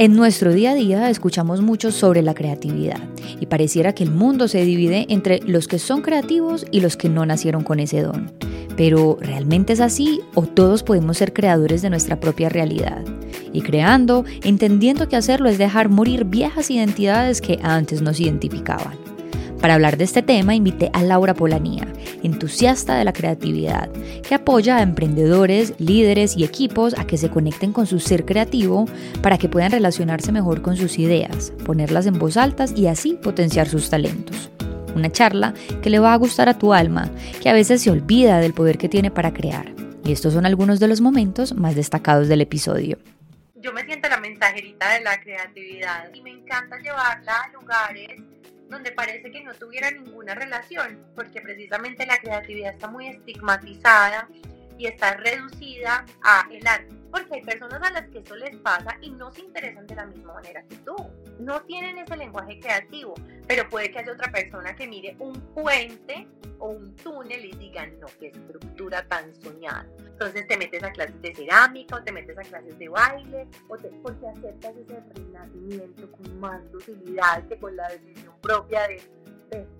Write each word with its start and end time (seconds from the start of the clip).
En 0.00 0.16
nuestro 0.16 0.54
día 0.54 0.70
a 0.70 0.74
día 0.74 1.10
escuchamos 1.10 1.60
mucho 1.60 1.92
sobre 1.92 2.22
la 2.22 2.32
creatividad 2.32 3.00
y 3.38 3.44
pareciera 3.44 3.94
que 3.94 4.02
el 4.02 4.10
mundo 4.10 4.48
se 4.48 4.64
divide 4.64 5.04
entre 5.10 5.40
los 5.40 5.68
que 5.68 5.78
son 5.78 6.00
creativos 6.00 6.64
y 6.70 6.80
los 6.80 6.96
que 6.96 7.10
no 7.10 7.26
nacieron 7.26 7.64
con 7.64 7.80
ese 7.80 8.00
don. 8.00 8.32
Pero 8.78 9.18
¿realmente 9.20 9.74
es 9.74 9.80
así 9.80 10.22
o 10.34 10.46
todos 10.46 10.84
podemos 10.84 11.18
ser 11.18 11.34
creadores 11.34 11.82
de 11.82 11.90
nuestra 11.90 12.18
propia 12.18 12.48
realidad? 12.48 13.04
Y 13.52 13.60
creando, 13.60 14.24
entendiendo 14.42 15.06
que 15.06 15.16
hacerlo 15.16 15.50
es 15.50 15.58
dejar 15.58 15.90
morir 15.90 16.24
viejas 16.24 16.70
identidades 16.70 17.42
que 17.42 17.58
antes 17.62 18.00
nos 18.00 18.20
identificaban. 18.20 19.09
Para 19.60 19.74
hablar 19.74 19.98
de 19.98 20.04
este 20.04 20.22
tema 20.22 20.54
invité 20.54 20.90
a 20.94 21.02
Laura 21.02 21.34
Polanía, 21.34 21.86
entusiasta 22.22 22.96
de 22.96 23.04
la 23.04 23.12
creatividad, 23.12 23.90
que 24.26 24.34
apoya 24.34 24.78
a 24.78 24.82
emprendedores, 24.82 25.74
líderes 25.78 26.34
y 26.34 26.44
equipos 26.44 26.98
a 26.98 27.06
que 27.06 27.18
se 27.18 27.28
conecten 27.28 27.72
con 27.72 27.86
su 27.86 28.00
ser 28.00 28.24
creativo 28.24 28.86
para 29.22 29.36
que 29.36 29.50
puedan 29.50 29.70
relacionarse 29.70 30.32
mejor 30.32 30.62
con 30.62 30.76
sus 30.76 30.98
ideas, 30.98 31.52
ponerlas 31.66 32.06
en 32.06 32.18
voz 32.18 32.38
altas 32.38 32.72
y 32.74 32.86
así 32.86 33.18
potenciar 33.22 33.68
sus 33.68 33.90
talentos. 33.90 34.50
Una 34.96 35.12
charla 35.12 35.52
que 35.82 35.90
le 35.90 35.98
va 35.98 36.14
a 36.14 36.16
gustar 36.16 36.48
a 36.48 36.58
tu 36.58 36.72
alma, 36.72 37.10
que 37.42 37.50
a 37.50 37.54
veces 37.54 37.82
se 37.82 37.90
olvida 37.90 38.40
del 38.40 38.54
poder 38.54 38.78
que 38.78 38.88
tiene 38.88 39.10
para 39.10 39.34
crear. 39.34 39.66
Y 40.04 40.12
estos 40.12 40.32
son 40.32 40.46
algunos 40.46 40.80
de 40.80 40.88
los 40.88 41.02
momentos 41.02 41.54
más 41.54 41.76
destacados 41.76 42.28
del 42.28 42.40
episodio. 42.40 42.98
Yo 43.56 43.74
me 43.74 43.84
siento 43.84 44.08
la 44.08 44.18
mensajerita 44.18 44.94
de 44.94 45.00
la 45.02 45.20
creatividad 45.20 46.08
y 46.14 46.22
me 46.22 46.30
encanta 46.30 46.78
llevarla 46.78 47.42
a 47.42 47.52
lugares 47.52 48.22
donde 48.70 48.92
parece 48.92 49.30
que 49.30 49.42
no 49.42 49.52
tuviera 49.54 49.90
ninguna 49.90 50.34
relación, 50.34 51.04
porque 51.14 51.40
precisamente 51.40 52.06
la 52.06 52.18
creatividad 52.18 52.72
está 52.72 52.88
muy 52.88 53.08
estigmatizada 53.08 54.28
y 54.78 54.86
está 54.86 55.14
reducida 55.14 56.06
a 56.22 56.46
el 56.50 56.66
arte. 56.66 56.94
Porque 57.10 57.34
hay 57.34 57.42
personas 57.42 57.82
a 57.82 57.90
las 57.90 58.08
que 58.08 58.20
eso 58.20 58.36
les 58.36 58.56
pasa 58.56 58.96
y 59.02 59.10
no 59.10 59.30
se 59.32 59.42
interesan 59.42 59.86
de 59.86 59.96
la 59.96 60.06
misma 60.06 60.34
manera 60.34 60.62
que 60.62 60.76
tú. 60.76 60.96
No 61.40 61.60
tienen 61.62 61.98
ese 61.98 62.16
lenguaje 62.16 62.58
creativo, 62.60 63.14
pero 63.50 63.68
puede 63.68 63.90
que 63.90 63.98
haya 63.98 64.12
otra 64.12 64.30
persona 64.30 64.76
que 64.76 64.86
mire 64.86 65.16
un 65.18 65.32
puente 65.52 66.28
o 66.60 66.68
un 66.68 66.94
túnel 66.94 67.46
y 67.46 67.50
diga, 67.56 67.84
no, 67.84 68.06
qué 68.20 68.28
estructura 68.28 69.04
tan 69.08 69.34
soñada. 69.42 69.88
Entonces 69.98 70.46
te 70.46 70.56
metes 70.56 70.84
a 70.84 70.92
clases 70.92 71.20
de 71.20 71.34
cerámica 71.34 71.96
o 71.96 72.04
te 72.04 72.12
metes 72.12 72.38
a 72.38 72.42
clases 72.42 72.78
de 72.78 72.88
baile 72.88 73.48
o 73.66 73.76
te, 73.76 73.88
porque 74.04 74.28
aceptas 74.28 74.76
ese 74.76 75.02
renacimiento 75.16 76.12
con 76.12 76.38
más 76.38 76.70
docilidad 76.70 77.44
que 77.48 77.58
con 77.58 77.74
la 77.74 77.88
decisión 77.88 78.32
propia 78.40 78.86
de 78.86 79.02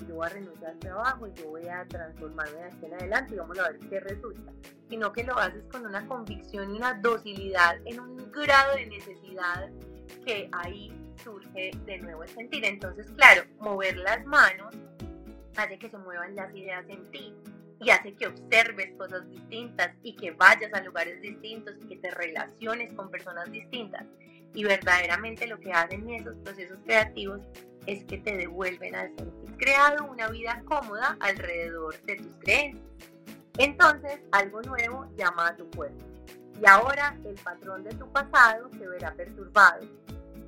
yo 0.09 0.17
voy 0.17 0.27
a 0.27 0.31
renunciar 0.31 0.73
al 0.73 0.79
trabajo 0.81 1.29
y 1.29 1.35
yo 1.35 1.51
voy 1.51 1.69
a 1.69 1.87
transformarme 1.87 2.59
de 2.59 2.65
aquí 2.65 2.87
en 2.87 2.95
adelante 2.95 3.35
y 3.35 3.39
vamos 3.39 3.57
a 3.61 3.71
ver 3.71 3.79
qué 3.89 4.01
resulta, 4.01 4.53
sino 4.89 5.13
que 5.13 5.23
lo 5.23 5.39
haces 5.39 5.63
con 5.71 5.87
una 5.87 6.05
convicción 6.09 6.75
y 6.75 6.79
una 6.79 6.95
docilidad 6.95 7.77
en 7.85 8.01
un 8.01 8.33
grado 8.33 8.75
de 8.75 8.87
necesidad 8.87 9.71
que 10.27 10.49
ahí 10.51 10.93
surge 11.23 11.71
de 11.87 11.99
nuevo 11.99 12.23
el 12.23 12.29
sentir. 12.29 12.65
Entonces, 12.65 13.07
claro, 13.17 13.43
mover 13.59 13.97
las 13.97 14.25
manos 14.25 14.75
hace 15.57 15.79
que 15.79 15.91
se 15.91 15.99
muevan 15.99 16.35
las 16.35 16.55
ideas 16.55 16.85
en 16.89 17.11
ti 17.11 17.35
y 17.81 17.91
hace 17.91 18.15
que 18.15 18.27
observes 18.27 18.93
cosas 18.97 19.29
distintas 19.31 19.91
y 20.03 20.15
que 20.15 20.33
vayas 20.33 20.73
a 20.75 20.83
lugares 20.83 21.21
distintos 21.23 21.75
y 21.83 21.89
que 21.89 21.97
te 21.97 22.11
relaciones 22.11 22.93
con 22.93 23.11
personas 23.11 23.51
distintas. 23.51 24.05
Y 24.53 24.65
verdaderamente 24.65 25.47
lo 25.47 25.59
que 25.61 25.73
hacen 25.73 26.09
esos 26.11 26.37
procesos 26.39 26.79
creativos 26.85 27.41
es 27.87 28.05
que 28.05 28.19
te 28.19 28.37
devuelven 28.37 28.95
a 28.95 29.07
sentir 29.07 29.41
creado 29.61 30.07
una 30.07 30.29
vida 30.29 30.63
cómoda 30.65 31.17
alrededor 31.21 32.01
de 32.03 32.17
tus 32.17 32.35
creencias. 32.41 32.83
Entonces, 33.59 34.21
algo 34.33 34.63
nuevo 34.63 35.07
llama 35.17 35.49
a 35.49 35.57
tu 35.57 35.71
cuerpo. 35.71 36.03
Y 36.61 36.67
ahora 36.67 37.17
el 37.25 37.35
patrón 37.37 37.85
de 37.85 37.91
tu 37.91 38.11
pasado 38.11 38.71
se 38.71 38.87
verá 38.89 39.13
perturbado. 39.15 39.87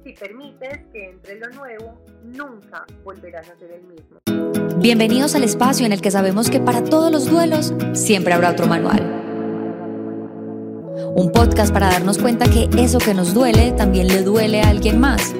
Si 0.04 0.12
permites 0.14 0.80
que 0.92 1.10
entre 1.10 1.38
lo 1.38 1.48
nuevo, 1.50 1.94
nunca 2.24 2.84
volverás 3.04 3.48
a 3.48 3.56
ser 3.56 3.70
el 3.70 3.82
mismo. 3.84 4.18
Bienvenidos 4.78 5.36
al 5.36 5.44
espacio 5.44 5.86
en 5.86 5.92
el 5.92 6.00
que 6.00 6.10
sabemos 6.10 6.50
que 6.50 6.58
para 6.58 6.82
todos 6.82 7.12
los 7.12 7.30
duelos 7.30 7.72
siempre 7.92 8.32
habrá 8.34 8.50
otro 8.50 8.66
manual. 8.66 9.00
Un 11.14 11.30
podcast 11.30 11.72
para 11.72 11.86
darnos 11.86 12.18
cuenta 12.18 12.50
que 12.50 12.68
eso 12.78 12.98
que 12.98 13.14
nos 13.14 13.32
duele 13.32 13.72
también 13.72 14.08
le 14.08 14.22
duele 14.22 14.62
a 14.62 14.70
alguien 14.70 14.98
más 14.98 15.34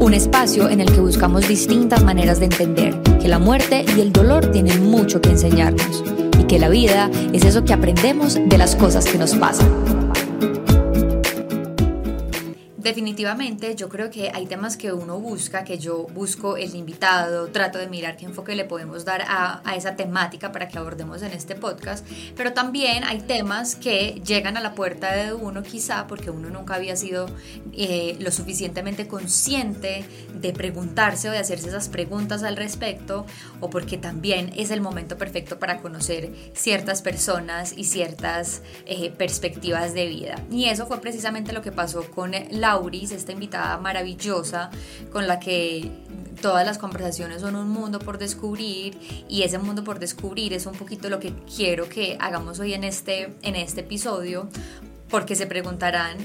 un 0.00 0.14
espacio 0.14 0.70
en 0.70 0.80
el 0.80 0.90
que 0.90 1.00
buscamos 1.00 1.46
distintas 1.46 2.02
maneras 2.02 2.38
de 2.38 2.46
entender 2.46 2.98
que 3.20 3.28
la 3.28 3.38
muerte 3.38 3.84
y 3.96 4.00
el 4.00 4.12
dolor 4.12 4.50
tienen 4.52 4.86
mucho 4.86 5.20
que 5.20 5.30
enseñarnos 5.30 6.02
y 6.38 6.44
que 6.44 6.58
la 6.58 6.68
vida 6.68 7.10
es 7.32 7.44
eso 7.44 7.64
que 7.64 7.74
aprendemos 7.74 8.36
de 8.36 8.58
las 8.58 8.74
cosas 8.74 9.04
que 9.04 9.18
nos 9.18 9.34
pasan. 9.34 9.97
Definitivamente, 12.78 13.74
yo 13.74 13.88
creo 13.88 14.08
que 14.08 14.30
hay 14.32 14.46
temas 14.46 14.76
que 14.76 14.92
uno 14.92 15.18
busca, 15.18 15.64
que 15.64 15.78
yo 15.78 16.06
busco 16.14 16.56
el 16.56 16.76
invitado, 16.76 17.48
trato 17.48 17.76
de 17.76 17.88
mirar 17.88 18.16
qué 18.16 18.24
enfoque 18.24 18.54
le 18.54 18.64
podemos 18.64 19.04
dar 19.04 19.24
a, 19.26 19.60
esa 19.74 19.96
temática 19.96 20.52
para 20.52 20.68
que 20.68 20.78
abordemos 20.78 21.22
en 21.22 21.32
este 21.32 21.56
podcast, 21.56 22.06
pero 22.36 22.52
también 22.52 23.02
hay 23.02 23.20
temas 23.22 23.74
que 23.74 24.22
llegan 24.24 24.56
a 24.56 24.60
la 24.60 24.76
puerta 24.76 25.12
de 25.12 25.32
uno 25.32 25.64
quizá 25.64 26.06
porque 26.06 26.30
uno 26.30 26.50
nunca 26.50 26.76
había 26.76 26.94
sido 26.94 27.26
eh, 27.72 28.16
lo 28.20 28.30
suficientemente 28.30 29.08
consciente 29.08 30.04
de 30.40 30.52
preguntarse 30.52 31.28
o 31.28 31.32
de 31.32 31.38
hacerse 31.38 31.70
esas 31.70 31.88
preguntas 31.88 32.44
al 32.44 32.56
respecto, 32.56 33.26
o 33.60 33.70
porque 33.70 33.98
también 33.98 34.52
es 34.56 34.70
el 34.70 34.80
momento 34.80 35.18
perfecto 35.18 35.58
para 35.58 35.78
conocer 35.78 36.32
ciertas 36.54 37.02
personas 37.02 37.74
y 37.76 37.84
ciertas 37.84 38.62
eh, 38.86 39.10
perspectivas 39.10 39.94
de 39.94 40.06
vida. 40.06 40.36
Y 40.48 40.66
eso 40.66 40.86
fue 40.86 41.00
precisamente 41.00 41.52
lo 41.52 41.60
que 41.60 41.72
pasó 41.72 42.08
con 42.08 42.30
la 42.50 42.67
esta 43.10 43.32
invitada 43.32 43.78
maravillosa 43.78 44.70
con 45.10 45.26
la 45.26 45.40
que 45.40 45.90
todas 46.42 46.66
las 46.66 46.76
conversaciones 46.76 47.40
son 47.40 47.56
un 47.56 47.70
mundo 47.70 47.98
por 47.98 48.18
descubrir 48.18 48.98
y 49.28 49.42
ese 49.42 49.58
mundo 49.58 49.84
por 49.84 49.98
descubrir 49.98 50.52
es 50.52 50.66
un 50.66 50.74
poquito 50.74 51.08
lo 51.08 51.18
que 51.18 51.32
quiero 51.56 51.88
que 51.88 52.18
hagamos 52.20 52.58
hoy 52.58 52.74
en 52.74 52.84
este, 52.84 53.34
en 53.42 53.56
este 53.56 53.80
episodio 53.80 54.48
porque 55.08 55.34
se 55.34 55.46
preguntarán 55.46 56.18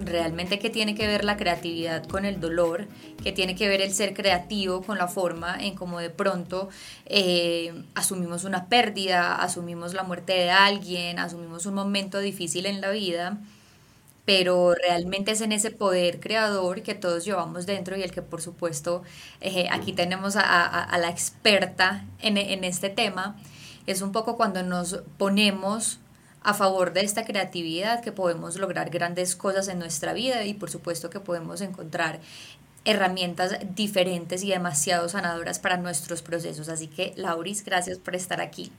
realmente 0.00 0.58
qué 0.58 0.70
tiene 0.70 0.94
que 0.94 1.06
ver 1.06 1.24
la 1.24 1.36
creatividad 1.36 2.04
con 2.06 2.24
el 2.24 2.40
dolor, 2.40 2.88
qué 3.22 3.30
tiene 3.32 3.54
que 3.54 3.68
ver 3.68 3.80
el 3.80 3.94
ser 3.94 4.12
creativo 4.12 4.82
con 4.82 4.98
la 4.98 5.06
forma 5.06 5.56
en 5.58 5.76
cómo 5.76 6.00
de 6.00 6.10
pronto 6.10 6.68
eh, 7.06 7.72
asumimos 7.94 8.42
una 8.44 8.68
pérdida, 8.68 9.36
asumimos 9.36 9.94
la 9.94 10.02
muerte 10.02 10.32
de 10.32 10.50
alguien, 10.50 11.20
asumimos 11.20 11.64
un 11.64 11.74
momento 11.74 12.18
difícil 12.18 12.66
en 12.66 12.80
la 12.80 12.90
vida 12.90 13.38
pero 14.26 14.74
realmente 14.74 15.30
es 15.30 15.40
en 15.40 15.52
ese 15.52 15.70
poder 15.70 16.20
creador 16.20 16.82
que 16.82 16.94
todos 16.94 17.24
llevamos 17.24 17.64
dentro 17.64 17.96
y 17.96 18.02
el 18.02 18.10
que 18.10 18.22
por 18.22 18.42
supuesto 18.42 19.02
eh, 19.40 19.68
aquí 19.70 19.92
tenemos 19.92 20.36
a, 20.36 20.98
la 21.00 21.08
experta 21.08 22.04
en, 22.20 22.36
en, 22.36 22.64
este 22.64 22.90
tema, 22.90 23.36
es 23.86 24.02
un 24.02 24.12
poco 24.12 24.36
cuando 24.36 24.62
nos 24.64 25.00
ponemos 25.16 26.00
a 26.42 26.54
favor 26.54 26.92
de 26.92 27.02
esta 27.02 27.24
creatividad 27.24 28.02
que 28.02 28.12
podemos 28.12 28.56
lograr 28.56 28.90
grandes 28.90 29.36
cosas 29.36 29.68
en 29.68 29.78
nuestra 29.78 30.12
vida 30.12 30.44
y 30.44 30.54
por 30.54 30.70
supuesto 30.70 31.08
que 31.08 31.20
podemos 31.20 31.60
encontrar 31.60 32.20
herramientas 32.84 33.58
diferentes 33.74 34.42
y 34.44 34.50
demasiado 34.50 35.08
sanadoras 35.08 35.58
para 35.58 35.76
nuestros 35.76 36.22
procesos. 36.22 36.68
Así 36.68 36.86
que, 36.86 37.12
Lauris, 37.16 37.64
gracias 37.64 37.98
por 37.98 38.14
estar 38.14 38.40
aquí. 38.40 38.70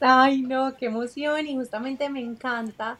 Ay, 0.00 0.42
no, 0.42 0.76
qué 0.76 0.86
emoción 0.86 1.46
y 1.46 1.54
justamente 1.54 2.08
me 2.08 2.20
encanta 2.20 2.98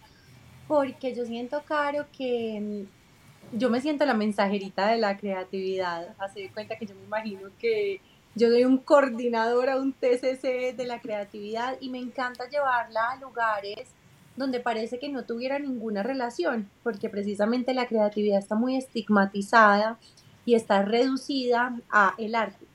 porque 0.67 1.15
yo 1.15 1.25
siento, 1.25 1.63
Caro, 1.67 2.07
que 2.17 2.61
mm, 2.61 3.59
yo 3.59 3.71
me 3.71 3.81
siento 3.81 4.05
la 4.05 4.15
mensajerita 4.15 4.89
de 4.89 4.99
la 4.99 5.17
creatividad. 5.17 6.15
Hace 6.19 6.41
de 6.41 6.51
cuenta 6.51 6.77
que 6.77 6.87
yo 6.87 6.95
me 6.95 7.05
imagino 7.05 7.51
que 7.59 8.01
yo 8.35 8.49
soy 8.49 8.65
un 8.65 8.79
coordinador 8.79 9.71
a 9.71 9.77
un 9.77 9.93
TCC 9.93 10.75
de 10.75 10.87
la 10.87 11.01
creatividad 11.01 11.77
y 11.81 11.89
me 11.89 11.99
encanta 11.99 12.49
llevarla 12.49 13.13
a 13.13 13.17
lugares 13.17 13.89
donde 14.37 14.59
parece 14.59 14.99
que 14.99 15.09
no 15.09 15.25
tuviera 15.25 15.61
ninguna 15.61 16.03
relación, 16.03 16.69
porque 16.83 17.09
precisamente 17.09 17.73
la 17.73 17.87
creatividad 17.87 18.41
está 18.41 18.57
muy 18.57 18.77
estigmatizada 18.77 19.99
y 20.45 20.55
está 20.55 20.83
reducida 20.83 21.79
a 21.91 22.15
el 22.19 22.35
arte, 22.35 22.67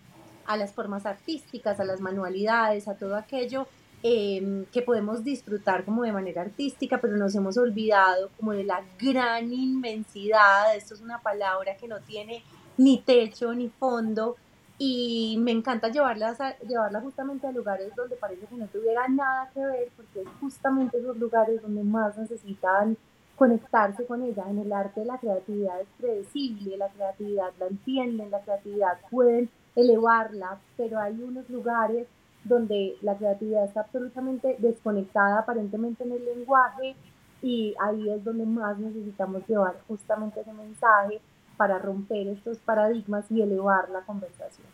a 0.45 0.56
las 0.56 0.71
formas 0.71 1.06
artísticas, 1.06 1.81
a 1.81 1.83
las 1.83 2.00
manualidades, 2.00 2.88
a 2.88 2.95
todo 2.95 3.18
aquello 3.18 3.68
Em, 4.01 4.63
que 4.68 4.81
podemos 4.81 5.25
disfrutar 5.25 5.84
como 5.84 6.04
de 6.04 6.13
manera 6.13 6.42
artística, 6.42 7.01
pero 7.01 7.18
nos 7.18 7.36
hemos 7.36 7.57
olvidado 7.57 8.30
como 8.38 8.54
de 8.54 8.63
la 8.63 8.81
gran 8.98 9.51
inmensidad, 9.51 10.74
esto 10.74 10.94
es 10.94 11.01
una 11.01 11.19
palabra 11.19 11.75
que 11.75 11.90
no 11.90 12.00
tiene 12.00 12.42
ni 12.78 13.01
techo 13.01 13.54
ni 13.54 13.68
fondo, 13.68 14.38
y 14.78 15.36
me 15.42 15.51
encanta 15.51 15.90
llevarlas 15.90 16.40
a, 16.40 16.57
llevarla 16.60 17.01
justamente 17.01 17.46
a 17.46 17.51
lugares 17.51 17.94
donde 17.94 18.16
parece 18.16 18.46
que 18.46 18.56
no 18.56 18.68
tuviera 18.68 19.06
nada 19.10 19.51
que 19.54 19.66
ver, 19.66 19.90
porque 19.98 20.22
es 20.22 20.28
justamente 20.40 20.98
esos 20.98 21.18
lugares 21.18 21.62
donde 21.62 21.84
más 21.84 22.18
necesitan 22.18 22.95
conectarse 23.36 24.06
con 24.06 24.24
ella. 24.24 24.45
En 24.50 24.60
el 24.60 24.72
arte 24.72 25.04
la 25.04 25.18
creatividad 25.18 25.81
es 25.81 25.88
predecible, 25.98 26.78
la 26.78 26.88
creatividad 26.88 27.52
la 27.60 27.68
entienden, 27.68 28.31
la 28.31 28.40
creatividad 28.40 28.98
pueden 29.12 29.50
elevarla, 29.75 30.57
pero 30.78 31.00
hay 31.00 31.22
unos 31.22 31.50
lugares 31.50 32.07
donde 32.50 32.98
la 33.01 33.16
creatividad 33.16 33.63
está 33.63 33.81
absolutamente 33.81 34.57
desconectada 34.60 35.40
aparentemente 35.40 36.04
en 36.04 36.12
el 36.12 36.25
lenguaje 36.25 36.96
y 37.42 37.74
ahí 37.80 38.10
es 38.10 38.24
donde 38.24 38.46
más 38.46 38.78
necesitamos 38.78 39.48
llevar 39.48 39.80
justamente 39.88 40.42
ese 40.42 40.51
mensaje 40.51 41.22
para 41.56 41.80
romper 41.80 42.28
estos 42.28 42.57
paradigmas 42.57 43.25
y 43.30 43.42
elevar 43.42 43.90
la 43.90 44.01
conversación. 44.01 44.68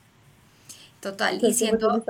Total, 1.00 1.38
y 1.44 1.54
siento... 1.54 2.04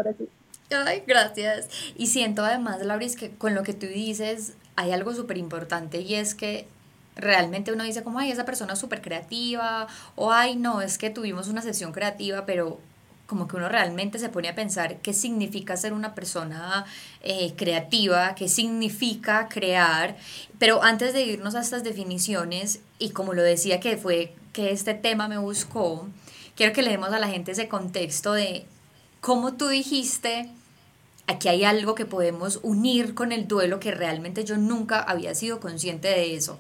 Ay, 0.72 1.04
gracias. 1.06 1.70
Y 1.96 2.08
siento 2.08 2.44
además, 2.44 2.84
Lauris, 2.84 3.16
que 3.16 3.36
con 3.36 3.54
lo 3.54 3.64
que 3.64 3.74
tú 3.74 3.86
dices 3.86 4.56
hay 4.76 4.92
algo 4.92 5.14
súper 5.14 5.38
importante 5.38 6.02
y 6.02 6.16
es 6.16 6.36
que 6.36 6.68
realmente 7.16 7.72
uno 7.72 7.84
dice 7.84 8.04
como, 8.04 8.20
ay, 8.20 8.32
esa 8.32 8.46
persona 8.46 8.74
es 8.74 8.80
súper 8.80 9.02
creativa 9.02 9.88
o 10.16 10.32
ay, 10.32 10.56
no, 10.56 10.82
es 10.82 10.98
que 10.98 11.10
tuvimos 11.10 11.48
una 11.48 11.62
sesión 11.62 11.92
creativa, 11.92 12.46
pero 12.46 12.80
como 13.28 13.48
que 13.48 13.56
uno 13.56 13.70
realmente 13.70 14.20
se 14.20 14.30
pone 14.30 14.50
a 14.50 14.56
pensar 14.56 14.98
qué 14.98 15.14
significa 15.14 15.78
ser 15.78 15.94
una 15.94 16.14
persona 16.14 16.86
eh, 17.22 17.54
creativa, 17.56 18.36
qué 18.36 18.48
significa 18.48 19.48
crear. 19.50 20.16
Pero 20.60 20.84
antes 20.84 21.14
de 21.14 21.24
irnos 21.24 21.56
a 21.56 21.62
estas 21.62 21.84
definiciones, 21.84 22.82
y 23.00 23.10
como 23.10 23.34
lo 23.34 23.42
decía 23.42 23.80
que 23.80 23.98
fue 23.98 24.34
que 24.54 24.72
este 24.72 24.94
tema 24.94 25.28
me 25.28 25.38
buscó, 25.38 26.08
quiero 26.56 26.74
que 26.74 26.84
le 26.84 26.92
demos 26.92 27.12
a 27.14 27.20
la 27.20 27.28
gente 27.28 27.52
ese 27.52 27.68
contexto 27.68 28.34
de 28.34 28.66
cómo 29.22 29.56
tú 29.56 29.68
dijiste, 29.68 30.50
aquí 31.26 31.48
hay 31.48 31.64
algo 31.64 31.96
que 31.96 32.06
podemos 32.06 32.60
unir 32.62 33.16
con 33.16 33.32
el 33.32 33.48
duelo 33.48 33.80
que 33.80 33.92
realmente 33.92 34.44
yo 34.44 34.58
nunca 34.58 35.00
había 35.00 35.34
sido 35.34 35.60
consciente 35.60 36.10
de 36.10 36.36
eso. 36.36 36.60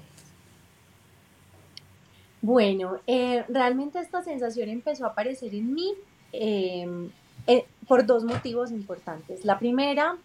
Bueno, 2.42 3.00
eh, 3.08 3.44
realmente 3.50 4.00
esta 4.00 4.24
sensación 4.24 4.70
empezó 4.70 5.06
a 5.06 5.10
aparecer 5.10 5.56
en 5.56 5.74
mí 5.74 5.94
Em, 6.40 7.10
eh, 7.48 7.66
por 7.88 8.06
dos 8.06 8.24
motivos 8.24 8.72
importantes. 8.72 9.46
La 9.46 9.60
primera 9.60 10.18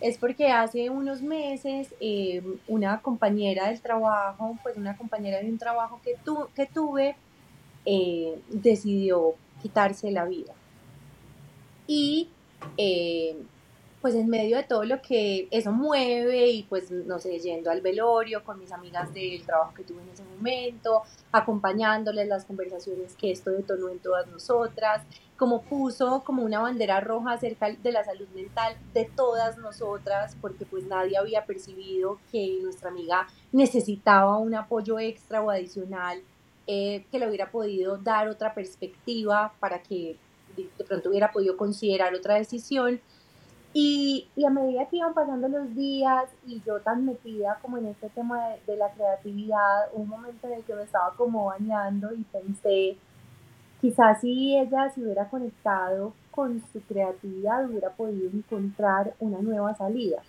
es 0.00 0.16
porque 0.16 0.48
hace 0.48 0.90
unos 0.90 1.22
meses 1.22 1.94
em, 2.00 2.56
una 2.66 3.02
compañera 3.02 3.68
del 3.68 3.80
trabajo, 3.80 4.56
pues 4.62 4.76
una 4.76 4.96
compañera 4.96 5.38
de 5.40 5.48
un 5.50 5.58
trabajo 5.58 6.00
que, 6.02 6.16
tu, 6.24 6.48
que 6.54 6.66
tuve, 6.66 7.14
eh, 7.84 8.40
decidió 8.48 9.34
quitarse 9.60 10.10
la 10.10 10.24
vida. 10.24 10.54
Y 11.86 12.28
em, 12.76 13.36
pues 14.02 14.16
en 14.16 14.28
medio 14.28 14.56
de 14.56 14.64
todo 14.64 14.84
lo 14.84 15.00
que 15.00 15.46
eso 15.52 15.70
mueve 15.70 16.48
y 16.48 16.64
pues 16.64 16.90
no 16.90 17.20
sé, 17.20 17.38
yendo 17.38 17.70
al 17.70 17.80
velorio 17.80 18.42
con 18.42 18.58
mis 18.58 18.72
amigas 18.72 19.14
del 19.14 19.46
trabajo 19.46 19.72
que 19.74 19.84
tuve 19.84 20.02
en 20.02 20.08
ese 20.08 20.24
momento, 20.24 21.02
acompañándoles 21.30 22.26
las 22.26 22.44
conversaciones 22.44 23.14
que 23.14 23.30
esto 23.30 23.50
detonó 23.50 23.88
en 23.90 24.00
todas 24.00 24.26
nosotras, 24.26 25.02
como 25.42 25.62
puso 25.62 26.22
como 26.24 26.44
una 26.44 26.60
bandera 26.60 27.00
roja 27.00 27.32
acerca 27.32 27.68
de 27.68 27.90
la 27.90 28.04
salud 28.04 28.28
mental 28.32 28.76
de 28.94 29.06
todas 29.06 29.58
nosotras, 29.58 30.36
porque 30.40 30.64
pues 30.64 30.84
nadie 30.84 31.18
había 31.18 31.46
percibido 31.46 32.20
que 32.30 32.60
nuestra 32.62 32.90
amiga 32.90 33.26
necesitaba 33.50 34.38
un 34.38 34.54
apoyo 34.54 35.00
extra 35.00 35.42
o 35.42 35.50
adicional 35.50 36.22
eh, 36.68 37.04
que 37.10 37.18
le 37.18 37.26
hubiera 37.26 37.50
podido 37.50 37.98
dar 37.98 38.28
otra 38.28 38.54
perspectiva 38.54 39.52
para 39.58 39.82
que 39.82 40.16
de 40.56 40.84
pronto 40.84 41.08
hubiera 41.08 41.32
podido 41.32 41.56
considerar 41.56 42.14
otra 42.14 42.36
decisión. 42.36 43.00
Y, 43.74 44.28
a 44.46 44.50
medida 44.50 44.86
que 44.86 44.98
iban 44.98 45.12
pasando 45.12 45.48
los 45.48 45.74
días 45.74 46.26
y 46.46 46.62
yo 46.64 46.78
tan 46.82 47.04
metida 47.04 47.58
como 47.60 47.78
en 47.78 47.86
este 47.86 48.10
tema 48.10 48.46
de, 48.46 48.60
de, 48.64 48.76
la 48.76 48.92
creatividad, 48.92 49.88
un 49.92 50.06
momento 50.06 50.46
en 50.46 50.52
el 50.52 50.62
que 50.62 50.74
me 50.76 50.84
estaba 50.84 51.12
como 51.16 51.46
bañando 51.46 52.14
y 52.14 52.22
pensé, 52.22 52.96
quizás 53.82 54.20
si 54.20 54.56
ella 54.56 54.90
se 54.90 55.02
hubiera 55.02 55.28
conectado 55.28 56.14
con 56.30 56.62
su 56.72 56.80
creatividad, 56.82 57.68
hubiera 57.68 57.90
podido 57.90 58.30
encontrar 58.30 59.14
una 59.18 59.40
nueva 59.40 59.74
salida. 59.74 60.22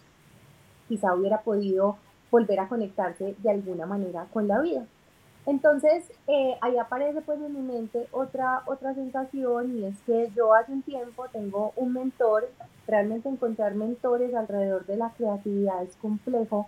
Quizá 0.89 1.13
hubiera 1.13 1.41
podido 1.41 1.97
volver 2.31 2.59
a 2.59 2.67
conectarse 2.67 3.35
de 3.37 3.49
alguna 3.49 3.85
manera 3.85 4.25
con 4.33 4.47
la 4.47 4.59
vida. 4.59 4.85
Entonces, 5.45 6.11
eh, 6.27 6.57
ahí 6.61 6.77
aparece 6.77 7.21
pues 7.21 7.39
en 7.39 7.53
mi 7.53 7.61
mente 7.61 8.07
otra, 8.11 8.63
otra 8.65 8.95
sensación 8.95 9.77
y 9.77 9.85
es 9.85 10.01
que 10.01 10.31
yo 10.35 10.53
hace 10.55 10.71
un 10.71 10.81
tiempo 10.81 11.27
tengo 11.31 11.73
un 11.75 11.93
mentor, 11.93 12.49
realmente 12.87 13.29
encontrar 13.29 13.75
mentores 13.75 14.33
alrededor 14.33 14.85
de 14.87 14.97
la 14.97 15.11
creatividad 15.11 15.83
es 15.83 15.95
complejo 15.97 16.67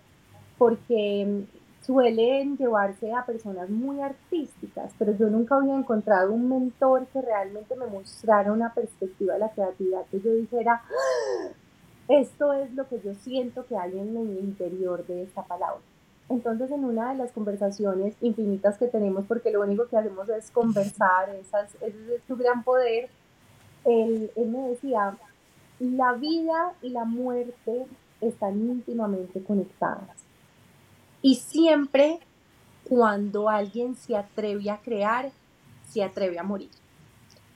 porque 0.58 1.46
suelen 1.86 2.58
llevarse 2.58 3.14
a 3.14 3.26
personas 3.26 3.70
muy 3.70 4.02
artísticas, 4.02 4.92
pero 4.98 5.16
yo 5.16 5.28
nunca 5.30 5.56
había 5.56 5.76
encontrado 5.76 6.32
un 6.34 6.50
mentor 6.50 7.06
que 7.08 7.22
realmente 7.22 7.76
me 7.76 7.86
mostrara 7.86 8.52
una 8.52 8.74
perspectiva 8.74 9.34
de 9.34 9.40
la 9.40 9.52
creatividad 9.52 10.06
que 10.10 10.20
yo 10.20 10.34
dijera, 10.34 10.82
¡Ah! 10.84 11.52
esto 12.08 12.54
es 12.54 12.74
lo 12.74 12.88
que 12.88 13.00
yo 13.02 13.14
siento 13.16 13.66
que 13.68 13.78
hay 13.78 14.00
en 14.00 14.18
el 14.18 14.40
interior 14.40 15.06
de 15.06 15.24
esta 15.24 15.44
palabra. 15.44 15.82
Entonces, 16.28 16.72
en 16.72 16.84
una 16.84 17.12
de 17.12 17.18
las 17.20 17.32
conversaciones 17.32 18.16
infinitas 18.20 18.80
que 18.80 18.88
tenemos, 18.88 19.26
porque 19.26 19.52
lo 19.52 19.62
único 19.62 19.88
que 19.88 19.98
hacemos 19.98 20.28
es 20.30 20.50
conversar, 20.50 21.30
esas, 21.36 21.76
ese 21.76 22.16
es 22.16 22.24
su 22.28 22.36
gran 22.36 22.64
poder, 22.64 23.10
él 23.86 24.32
me 24.36 24.70
decía, 24.70 25.16
la 25.80 26.14
vida 26.14 26.74
y 26.82 26.90
la 26.90 27.06
muerte 27.06 27.86
están 28.22 28.60
íntimamente 28.60 29.44
conectadas. 29.44 30.25
Y 31.26 31.38
siempre 31.38 32.20
cuando 32.84 33.50
alguien 33.50 33.96
se 33.96 34.16
atreve 34.16 34.70
a 34.70 34.78
crear, 34.78 35.32
se 35.90 36.04
atreve 36.04 36.38
a 36.38 36.44
morir. 36.44 36.70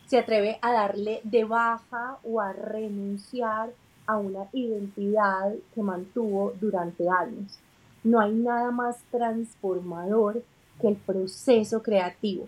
Se 0.07 0.17
atreve 0.17 0.57
a 0.63 0.71
darle 0.71 1.21
de 1.23 1.43
baja 1.43 2.17
o 2.23 2.41
a 2.41 2.51
renunciar 2.51 3.69
a 4.07 4.17
una 4.17 4.47
identidad 4.53 5.53
que 5.75 5.83
mantuvo 5.83 6.53
durante 6.59 7.07
años. 7.07 7.59
No 8.03 8.19
hay 8.19 8.33
nada 8.33 8.71
más 8.71 9.03
transformador 9.11 10.41
que 10.81 10.87
el 10.87 10.95
proceso 10.95 11.83
creativo, 11.83 12.47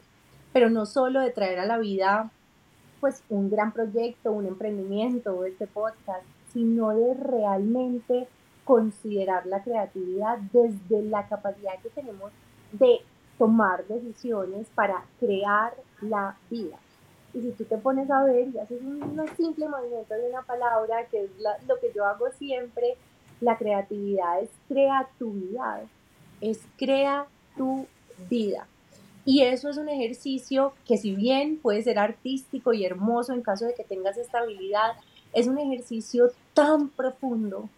pero 0.52 0.72
no 0.72 0.88
solo 0.88 1.20
de 1.20 1.30
traer 1.30 1.60
a 1.60 1.68
la 1.68 1.78
vida 1.78 2.32
pues 3.00 3.22
un 3.30 3.52
gran 3.52 3.74
proyecto, 3.74 4.32
un 4.32 4.48
emprendimiento, 4.48 5.46
este 5.46 5.68
podcast, 5.68 6.26
sino 6.52 6.90
de 6.90 7.14
realmente 7.14 8.28
considerar 8.66 9.46
la 9.46 9.64
creatividad 9.64 10.38
desde 10.54 11.02
la 11.04 11.28
capacidad 11.28 11.80
que 11.82 11.90
tenemos 11.90 12.32
de 12.72 13.00
tomar 13.38 13.86
decisiones 13.88 14.68
para 14.76 15.04
crear 15.20 15.74
la 16.02 16.38
vida. 16.50 16.78
Y 17.34 17.42
si 17.42 17.52
tú 17.52 17.64
te 17.64 17.78
pones 17.78 18.10
a 18.12 18.24
ver 18.24 18.50
y 18.54 18.60
haces 18.60 18.82
un, 18.82 19.26
simple 19.36 19.68
movimiento 19.68 20.14
de 20.14 20.30
una 20.30 20.42
palabra, 20.44 21.06
que 21.06 21.24
es 21.24 21.32
lo 21.68 21.80
que 21.80 21.92
yo 21.96 22.06
hago 22.06 22.30
siempre, 22.38 22.98
la 23.40 23.58
creatividad 23.58 24.42
es 24.42 24.50
crea 24.68 25.10
tu 25.18 25.32
vida, 25.32 25.82
es 26.42 26.60
crea 26.78 27.26
tu 27.58 27.88
vida. 28.30 28.68
Y 29.26 29.44
eso 29.44 29.70
es 29.70 29.78
un 29.78 29.90
ejercicio 29.90 30.74
que 30.86 30.98
si 30.98 31.16
bien 31.16 31.58
puede 31.58 31.84
ser 31.84 32.00
artístico 32.00 32.74
y 32.74 32.86
hermoso 32.86 33.34
en 33.34 33.42
caso 33.42 33.66
de 33.66 33.74
que 33.74 33.84
tengas 33.84 34.18
estabilidad, 34.18 34.94
es 35.34 35.48
un 35.48 35.58
ejercicio 35.58 36.32
tan 36.54 36.90
profundo 36.90 37.70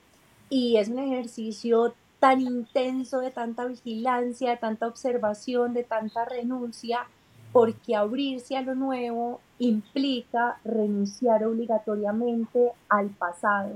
y 0.54 0.78
es 0.78 0.88
un 0.88 1.00
ejercicio 1.00 1.96
tan 2.20 2.40
intenso 2.40 3.22
de 3.22 3.32
tanta 3.32 3.66
vigilancia, 3.66 4.52
de 4.52 4.58
tanta 4.58 4.86
observación, 4.86 5.74
de 5.74 5.84
tanta 5.84 6.26
renuncia, 6.26 7.08
porque 7.52 7.96
abrirse 7.96 8.56
a 8.56 8.62
lo 8.62 8.76
nuevo 8.76 9.40
implica 9.58 10.60
renunciar 10.64 11.44
obligatoriamente 11.44 12.72
al 12.88 13.10
pasado, 13.10 13.72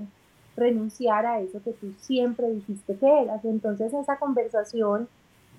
renunciar 0.56 1.26
a 1.26 1.40
eso 1.40 1.64
que 1.64 1.72
tú 1.72 1.96
siempre 2.00 2.48
dijiste 2.52 2.96
que 2.96 3.24
eras. 3.24 3.44
Entonces 3.44 3.92
esa 3.92 4.20
conversación 4.20 5.10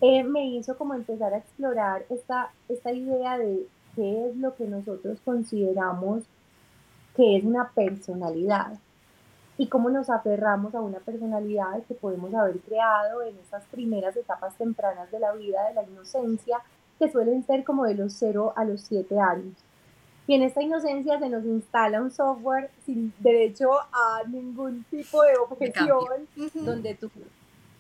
eh, 0.00 0.22
me 0.22 0.46
hizo 0.46 0.78
como 0.78 0.94
empezar 0.94 1.34
a 1.34 1.38
explorar 1.38 2.04
esta, 2.10 2.52
esta 2.68 2.92
idea 2.92 3.36
de 3.38 3.66
qué 3.96 4.28
es 4.28 4.36
lo 4.36 4.54
que 4.54 4.68
nosotros 4.68 5.18
consideramos 5.24 6.22
que 7.16 7.38
es 7.38 7.42
una 7.42 7.70
personalidad 7.70 8.78
y 9.58 9.66
cómo 9.66 9.90
nos 9.90 10.08
aferramos 10.08 10.74
a 10.76 10.80
una 10.80 11.00
personalidad 11.00 11.82
que 11.88 11.94
podemos 11.94 12.32
haber 12.32 12.60
creado 12.60 13.22
en 13.22 13.36
estas 13.38 13.64
primeras 13.66 14.16
etapas 14.16 14.56
tempranas 14.56 15.10
de 15.10 15.18
la 15.18 15.32
vida, 15.32 15.68
de 15.68 15.74
la 15.74 15.82
inocencia, 15.82 16.60
que 16.98 17.10
suelen 17.10 17.44
ser 17.44 17.64
como 17.64 17.84
de 17.84 17.94
los 17.94 18.12
0 18.14 18.54
a 18.56 18.64
los 18.64 18.82
7 18.82 19.18
años. 19.18 19.54
Y 20.28 20.34
en 20.34 20.42
esta 20.42 20.62
inocencia 20.62 21.18
se 21.18 21.28
nos 21.28 21.44
instala 21.44 22.00
un 22.00 22.10
software 22.10 22.70
sin 22.84 23.12
derecho 23.18 23.72
a 23.72 24.22
ningún 24.28 24.84
tipo 24.84 25.22
de 25.22 25.36
objeción, 25.38 26.28
donde 26.54 26.94
tú 26.94 27.10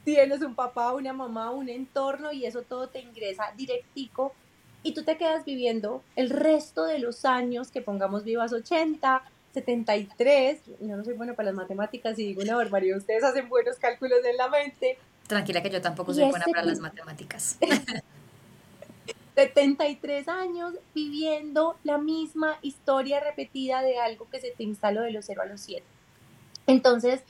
tienes 0.02 0.42
un 0.42 0.54
papá, 0.54 0.94
una 0.94 1.12
mamá, 1.12 1.50
un 1.50 1.68
entorno 1.68 2.32
y 2.32 2.46
eso 2.46 2.62
todo 2.62 2.88
te 2.88 3.00
ingresa 3.00 3.52
directico 3.56 4.32
y 4.82 4.94
tú 4.94 5.04
te 5.04 5.16
quedas 5.18 5.44
viviendo 5.44 6.02
el 6.16 6.30
resto 6.30 6.84
de 6.84 6.98
los 6.98 7.24
años 7.24 7.70
que 7.70 7.82
pongamos 7.82 8.24
vivas 8.24 8.52
80, 8.52 9.22
73, 9.58 10.60
yo 10.80 10.96
no 10.96 11.04
soy 11.04 11.14
buena 11.14 11.34
para 11.34 11.46
las 11.46 11.54
matemáticas 11.54 12.18
y 12.18 12.26
digo 12.26 12.42
una 12.42 12.56
barbaridad, 12.56 12.98
ustedes 12.98 13.24
hacen 13.24 13.48
buenos 13.48 13.76
cálculos 13.76 14.18
en 14.24 14.36
la 14.36 14.48
mente. 14.48 14.98
Tranquila 15.26 15.62
que 15.62 15.70
yo 15.70 15.80
tampoco 15.80 16.14
soy 16.14 16.28
buena 16.30 16.46
para 16.46 16.64
las 16.64 16.78
matemáticas. 16.78 17.58
73 19.34 20.26
años 20.26 20.74
viviendo 20.94 21.76
la 21.84 21.98
misma 21.98 22.58
historia 22.60 23.20
repetida 23.20 23.82
de 23.82 23.98
algo 23.98 24.28
que 24.30 24.40
se 24.40 24.50
te 24.50 24.64
instaló 24.64 25.02
de 25.02 25.12
los 25.12 25.26
0 25.26 25.42
a 25.42 25.46
los 25.46 25.60
7. 25.60 25.84
Entonces, 26.66 27.22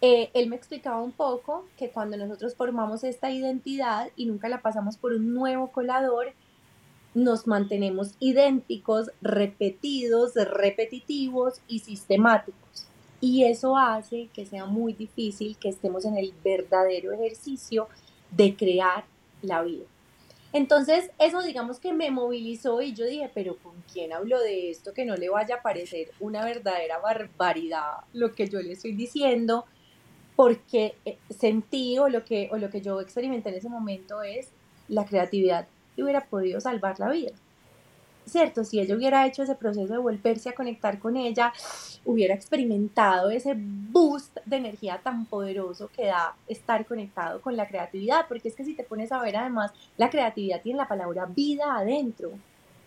eh, 0.00 0.30
él 0.34 0.48
me 0.48 0.54
explicaba 0.54 1.02
un 1.02 1.10
poco 1.10 1.66
que 1.76 1.90
cuando 1.90 2.16
nosotros 2.16 2.54
formamos 2.54 3.02
esta 3.02 3.30
identidad 3.30 4.10
y 4.14 4.26
nunca 4.26 4.48
la 4.48 4.62
pasamos 4.62 4.96
por 4.96 5.12
un 5.12 5.34
nuevo 5.34 5.72
colador, 5.72 6.34
nos 7.16 7.46
mantenemos 7.46 8.14
idénticos, 8.20 9.10
repetidos, 9.22 10.34
repetitivos 10.34 11.62
y 11.66 11.78
sistemáticos. 11.78 12.86
Y 13.22 13.44
eso 13.44 13.78
hace 13.78 14.28
que 14.34 14.44
sea 14.44 14.66
muy 14.66 14.92
difícil 14.92 15.56
que 15.56 15.70
estemos 15.70 16.04
en 16.04 16.18
el 16.18 16.34
verdadero 16.44 17.12
ejercicio 17.12 17.88
de 18.30 18.54
crear 18.54 19.06
la 19.40 19.62
vida. 19.62 19.86
Entonces, 20.52 21.10
eso 21.18 21.40
digamos 21.40 21.80
que 21.80 21.94
me 21.94 22.10
movilizó 22.10 22.82
y 22.82 22.92
yo 22.92 23.06
dije, 23.06 23.30
pero 23.32 23.56
¿con 23.56 23.72
quién 23.90 24.12
hablo 24.12 24.38
de 24.38 24.70
esto? 24.70 24.92
Que 24.92 25.06
no 25.06 25.16
le 25.16 25.30
vaya 25.30 25.56
a 25.56 25.62
parecer 25.62 26.10
una 26.20 26.44
verdadera 26.44 26.98
barbaridad 26.98 28.04
lo 28.12 28.34
que 28.34 28.46
yo 28.46 28.60
le 28.60 28.72
estoy 28.72 28.92
diciendo, 28.92 29.64
porque 30.36 30.96
eh, 31.06 31.16
sentí 31.30 31.98
o 31.98 32.10
lo 32.10 32.26
que, 32.26 32.50
o 32.52 32.58
lo 32.58 32.68
que 32.68 32.82
yo 32.82 33.00
experimenté 33.00 33.48
en 33.48 33.54
ese 33.54 33.70
momento 33.70 34.22
es 34.22 34.50
la 34.88 35.06
creatividad 35.06 35.66
que 35.96 36.02
hubiera 36.02 36.20
podido 36.20 36.60
salvar 36.60 37.00
la 37.00 37.10
vida. 37.10 37.32
¿cierto? 38.26 38.64
Si 38.64 38.80
ella 38.80 38.96
hubiera 38.96 39.26
hecho 39.26 39.42
ese 39.42 39.54
proceso 39.54 39.92
de 39.92 39.98
volverse 39.98 40.50
a 40.50 40.54
conectar 40.54 40.98
con 40.98 41.16
ella, 41.16 41.52
hubiera 42.04 42.34
experimentado 42.34 43.30
ese 43.30 43.54
boost 43.56 44.38
de 44.44 44.56
energía 44.56 45.00
tan 45.02 45.26
poderoso 45.26 45.88
que 45.94 46.06
da 46.06 46.34
estar 46.48 46.84
conectado 46.86 47.40
con 47.40 47.56
la 47.56 47.66
creatividad, 47.66 48.26
porque 48.28 48.48
es 48.48 48.56
que 48.56 48.64
si 48.64 48.74
te 48.74 48.84
pones 48.84 49.12
a 49.12 49.22
ver 49.22 49.36
además, 49.36 49.72
la 49.96 50.10
creatividad 50.10 50.60
tiene 50.60 50.78
la 50.78 50.88
palabra 50.88 51.26
vida 51.26 51.76
adentro. 51.76 52.32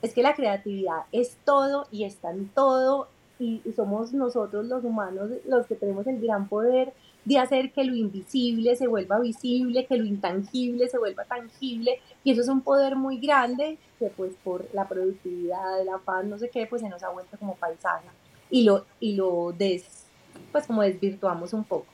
Es 0.01 0.13
que 0.13 0.23
la 0.23 0.35
creatividad 0.35 1.03
es 1.11 1.37
todo 1.45 1.87
y 1.91 2.03
está 2.03 2.31
en 2.31 2.49
todo 2.49 3.07
y 3.41 3.61
somos 3.73 4.11
nosotros 4.11 4.65
los 4.65 4.83
humanos 4.83 5.29
los 5.47 5.65
que 5.65 5.75
tenemos 5.75 6.05
el 6.07 6.19
gran 6.19 6.49
poder 6.49 6.91
de 7.29 7.37
hacer 7.37 7.71
que 7.71 7.83
lo 7.83 7.95
invisible 7.95 8.75
se 8.75 8.87
vuelva 8.87 9.19
visible, 9.19 9.85
que 9.85 9.97
lo 9.97 10.03
intangible 10.03 10.87
se 10.87 10.97
vuelva 10.97 11.25
tangible, 11.25 11.99
y 12.23 12.31
eso 12.31 12.41
es 12.41 12.47
un 12.47 12.61
poder 12.61 12.95
muy 12.95 13.19
grande 13.19 13.77
que 13.99 14.07
pues 14.07 14.33
por 14.43 14.67
la 14.73 14.87
productividad, 14.87 15.85
la 15.85 15.99
paz, 15.99 16.25
no 16.25 16.39
sé 16.39 16.49
qué, 16.49 16.65
pues 16.65 16.81
se 16.81 16.89
nos 16.89 17.03
ha 17.03 17.09
vuelto 17.09 17.37
como 17.37 17.53
paisaje 17.53 18.07
y 18.49 18.63
lo, 18.63 18.83
y 18.99 19.13
lo 19.13 19.51
des, 19.51 20.07
pues 20.51 20.65
como 20.65 20.81
desvirtuamos 20.81 21.53
un 21.53 21.65
poco. 21.65 21.85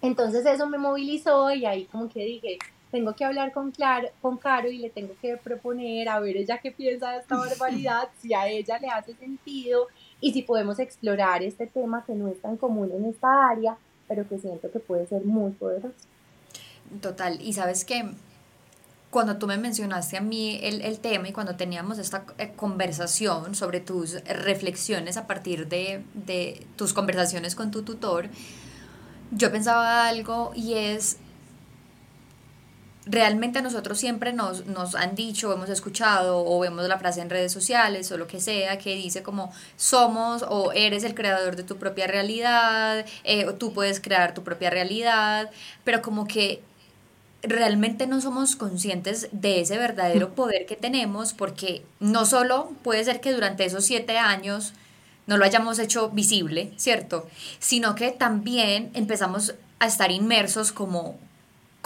Entonces 0.00 0.46
eso 0.46 0.66
me 0.66 0.78
movilizó 0.78 1.52
y 1.52 1.66
ahí 1.66 1.84
como 1.84 2.08
que 2.08 2.24
dije, 2.24 2.56
tengo 2.90 3.14
que 3.14 3.26
hablar 3.26 3.52
con, 3.52 3.72
Claro, 3.72 4.08
con 4.22 4.38
Caro 4.38 4.70
y 4.70 4.78
le 4.78 4.88
tengo 4.88 5.12
que 5.20 5.36
proponer 5.36 6.08
a 6.08 6.18
ver 6.18 6.38
ella 6.38 6.60
qué 6.62 6.70
piensa 6.70 7.10
de 7.10 7.18
esta 7.18 7.36
barbaridad, 7.36 8.08
si 8.22 8.32
a 8.32 8.48
ella 8.48 8.78
le 8.78 8.88
hace 8.88 9.12
sentido 9.16 9.88
y 10.18 10.32
si 10.32 10.40
podemos 10.40 10.78
explorar 10.78 11.42
este 11.42 11.66
tema 11.66 12.06
que 12.06 12.14
no 12.14 12.28
es 12.28 12.40
tan 12.40 12.56
común 12.56 12.90
en 12.90 13.04
esta 13.04 13.50
área 13.50 13.76
pero 14.08 14.28
que 14.28 14.38
siento 14.38 14.70
que 14.70 14.78
puede 14.78 15.06
ser 15.06 15.24
muy 15.24 15.52
poderoso. 15.52 15.94
Total, 17.00 17.40
y 17.40 17.52
sabes 17.52 17.84
que 17.84 18.04
cuando 19.10 19.38
tú 19.38 19.46
me 19.46 19.56
mencionaste 19.56 20.16
a 20.16 20.20
mí 20.20 20.58
el, 20.62 20.82
el, 20.82 20.98
tema 20.98 21.28
y 21.28 21.32
cuando 21.32 21.56
teníamos 21.56 21.98
esta 21.98 22.24
eh, 22.38 22.52
conversación 22.54 23.54
sobre 23.54 23.80
tus 23.80 24.22
reflexiones 24.24 25.16
a 25.16 25.26
partir 25.26 25.68
de, 25.68 26.04
de 26.14 26.66
tus 26.76 26.92
conversaciones 26.92 27.54
con 27.54 27.70
tu 27.70 27.82
tutor, 27.82 28.28
yo 29.32 29.50
pensaba 29.50 30.06
algo 30.06 30.52
y 30.54 30.74
es 30.74 31.18
realmente 33.06 33.62
nosotros 33.62 33.98
siempre 33.98 34.32
nos, 34.32 34.66
nos 34.66 34.96
han 34.96 35.14
dicho, 35.14 35.52
hemos 35.52 35.70
escuchado 35.70 36.44
o 36.44 36.58
vemos 36.58 36.86
la 36.88 36.98
frase 36.98 37.20
en 37.20 37.30
redes 37.30 37.52
sociales 37.52 38.10
o 38.10 38.18
lo 38.18 38.26
que 38.26 38.40
sea 38.40 38.78
que 38.78 38.94
dice 38.96 39.22
como 39.22 39.52
somos 39.76 40.44
o 40.48 40.72
eres 40.72 41.04
el 41.04 41.14
creador 41.14 41.54
de 41.54 41.62
tu 41.62 41.76
propia 41.76 42.08
realidad, 42.08 43.06
eh, 43.24 43.46
o 43.46 43.54
tú 43.54 43.72
puedes 43.72 44.00
crear 44.00 44.34
tu 44.34 44.42
propia 44.42 44.70
realidad, 44.70 45.50
pero 45.84 46.02
como 46.02 46.26
que 46.26 46.62
realmente 47.42 48.08
no 48.08 48.20
somos 48.20 48.56
conscientes 48.56 49.28
de 49.30 49.60
ese 49.60 49.78
verdadero 49.78 50.34
poder 50.34 50.66
que 50.66 50.74
tenemos 50.74 51.32
porque 51.32 51.82
no 52.00 52.26
solo 52.26 52.72
puede 52.82 53.04
ser 53.04 53.20
que 53.20 53.32
durante 53.32 53.64
esos 53.64 53.84
siete 53.84 54.18
años 54.18 54.72
no 55.28 55.36
lo 55.36 55.44
hayamos 55.44 55.78
hecho 55.78 56.10
visible, 56.10 56.72
¿cierto? 56.76 57.28
Sino 57.60 57.94
que 57.94 58.10
también 58.10 58.90
empezamos 58.94 59.54
a 59.78 59.86
estar 59.86 60.10
inmersos 60.10 60.72
como 60.72 61.18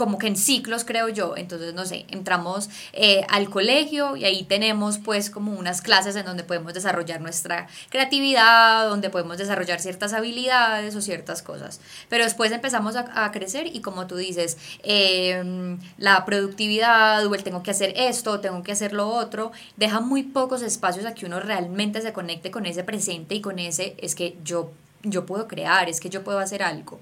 como 0.00 0.16
que 0.16 0.28
en 0.28 0.36
ciclos, 0.36 0.86
creo 0.86 1.10
yo. 1.10 1.36
Entonces, 1.36 1.74
no 1.74 1.84
sé, 1.84 2.06
entramos 2.08 2.70
eh, 2.94 3.22
al 3.28 3.50
colegio 3.50 4.16
y 4.16 4.24
ahí 4.24 4.44
tenemos 4.44 4.96
pues 4.96 5.28
como 5.28 5.52
unas 5.52 5.82
clases 5.82 6.16
en 6.16 6.24
donde 6.24 6.42
podemos 6.42 6.72
desarrollar 6.72 7.20
nuestra 7.20 7.68
creatividad, 7.90 8.88
donde 8.88 9.10
podemos 9.10 9.36
desarrollar 9.36 9.78
ciertas 9.78 10.14
habilidades 10.14 10.96
o 10.96 11.02
ciertas 11.02 11.42
cosas. 11.42 11.82
Pero 12.08 12.24
después 12.24 12.50
empezamos 12.50 12.96
a, 12.96 13.30
crecer 13.30 13.66
y 13.66 13.82
como 13.82 14.06
tú 14.06 14.16
dices, 14.16 14.56
em, 14.84 15.78
la 15.98 16.24
productividad 16.24 17.26
o 17.26 17.34
el 17.34 17.42
tengo 17.42 17.62
que 17.62 17.72
hacer 17.72 17.92
esto, 17.94 18.40
tengo 18.40 18.62
que 18.62 18.72
hacer 18.72 18.94
lo 18.94 19.06
otro, 19.06 19.52
deja 19.76 20.00
muy 20.00 20.22
pocos 20.22 20.62
espacios 20.62 21.04
a 21.04 21.12
que 21.12 21.26
uno 21.26 21.40
realmente 21.40 22.00
se 22.00 22.14
conecte 22.14 22.50
con 22.50 22.64
ese 22.64 22.84
presente 22.84 23.34
y 23.34 23.42
con 23.42 23.58
ese 23.58 23.96
es 23.98 24.14
que 24.14 24.38
yo, 24.42 24.72
yo 25.02 25.26
puedo 25.26 25.46
crear, 25.46 25.90
es 25.90 26.00
que 26.00 26.08
yo 26.08 26.24
puedo 26.24 26.38
hacer 26.38 26.62
algo. 26.62 26.98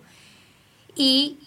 Y 0.97 1.39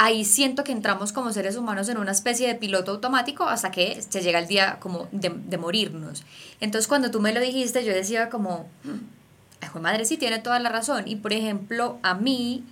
ahí 0.00 0.24
siento 0.24 0.64
que 0.64 0.72
entramos 0.72 1.12
como 1.12 1.30
seres 1.30 1.56
humanos 1.56 1.90
en 1.90 1.98
una 1.98 2.12
especie 2.12 2.48
de 2.48 2.54
piloto 2.54 2.92
automático 2.92 3.44
hasta 3.44 3.70
que 3.70 4.00
se 4.00 4.22
llega 4.22 4.38
el 4.38 4.48
día 4.48 4.78
como 4.80 5.08
de, 5.12 5.58
morirnos. 5.58 6.24
Entonces 6.58 6.88
cuando 6.88 7.10
tú 7.10 7.20
me 7.20 7.34
lo 7.34 7.40
dijiste 7.40 7.84
yo 7.84 7.92
decía 7.92 8.30
como, 8.30 8.66
hijo 9.62 9.78
madre 9.78 10.06
sí 10.06 10.16
tiene 10.16 10.38
toda 10.38 10.58
la 10.58 10.70
razón. 10.70 11.04
Y 11.06 11.16
por 11.16 11.34
ejemplo, 11.34 11.98
a 12.02 12.14
mí, 12.14 12.64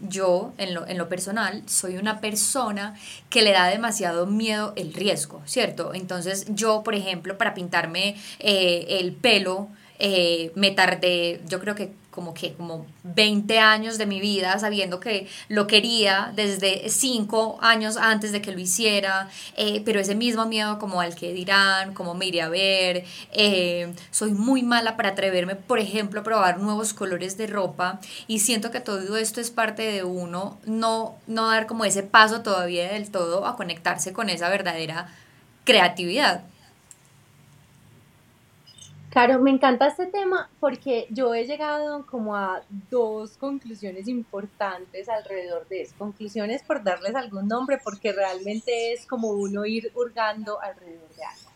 yo 0.00 0.54
en 0.56 0.72
lo, 0.72 0.86
en 0.86 0.96
lo 0.96 1.10
personal, 1.10 1.62
soy 1.66 1.98
una 1.98 2.22
persona 2.22 2.94
que 3.28 3.42
le 3.42 3.52
da 3.52 3.66
demasiado 3.66 4.24
miedo 4.24 4.72
el 4.74 4.94
riesgo, 4.94 5.42
¿cierto? 5.44 5.92
Entonces 5.92 6.46
yo, 6.48 6.82
por 6.82 6.94
ejemplo, 6.94 7.36
para 7.36 7.52
pintarme 7.52 8.16
eh, 8.38 8.86
el 9.00 9.12
pelo, 9.12 9.68
eh, 9.98 10.52
me 10.54 10.70
tardé, 10.70 11.42
yo 11.46 11.60
creo 11.60 11.74
que 11.74 11.92
como 12.12 12.34
que 12.34 12.52
como 12.52 12.86
20 13.02 13.58
años 13.58 13.98
de 13.98 14.06
mi 14.06 14.20
vida 14.20 14.58
sabiendo 14.58 15.00
que 15.00 15.26
lo 15.48 15.66
quería 15.66 16.32
desde 16.36 16.88
5 16.88 17.58
años 17.60 17.96
antes 17.96 18.30
de 18.30 18.40
que 18.40 18.52
lo 18.52 18.60
hiciera, 18.60 19.28
eh, 19.56 19.82
pero 19.84 19.98
ese 19.98 20.14
mismo 20.14 20.46
miedo 20.46 20.78
como 20.78 21.00
al 21.00 21.14
que 21.16 21.32
dirán, 21.32 21.94
como 21.94 22.14
me 22.14 22.26
iré 22.26 22.42
a 22.42 22.48
ver, 22.48 23.04
eh, 23.32 23.92
soy 24.10 24.32
muy 24.32 24.62
mala 24.62 24.96
para 24.96 25.10
atreverme, 25.10 25.56
por 25.56 25.78
ejemplo, 25.78 26.20
a 26.20 26.24
probar 26.24 26.60
nuevos 26.60 26.92
colores 26.92 27.36
de 27.36 27.46
ropa 27.46 27.98
y 28.28 28.40
siento 28.40 28.70
que 28.70 28.80
todo 28.80 29.16
esto 29.16 29.40
es 29.40 29.50
parte 29.50 29.82
de 29.82 30.04
uno, 30.04 30.58
no, 30.66 31.16
no 31.26 31.48
dar 31.48 31.66
como 31.66 31.84
ese 31.84 32.02
paso 32.02 32.42
todavía 32.42 32.92
del 32.92 33.10
todo 33.10 33.46
a 33.46 33.56
conectarse 33.56 34.12
con 34.12 34.28
esa 34.28 34.50
verdadera 34.50 35.08
creatividad. 35.64 36.44
Claro, 39.12 39.38
me 39.40 39.50
encanta 39.50 39.88
este 39.88 40.06
tema 40.06 40.48
porque 40.58 41.06
yo 41.10 41.34
he 41.34 41.44
llegado 41.44 42.06
como 42.06 42.34
a 42.34 42.62
dos 42.90 43.36
conclusiones 43.36 44.08
importantes 44.08 45.06
alrededor 45.06 45.68
de 45.68 45.82
eso. 45.82 45.94
Conclusiones 45.98 46.62
por 46.62 46.82
darles 46.82 47.14
algún 47.14 47.46
nombre 47.46 47.78
porque 47.84 48.10
realmente 48.12 48.94
es 48.94 49.04
como 49.04 49.28
uno 49.32 49.66
ir 49.66 49.92
hurgando 49.94 50.58
alrededor 50.62 51.14
de 51.14 51.24
algo. 51.24 51.50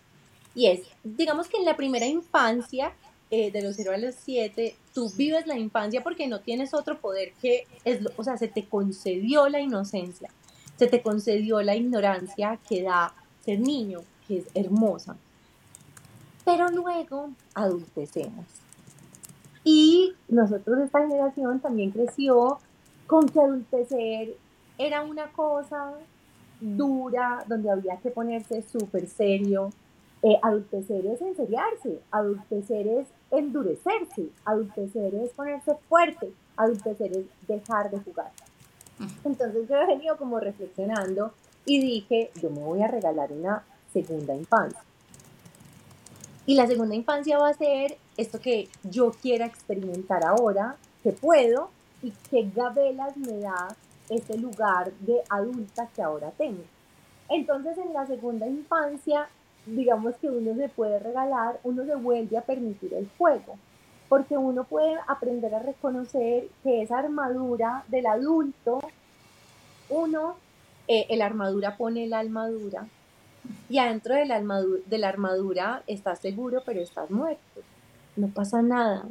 Y 0.55 0.67
es, 0.67 0.83
digamos 1.03 1.49
que 1.49 1.57
en 1.57 1.65
la 1.65 1.79
primera 1.79 2.05
infancia, 2.05 2.93
eh, 3.31 3.51
de 3.51 3.63
los 3.63 3.77
0 3.77 3.93
a 3.95 3.97
los 3.97 4.17
7, 4.17 4.77
tú 4.93 5.11
vives 5.17 5.47
la 5.47 5.57
infancia 5.57 6.03
porque 6.03 6.27
no 6.27 6.41
tienes 6.41 6.75
otro 6.75 7.01
poder 7.01 7.33
que, 7.41 7.67
es, 7.87 8.01
o 8.19 8.23
sea, 8.23 8.37
se 8.37 8.49
te 8.49 8.67
concedió 8.67 9.49
la 9.49 9.61
inocencia, 9.61 10.29
se 10.79 10.89
te 10.89 11.01
concedió 11.01 11.63
la 11.63 11.75
ignorancia 11.75 12.59
que 12.69 12.83
da 12.83 13.15
ser 13.43 13.61
niño, 13.61 14.03
que 14.29 14.41
es 14.41 14.45
hermosa 14.53 15.17
pero 16.47 16.69
luego 16.69 17.31
adultecemos. 17.55 18.47
Y 19.65 20.15
nosotros, 20.29 20.79
esta 20.79 21.01
generación 21.01 21.59
también 21.59 21.91
creció 21.91 22.61
con 23.09 23.29
que 23.29 23.41
adultecer 23.41 24.37
era 24.79 25.03
una 25.03 25.33
cosa 25.33 25.93
dura, 26.61 27.45
donde 27.49 27.69
había 27.69 27.97
que 27.97 28.11
ponerse 28.11 28.63
súper 28.63 29.09
serio. 29.09 29.71
Eh, 30.23 30.39
adultecer 30.41 31.05
es 31.07 31.21
enseriarse, 31.21 31.99
adultecer 32.13 32.87
es 32.87 33.09
endurecerse, 33.33 34.29
adultecer 34.45 35.17
es 35.17 35.33
ponerse 35.33 35.75
fuerte, 35.89 36.33
adultecer 36.57 37.11
es 37.13 37.27
dejar 37.49 37.91
de 37.91 37.99
jugar. 37.99 38.31
Entonces 39.25 39.69
yo 39.69 39.77
he 39.77 39.87
venido 39.87 40.17
como 40.17 40.39
reflexionando 40.39 41.33
y 41.65 41.81
dije, 41.81 42.31
yo 42.41 42.51
me 42.51 42.61
voy 42.61 42.83
a 42.83 42.89
regalar 42.89 43.33
una 43.33 43.65
segunda 43.93 44.35
infancia. 44.35 44.81
Y 46.47 46.55
la 46.55 46.69
segunda 46.69 46.95
infancia 46.95 47.39
va 47.39 47.49
a 47.49 47.55
ser 47.55 47.99
esto 48.17 48.41
que 48.41 48.69
yo 48.85 49.11
quiera 49.11 49.47
experimentar 49.47 50.25
ahora, 50.25 50.77
que 51.03 51.11
puedo 51.11 51.71
y 52.03 52.13
que 52.31 52.49
Gabelas 52.55 53.17
me 53.17 53.41
da 53.41 53.75
ese 54.09 54.39
lugar 54.39 54.93
de 55.01 55.23
adulta 55.29 55.89
que 55.95 56.03
ahora 56.03 56.31
tengo. 56.31 56.63
Entonces 57.29 57.77
en 57.79 57.93
la 57.93 58.07
segunda 58.07 58.47
infancia, 58.47 59.29
digamos 59.67 60.15
que 60.17 60.31
uno 60.31 60.55
se 60.55 60.69
puede 60.69 61.01
regalar, 61.01 61.59
uno 61.65 61.85
se 61.85 61.97
vuelve 61.97 62.39
a 62.39 62.43
permitir 62.43 62.95
el 62.95 63.09
juego. 63.19 63.57
porque 64.09 64.37
uno 64.39 64.63
puede 64.63 64.97
aprender 65.09 65.53
a 65.53 65.59
reconocer 65.59 66.47
que 66.63 66.83
esa 66.83 66.99
armadura 67.01 67.83
del 67.89 68.07
adulto, 68.07 68.79
uno, 69.89 70.37
eh, 70.87 71.09
la 71.17 71.27
armadura 71.27 71.77
pone 71.77 72.07
la 72.07 72.21
armadura 72.21 72.87
y 73.69 73.79
adentro 73.79 74.15
de 74.15 74.27
la, 74.27 75.09
armadura, 75.09 75.83
estás 75.87 76.21
seguro, 76.21 76.63
pero 76.65 76.81
estás 76.81 77.11
muerto. 77.11 77.61
No 78.17 78.29
pasa 78.29 78.63
nada. 78.63 79.07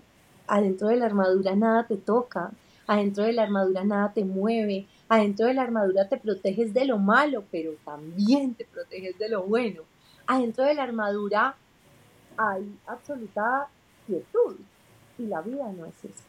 Adentro 0.47 0.87
de 0.87 0.97
la 0.97 1.05
armadura 1.05 1.55
nada 1.55 1.85
te 1.85 1.97
toca. 1.97 2.51
Adentro 2.87 3.23
de 3.23 3.33
la 3.33 3.43
armadura 3.43 3.83
nada 3.83 4.13
te 4.13 4.23
mueve. 4.23 4.87
Adentro 5.09 5.47
de 5.47 5.53
la 5.53 5.63
armadura 5.63 6.07
te 6.07 6.17
proteges 6.17 6.73
de 6.73 6.85
lo 6.85 6.97
malo, 6.97 7.43
pero 7.51 7.73
también 7.83 8.53
te 8.53 8.65
proteges 8.65 9.17
de 9.19 9.29
lo 9.29 9.43
bueno. 9.43 9.81
Adentro 10.27 10.63
de 10.63 10.73
la 10.73 10.83
armadura 10.83 11.55
hay 12.37 12.77
absoluta 12.87 13.67
quietud. 14.07 14.55
Y 15.17 15.23
la 15.27 15.41
vida 15.41 15.71
no 15.71 15.85
es 15.85 16.05
eso. 16.05 16.23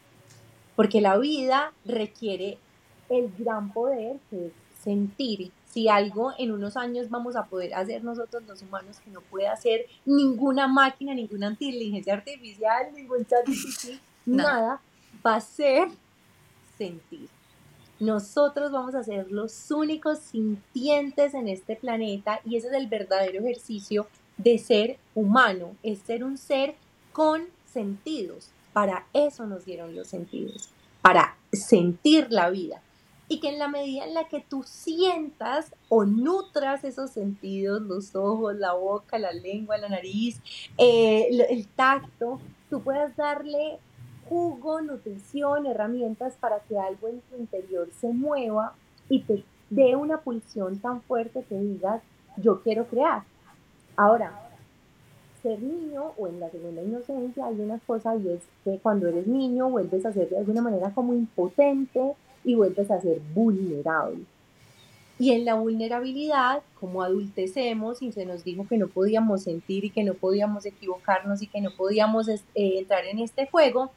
Porque 0.75 1.01
la 1.01 1.17
vida 1.17 1.73
requiere 1.85 2.57
el 3.09 3.31
gran 3.37 3.71
poder 3.71 4.17
que 4.29 4.47
es 4.47 4.53
sentir. 4.83 5.51
Si 5.69 5.89
algo 5.89 6.33
en 6.37 6.51
unos 6.51 6.77
años 6.77 7.09
vamos 7.09 7.35
a 7.35 7.45
poder 7.45 7.73
hacer 7.73 8.03
nosotros 8.03 8.43
los 8.47 8.61
humanos 8.61 8.99
que 9.03 9.11
no 9.11 9.21
puede 9.21 9.47
hacer 9.47 9.85
ninguna 10.05 10.67
máquina, 10.67 11.13
ninguna 11.13 11.49
inteligencia 11.49 12.13
artificial, 12.13 12.87
ningún 12.95 13.25
chat 13.25 13.45
nada, 14.25 14.81
va 15.25 15.35
a 15.35 15.41
ser 15.41 15.89
sentir. 16.77 17.29
Nosotros 17.99 18.71
vamos 18.71 18.93
a 18.93 19.03
ser 19.03 19.31
los 19.31 19.71
únicos 19.71 20.19
sintientes 20.19 21.33
en 21.33 21.47
este 21.47 21.75
planeta 21.75 22.39
y 22.45 22.55
ese 22.55 22.67
es 22.67 22.73
el 22.73 22.87
verdadero 22.87 23.39
ejercicio 23.39 24.07
de 24.37 24.59
ser 24.59 24.97
humano, 25.15 25.75
es 25.81 25.99
ser 25.99 26.23
un 26.23 26.37
ser 26.37 26.75
con 27.11 27.45
sentidos. 27.65 28.51
Para 28.71 29.07
eso 29.13 29.47
nos 29.47 29.65
dieron 29.65 29.95
los 29.95 30.07
sentidos, 30.07 30.69
para 31.01 31.35
sentir 31.51 32.27
la 32.29 32.51
vida. 32.51 32.81
Y 33.29 33.39
que 33.39 33.49
en 33.49 33.59
la 33.59 33.67
medida 33.67 34.05
en 34.05 34.13
la 34.13 34.27
que 34.27 34.39
tú 34.39 34.63
sientas 34.63 35.73
o 35.89 36.05
nutras 36.05 36.83
esos 36.83 37.11
sentidos, 37.11 37.81
los 37.81 38.15
ojos, 38.15 38.55
la 38.55 38.73
boca, 38.73 39.19
la 39.19 39.33
lengua, 39.33 39.77
la 39.77 39.89
nariz, 39.89 40.39
eh, 40.77 41.27
el 41.49 41.67
tacto, 41.67 42.39
tú 42.69 42.81
puedas 42.81 43.15
darle 43.17 43.79
jugo, 44.29 44.81
nutrición, 44.81 45.65
herramientas 45.65 46.35
para 46.39 46.59
que 46.59 46.77
algo 46.77 47.07
en 47.07 47.21
tu 47.21 47.37
interior 47.37 47.89
se 47.99 48.09
mueva 48.09 48.73
y 49.09 49.21
te 49.21 49.43
dé 49.69 49.95
una 49.95 50.19
pulsión 50.19 50.79
tan 50.79 51.01
fuerte 51.01 51.43
que 51.47 51.59
digas, 51.59 52.01
yo 52.37 52.61
quiero 52.61 52.85
crear. 52.87 53.23
Ahora, 53.95 54.31
ser 55.41 55.61
niño 55.61 56.13
o 56.17 56.27
en 56.27 56.39
la 56.39 56.49
segunda 56.49 56.81
inocencia 56.81 57.45
hay 57.45 57.59
una 57.59 57.79
cosa 57.79 58.15
y 58.15 58.29
es 58.29 58.41
que 58.63 58.79
cuando 58.79 59.07
eres 59.07 59.27
niño 59.27 59.69
vuelves 59.69 60.05
a 60.05 60.13
ser 60.13 60.29
de 60.29 60.37
alguna 60.37 60.61
manera 60.61 60.91
como 60.93 61.13
impotente 61.13 62.15
y 62.43 62.55
vuelves 62.55 62.89
a 62.91 63.01
ser 63.01 63.19
vulnerable. 63.33 64.23
Y 65.19 65.31
en 65.31 65.45
la 65.45 65.55
vulnerabilidad, 65.55 66.61
como 66.79 67.01
adultecemos 67.01 68.01
y 68.01 68.11
se 68.11 68.25
nos 68.25 68.43
dijo 68.43 68.67
que 68.67 68.77
no 68.77 68.87
podíamos 68.87 69.43
sentir 69.43 69.85
y 69.85 69.89
que 69.89 70.03
no 70.03 70.13
podíamos 70.13 70.65
equivocarnos 70.65 71.41
y 71.41 71.47
que 71.47 71.61
no 71.61 71.71
podíamos 71.71 72.27
eh, 72.27 72.41
entrar 72.55 73.05
en 73.05 73.19
este 73.19 73.47
juego, 73.47 73.91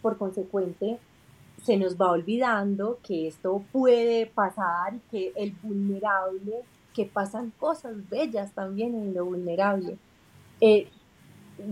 por 0.00 0.18
consecuente 0.18 0.98
se 1.64 1.76
nos 1.76 1.96
va 1.96 2.10
olvidando 2.10 2.98
que 3.02 3.28
esto 3.28 3.62
puede 3.72 4.26
pasar 4.26 4.94
que 5.10 5.32
el 5.36 5.52
vulnerable, 5.62 6.62
que 6.92 7.06
pasan 7.06 7.52
cosas 7.58 8.08
bellas 8.10 8.52
también 8.52 8.94
en 8.94 9.14
lo 9.14 9.24
vulnerable. 9.24 9.96
Eh, 10.60 10.88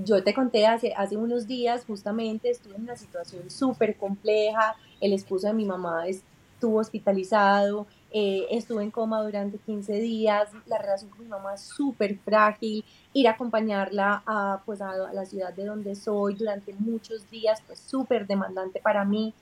yo 0.04 0.22
te 0.22 0.34
conté 0.34 0.66
hace, 0.66 0.92
hace 0.94 1.16
unos 1.16 1.46
días, 1.46 1.84
justamente 1.84 2.50
estuve 2.50 2.76
en 2.76 2.82
una 2.82 2.96
situación 2.96 3.50
súper 3.50 3.96
compleja, 3.96 4.76
el 5.00 5.12
esposo 5.12 5.46
de 5.46 5.54
mi 5.54 5.64
mamá 5.64 6.06
estuvo 6.06 6.78
hospitalizado, 6.78 7.86
eh, 8.12 8.46
estuve 8.50 8.82
en 8.82 8.90
coma 8.90 9.22
durante 9.22 9.58
15 9.58 9.94
días, 9.94 10.50
la 10.66 10.78
relación 10.78 11.10
con 11.10 11.20
mi 11.20 11.26
mamá 11.26 11.54
es 11.54 11.62
súper 11.62 12.18
frágil, 12.18 12.84
ir 13.12 13.28
a 13.28 13.32
acompañarla 13.32 14.22
a, 14.26 14.62
pues 14.66 14.80
a, 14.80 14.94
la 15.12 15.24
ciudad 15.24 15.54
de 15.54 15.64
donde 15.64 15.94
soy 15.94 16.34
durante 16.34 16.72
muchos 16.74 17.30
días 17.30 17.62
fue 17.62 17.76
súper 17.76 18.26
demandante 18.26 18.80
para 18.80 19.04
mí. 19.04 19.32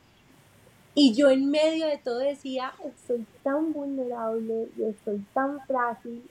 Y 0.94 1.14
yo 1.14 1.30
en 1.30 1.50
medio 1.50 1.86
de 1.86 1.98
todo 1.98 2.18
decía, 2.18 2.72
estoy 2.84 3.24
tan 3.42 3.72
vulnerable 3.72 4.68
y 4.76 4.82
estoy 4.84 5.24
tan 5.32 5.60
frágil, 5.66 6.28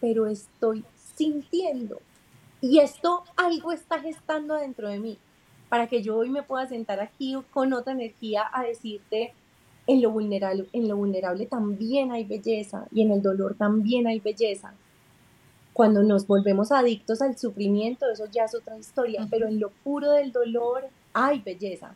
pero 0.00 0.26
estoy 0.26 0.84
sintiendo, 1.16 2.00
y 2.62 2.78
esto 2.78 3.24
algo 3.36 3.72
está 3.72 3.98
gestando 3.98 4.54
dentro 4.54 4.88
de 4.88 5.00
mí 5.00 5.18
para 5.68 5.88
que 5.88 6.02
yo 6.02 6.16
hoy 6.16 6.30
me 6.30 6.42
pueda 6.42 6.66
sentar 6.66 7.00
aquí 7.00 7.36
con 7.50 7.72
otra 7.72 7.92
energía 7.92 8.44
a 8.52 8.62
decirte, 8.62 9.34
en 9.86 10.00
lo 10.00 10.10
vulnerable, 10.10 10.68
en 10.72 10.86
lo 10.86 10.96
vulnerable 10.96 11.46
también 11.46 12.12
hay 12.12 12.24
belleza 12.24 12.86
y 12.92 13.02
en 13.02 13.10
el 13.10 13.20
dolor 13.20 13.56
también 13.56 14.06
hay 14.06 14.20
belleza. 14.20 14.74
Cuando 15.72 16.02
nos 16.02 16.26
volvemos 16.26 16.70
adictos 16.70 17.20
al 17.20 17.36
sufrimiento, 17.36 18.08
eso 18.10 18.26
ya 18.30 18.44
es 18.44 18.54
otra 18.54 18.78
historia, 18.78 19.26
pero 19.30 19.48
en 19.48 19.58
lo 19.58 19.70
puro 19.70 20.12
del 20.12 20.30
dolor 20.30 20.84
hay 21.14 21.40
belleza. 21.40 21.94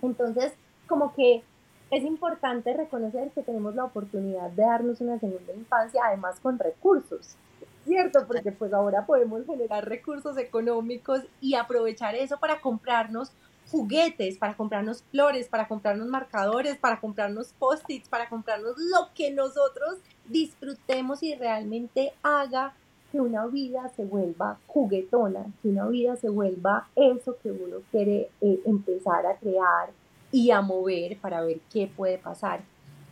Entonces, 0.00 0.54
como 0.88 1.14
que 1.14 1.42
es 1.90 2.02
importante 2.02 2.72
reconocer 2.72 3.30
que 3.32 3.42
tenemos 3.42 3.74
la 3.74 3.84
oportunidad 3.84 4.50
de 4.50 4.62
darnos 4.62 5.00
una 5.00 5.20
segunda 5.20 5.52
infancia, 5.52 6.00
además 6.04 6.40
con 6.40 6.58
recursos. 6.58 7.36
¿Cierto? 7.84 8.26
Porque 8.26 8.52
pues 8.52 8.72
ahora 8.72 9.06
podemos 9.06 9.44
generar 9.46 9.88
recursos 9.88 10.36
económicos 10.38 11.22
y 11.40 11.54
aprovechar 11.54 12.14
eso 12.14 12.38
para 12.38 12.60
comprarnos 12.60 13.32
juguetes, 13.70 14.36
para 14.36 14.56
comprarnos 14.56 15.02
flores, 15.10 15.48
para 15.48 15.66
comprarnos 15.66 16.06
marcadores, 16.06 16.76
para 16.76 17.00
comprarnos 17.00 17.52
post-its, 17.58 18.08
para 18.08 18.28
comprarnos 18.28 18.76
lo 18.76 19.08
que 19.14 19.30
nosotros 19.30 19.98
disfrutemos 20.26 21.22
y 21.22 21.34
realmente 21.34 22.12
haga 22.22 22.74
que 23.10 23.20
una 23.20 23.46
vida 23.46 23.90
se 23.94 24.04
vuelva 24.04 24.58
juguetona, 24.66 25.46
que 25.62 25.68
una 25.68 25.86
vida 25.86 26.16
se 26.16 26.28
vuelva 26.28 26.88
eso 26.96 27.36
que 27.42 27.50
uno 27.50 27.78
quiere 27.90 28.30
eh, 28.40 28.60
empezar 28.64 29.26
a 29.26 29.36
crear 29.36 29.90
y 30.30 30.50
a 30.50 30.62
mover 30.62 31.18
para 31.18 31.42
ver 31.42 31.60
qué 31.70 31.90
puede 31.94 32.18
pasar. 32.18 32.62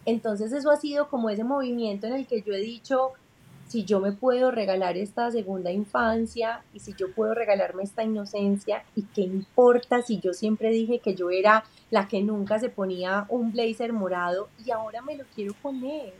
Entonces 0.06 0.52
eso 0.52 0.70
ha 0.70 0.76
sido 0.76 1.08
como 1.08 1.28
ese 1.28 1.44
movimiento 1.44 2.06
en 2.06 2.14
el 2.14 2.26
que 2.26 2.40
yo 2.42 2.54
he 2.54 2.60
dicho, 2.60 3.12
si 3.70 3.84
yo 3.84 4.00
me 4.00 4.10
puedo 4.10 4.50
regalar 4.50 4.96
esta 4.96 5.30
segunda 5.30 5.70
infancia 5.70 6.64
y 6.74 6.80
si 6.80 6.92
yo 6.94 7.12
puedo 7.12 7.34
regalarme 7.34 7.84
esta 7.84 8.02
inocencia 8.02 8.82
y 8.96 9.02
qué 9.02 9.20
importa 9.20 10.02
si 10.02 10.18
yo 10.18 10.32
siempre 10.32 10.70
dije 10.70 10.98
que 10.98 11.14
yo 11.14 11.30
era 11.30 11.62
la 11.88 12.08
que 12.08 12.20
nunca 12.20 12.58
se 12.58 12.68
ponía 12.68 13.26
un 13.28 13.52
blazer 13.52 13.92
morado 13.92 14.48
y 14.66 14.72
ahora 14.72 15.02
me 15.02 15.16
lo 15.16 15.22
quiero 15.36 15.54
poner. 15.54 16.12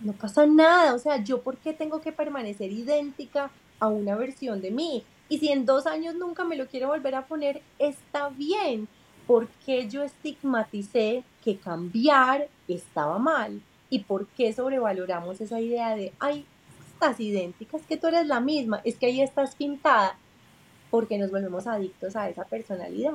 No 0.00 0.12
pasa 0.12 0.44
nada, 0.44 0.92
o 0.92 0.98
sea, 0.98 1.22
yo 1.22 1.40
por 1.40 1.58
qué 1.58 1.72
tengo 1.72 2.00
que 2.00 2.10
permanecer 2.10 2.72
idéntica 2.72 3.52
a 3.78 3.86
una 3.86 4.16
versión 4.16 4.60
de 4.60 4.72
mí. 4.72 5.04
Y 5.28 5.38
si 5.38 5.52
en 5.52 5.66
dos 5.66 5.86
años 5.86 6.16
nunca 6.16 6.42
me 6.42 6.56
lo 6.56 6.66
quiero 6.66 6.88
volver 6.88 7.14
a 7.14 7.26
poner, 7.26 7.62
está 7.78 8.28
bien, 8.30 8.88
porque 9.28 9.88
yo 9.88 10.02
estigmaticé 10.02 11.22
que 11.44 11.58
cambiar 11.58 12.48
estaba 12.66 13.20
mal 13.20 13.62
y 13.88 14.00
por 14.00 14.26
qué 14.26 14.52
sobrevaloramos 14.52 15.40
esa 15.40 15.60
idea 15.60 15.94
de, 15.94 16.12
ay, 16.18 16.44
estás 16.98 17.20
idénticas, 17.20 17.82
que 17.86 17.96
tú 17.96 18.08
eres 18.08 18.26
la 18.26 18.40
misma, 18.40 18.80
es 18.82 18.96
que 18.96 19.06
ahí 19.06 19.20
estás 19.20 19.54
pintada, 19.54 20.18
porque 20.90 21.16
nos 21.16 21.30
volvemos 21.30 21.68
adictos 21.68 22.16
a 22.16 22.28
esa 22.28 22.44
personalidad 22.44 23.12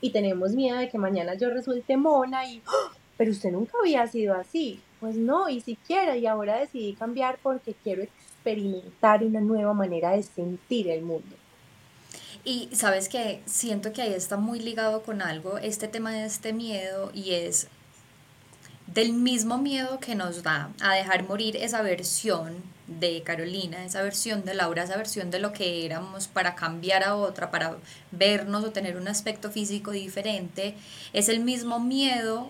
y 0.00 0.10
tenemos 0.10 0.52
miedo 0.52 0.78
de 0.78 0.88
que 0.88 0.96
mañana 0.96 1.34
yo 1.34 1.50
resulte 1.50 1.98
mona 1.98 2.48
y, 2.48 2.62
¡ah! 2.66 2.92
pero 3.18 3.30
usted 3.30 3.50
nunca 3.50 3.72
había 3.80 4.06
sido 4.06 4.34
así. 4.34 4.80
Pues 4.98 5.16
no, 5.16 5.48
y 5.48 5.60
siquiera, 5.60 6.16
y 6.16 6.26
ahora 6.26 6.58
decidí 6.58 6.94
cambiar 6.94 7.38
porque 7.42 7.74
quiero 7.84 8.02
experimentar 8.02 9.22
una 9.22 9.40
nueva 9.40 9.74
manera 9.74 10.10
de 10.12 10.22
sentir 10.22 10.88
el 10.88 11.02
mundo. 11.02 11.36
Y 12.44 12.70
sabes 12.72 13.08
que 13.08 13.42
siento 13.44 13.92
que 13.92 14.02
ahí 14.02 14.14
está 14.14 14.38
muy 14.38 14.58
ligado 14.58 15.02
con 15.02 15.20
algo, 15.20 15.58
este 15.58 15.86
tema 15.86 16.12
de 16.12 16.24
este 16.24 16.52
miedo, 16.52 17.10
y 17.12 17.32
es 17.32 17.68
del 18.94 19.12
mismo 19.12 19.58
miedo 19.58 20.00
que 20.00 20.14
nos 20.14 20.42
da 20.42 20.70
a 20.80 20.94
dejar 20.94 21.24
morir 21.24 21.56
esa 21.56 21.82
versión 21.82 22.62
de 22.86 23.22
Carolina, 23.22 23.84
esa 23.84 24.02
versión 24.02 24.44
de 24.44 24.54
Laura, 24.54 24.82
esa 24.82 24.96
versión 24.96 25.30
de 25.30 25.38
lo 25.38 25.52
que 25.52 25.84
éramos 25.84 26.26
para 26.26 26.54
cambiar 26.54 27.04
a 27.04 27.14
otra, 27.14 27.50
para 27.50 27.76
vernos 28.10 28.64
o 28.64 28.70
tener 28.70 28.96
un 28.96 29.06
aspecto 29.06 29.50
físico 29.50 29.90
diferente, 29.90 30.74
es 31.12 31.28
el 31.28 31.40
mismo 31.40 31.80
miedo 31.80 32.48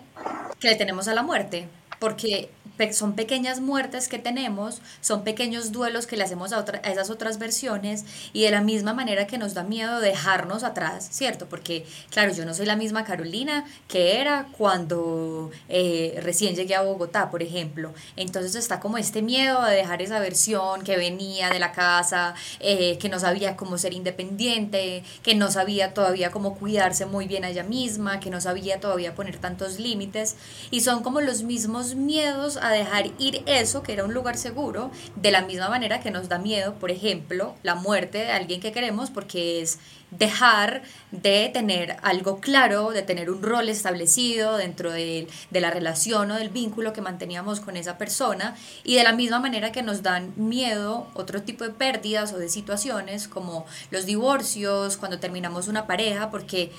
que 0.61 0.69
le 0.69 0.77
tenemos 0.77 1.09
a 1.09 1.15
la 1.15 1.23
muerte, 1.25 1.69
porque 1.99 2.51
son 2.93 3.15
pequeñas 3.15 3.61
muertes 3.61 4.09
que 4.09 4.19
tenemos, 4.19 4.81
son 5.01 5.25
pequeños 5.25 5.73
duelos 5.73 6.07
que 6.07 6.17
le 6.17 6.25
hacemos 6.25 6.53
a, 6.53 6.59
a, 6.61 6.91
esas 6.91 7.11
otras 7.11 7.39
versiones 7.39 8.05
y 8.33 8.43
de 8.43 8.51
la 8.51 8.61
misma 8.61 8.95
manera 8.95 9.27
que 9.27 9.39
nos 9.39 9.55
da 9.55 9.63
miedo 9.63 10.01
dejarnos 10.01 10.63
atrás, 10.65 11.09
¿cierto? 11.11 11.47
Porque, 11.47 11.87
claro, 12.11 12.33
yo 12.33 12.45
no 12.45 12.55
soy 12.55 12.67
la 12.67 12.77
misma 12.77 13.05
Carolina 13.05 13.65
que 13.89 14.21
era 14.21 14.49
cuando 14.57 15.51
eh, 15.69 16.19
recién 16.23 16.55
llegué 16.55 16.75
a 16.75 16.83
Bogotá, 16.83 17.31
por 17.31 17.43
ejemplo. 17.43 17.93
Entonces 18.17 18.55
está 18.55 18.81
como 18.81 18.99
este 18.99 19.23
miedo 19.23 19.61
a 19.61 19.71
dejar 19.71 20.03
esa 20.03 20.19
versión 20.21 20.83
que 20.83 20.97
venía 20.97 21.51
de 21.51 21.59
la 21.59 21.73
casa, 21.73 22.35
eh, 22.61 22.99
que 22.99 23.09
no 23.09 23.19
sabía 23.19 23.57
cómo 23.57 23.79
ser 23.79 23.93
independiente, 23.93 25.03
que 25.23 25.35
no 25.35 25.51
sabía 25.51 25.95
todavía 25.95 26.31
cómo 26.31 26.57
cuidarse 26.57 27.07
muy 27.07 27.27
bien 27.27 27.45
a 27.45 27.51
ella 27.51 27.65
misma, 27.65 28.21
que 28.21 28.31
no 28.31 28.41
sabía 28.41 28.81
todavía 28.81 29.15
poner 29.15 29.39
tantos 29.39 29.79
límites. 29.79 30.37
Y 30.71 30.81
son 30.81 31.03
como 31.03 31.21
los 31.21 31.43
mismos 31.43 31.95
miedos 31.95 32.57
a 32.57 32.68
dejar 32.71 33.07
ir 33.19 33.43
eso, 33.47 33.83
que 33.83 33.93
era 33.93 34.05
un 34.05 34.15
lugar 34.15 34.37
seguro, 34.37 34.91
de 35.17 35.31
la 35.31 35.43
misma 35.43 35.69
manera 35.69 36.01
que 36.01 36.11
nos 36.11 36.29
da 36.29 36.39
miedo, 36.39 36.75
por 36.75 36.91
ejemplo, 36.91 37.55
la 37.63 37.75
muerte 37.75 38.19
de 38.19 38.31
alguien 38.31 38.61
que 38.61 38.73
queremos, 38.73 39.11
porque 39.11 39.61
es 39.61 39.79
dejar 40.11 40.83
de 41.11 41.51
tener 41.53 41.97
algo 42.03 42.41
claro, 42.41 42.91
de 42.91 43.03
tener 43.03 43.31
un 43.31 43.43
rol 43.43 43.69
establecido 43.69 44.57
dentro 44.57 44.91
de, 44.91 45.29
de, 45.51 45.61
la 45.61 45.71
relación 45.71 46.31
o 46.31 46.37
del 46.37 46.49
vínculo 46.49 46.93
que 46.93 47.03
manteníamos 47.03 47.61
con 47.61 47.77
esa 47.77 47.99
persona 47.99 48.57
y 48.85 48.95
de 48.95 49.05
la 49.05 49.13
misma 49.13 49.39
manera 49.39 49.71
que 49.71 49.83
nos 49.83 50.03
dan 50.03 50.33
miedo 50.37 51.09
otro 51.15 51.43
tipo 51.43 51.65
de 51.65 51.71
pérdidas 51.71 52.33
o 52.33 52.39
de 52.39 52.49
situaciones 52.49 53.29
como 53.29 53.67
los 53.91 54.07
divorcios, 54.07 54.97
cuando 54.97 55.19
terminamos 55.19 55.69
una 55.69 55.87
pareja, 55.87 56.31
porque 56.31 56.73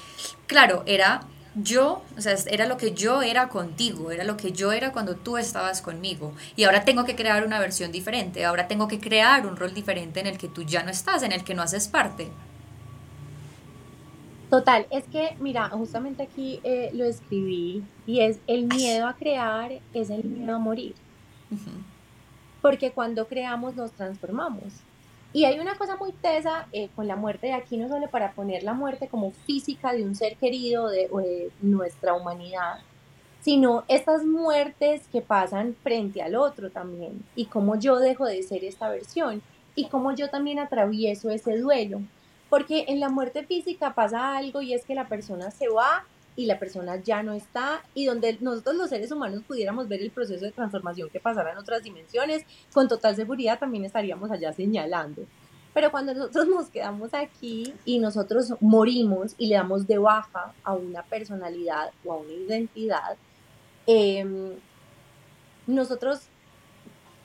claro, 0.47 0.83
era 0.87 1.21
yo, 1.63 2.03
o 2.17 2.21
sea, 2.21 2.35
era 2.47 2.65
lo 2.65 2.77
que 2.77 2.93
yo 2.93 3.21
era 3.21 3.49
contigo, 3.49 4.11
era 4.11 4.23
lo 4.23 4.37
que 4.37 4.51
yo 4.51 4.71
era 4.71 4.91
cuando 4.91 5.15
tú 5.15 5.37
estabas 5.37 5.81
conmigo. 5.81 6.33
Y 6.55 6.63
ahora 6.63 6.85
tengo 6.85 7.05
que 7.05 7.15
crear 7.15 7.45
una 7.45 7.59
versión 7.59 7.91
diferente, 7.91 8.45
ahora 8.45 8.67
tengo 8.67 8.87
que 8.87 8.99
crear 8.99 9.45
un 9.45 9.55
rol 9.55 9.73
diferente 9.73 10.19
en 10.19 10.27
el 10.27 10.37
que 10.37 10.47
tú 10.47 10.63
ya 10.63 10.83
no 10.83 10.91
estás, 10.91 11.23
en 11.23 11.31
el 11.31 11.43
que 11.43 11.53
no 11.53 11.61
haces 11.61 11.87
parte. 11.87 12.29
Total, 14.49 14.87
es 14.89 15.03
que, 15.05 15.35
mira, 15.39 15.69
justamente 15.69 16.23
aquí 16.23 16.59
eh, 16.63 16.89
lo 16.93 17.05
escribí 17.05 17.83
y 18.07 18.21
es 18.21 18.39
el 18.47 18.65
miedo 18.65 19.07
a 19.07 19.13
crear, 19.13 19.71
es 19.93 20.09
el 20.09 20.23
miedo 20.23 20.55
a 20.55 20.59
morir. 20.59 20.95
Porque 22.61 22.91
cuando 22.91 23.27
creamos 23.27 23.75
nos 23.75 23.91
transformamos. 23.91 24.73
Y 25.31 25.45
hay 25.45 25.59
una 25.59 25.77
cosa 25.77 25.95
muy 25.95 26.11
tesa 26.11 26.67
eh, 26.71 26.89
con 26.95 27.07
la 27.07 27.15
muerte 27.15 27.47
de 27.47 27.53
aquí, 27.53 27.77
no 27.77 27.87
solo 27.87 28.07
para 28.09 28.31
poner 28.31 28.63
la 28.63 28.73
muerte 28.73 29.07
como 29.07 29.31
física 29.31 29.93
de 29.93 30.03
un 30.03 30.15
ser 30.15 30.35
querido 30.37 30.89
de, 30.89 31.07
de 31.07 31.51
nuestra 31.61 32.13
humanidad, 32.13 32.79
sino 33.41 33.83
estas 33.87 34.25
muertes 34.25 35.07
que 35.11 35.21
pasan 35.21 35.75
frente 35.83 36.21
al 36.21 36.35
otro 36.35 36.71
también, 36.71 37.23
y 37.35 37.45
cómo 37.45 37.79
yo 37.79 37.99
dejo 37.99 38.25
de 38.25 38.41
ser 38.41 38.63
esta 38.63 38.89
versión, 38.89 39.41
y 39.75 39.85
cómo 39.85 40.13
yo 40.13 40.29
también 40.29 40.59
atravieso 40.59 41.29
ese 41.29 41.57
duelo. 41.57 42.01
Porque 42.49 42.85
en 42.87 42.99
la 42.99 43.09
muerte 43.09 43.43
física 43.43 43.93
pasa 43.93 44.35
algo 44.35 44.61
y 44.61 44.73
es 44.73 44.83
que 44.83 44.95
la 44.95 45.07
persona 45.07 45.51
se 45.51 45.69
va 45.69 46.05
y 46.35 46.45
la 46.45 46.59
persona 46.59 46.95
ya 46.97 47.23
no 47.23 47.33
está 47.33 47.83
y 47.93 48.05
donde 48.05 48.37
nosotros 48.41 48.75
los 48.75 48.89
seres 48.89 49.11
humanos 49.11 49.43
pudiéramos 49.47 49.87
ver 49.87 50.01
el 50.01 50.11
proceso 50.11 50.45
de 50.45 50.51
transformación 50.51 51.09
que 51.09 51.19
pasará 51.19 51.51
en 51.51 51.57
otras 51.57 51.83
dimensiones, 51.83 52.43
con 52.73 52.87
total 52.87 53.15
seguridad 53.15 53.59
también 53.59 53.85
estaríamos 53.85 54.31
allá 54.31 54.53
señalando. 54.53 55.23
Pero 55.73 55.91
cuando 55.91 56.13
nosotros 56.13 56.47
nos 56.47 56.69
quedamos 56.69 57.13
aquí 57.13 57.73
y 57.85 57.99
nosotros 57.99 58.53
morimos 58.59 59.35
y 59.37 59.47
le 59.47 59.55
damos 59.55 59.85
de 59.85 59.97
baja 59.97 60.53
a 60.63 60.73
una 60.73 61.03
personalidad 61.03 61.91
o 62.03 62.13
a 62.13 62.17
una 62.17 62.33
identidad, 62.33 63.17
em, 63.85 64.53
nosotros 65.67 66.21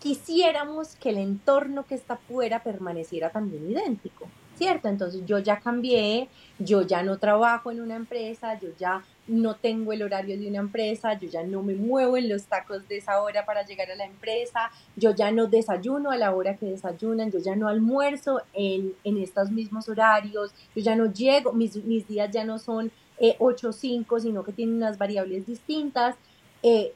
quisiéramos 0.00 0.96
que 0.96 1.10
el 1.10 1.18
entorno 1.18 1.86
que 1.86 1.94
está 1.94 2.16
fuera 2.16 2.62
permaneciera 2.62 3.30
también 3.30 3.70
idéntico. 3.70 4.28
¿Cierto? 4.56 4.88
Entonces 4.88 5.22
yo 5.26 5.38
ya 5.38 5.60
cambié, 5.60 6.28
yo 6.58 6.82
ya 6.82 7.02
no 7.02 7.18
trabajo 7.18 7.70
en 7.70 7.80
una 7.80 7.96
empresa, 7.96 8.58
yo 8.58 8.68
ya 8.78 9.04
no 9.26 9.54
tengo 9.54 9.92
el 9.92 10.02
horario 10.02 10.38
de 10.38 10.48
una 10.48 10.58
empresa, 10.58 11.18
yo 11.18 11.28
ya 11.28 11.42
no 11.42 11.62
me 11.62 11.74
muevo 11.74 12.16
en 12.16 12.28
los 12.28 12.44
tacos 12.44 12.86
de 12.88 12.98
esa 12.98 13.22
hora 13.22 13.46
para 13.46 13.64
llegar 13.64 13.90
a 13.90 13.96
la 13.96 14.04
empresa, 14.04 14.70
yo 14.96 15.14
ya 15.14 15.30
no 15.30 15.46
desayuno 15.46 16.10
a 16.10 16.16
la 16.16 16.34
hora 16.34 16.56
que 16.56 16.66
desayunan, 16.66 17.30
yo 17.30 17.38
ya 17.38 17.56
no 17.56 17.68
almuerzo 17.68 18.42
en, 18.52 18.94
en 19.02 19.18
estos 19.18 19.50
mismos 19.50 19.88
horarios, 19.88 20.52
yo 20.74 20.82
ya 20.82 20.94
no 20.94 21.12
llego, 21.12 21.52
mis, 21.52 21.76
mis 21.84 22.06
días 22.06 22.30
ya 22.30 22.44
no 22.44 22.58
son 22.58 22.92
eh, 23.18 23.36
8 23.38 23.68
o 23.68 23.72
5, 23.72 24.20
sino 24.20 24.44
que 24.44 24.52
tienen 24.52 24.76
unas 24.76 24.98
variables 24.98 25.46
distintas. 25.46 26.16
Eh, 26.62 26.92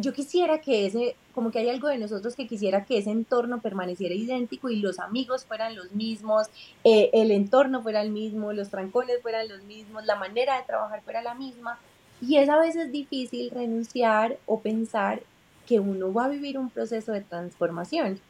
yo 0.00 0.12
quisiera 0.12 0.60
que 0.60 0.86
ese, 0.86 1.16
como 1.34 1.50
que 1.50 1.58
hay 1.58 1.68
algo 1.68 1.88
de 1.88 1.98
nosotros 1.98 2.36
que 2.36 2.46
quisiera 2.46 2.84
que 2.84 2.98
ese 2.98 3.10
entorno 3.10 3.60
permaneciera 3.60 4.14
idéntico 4.14 4.68
y 4.68 4.76
los 4.76 5.00
amigos 5.00 5.44
fueran 5.44 5.74
los 5.74 5.92
mismos, 5.92 6.46
eh, 6.84 7.10
el 7.12 7.32
entorno 7.32 7.82
fuera 7.82 8.00
el 8.02 8.10
mismo, 8.10 8.52
los 8.52 8.70
trancones 8.70 9.20
fueran 9.22 9.48
los 9.48 9.64
mismos, 9.64 10.04
la 10.06 10.14
manera 10.14 10.56
de 10.56 10.64
trabajar 10.64 11.02
fuera 11.02 11.20
la 11.22 11.34
misma. 11.34 11.78
Y 12.20 12.36
es 12.36 12.48
a 12.48 12.58
veces 12.58 12.92
difícil 12.92 13.50
renunciar 13.50 14.38
o 14.46 14.60
pensar 14.60 15.20
que 15.66 15.80
uno 15.80 16.12
va 16.12 16.26
a 16.26 16.28
vivir 16.28 16.58
un 16.58 16.70
proceso 16.70 17.12
de 17.12 17.20
transformación, 17.20 18.20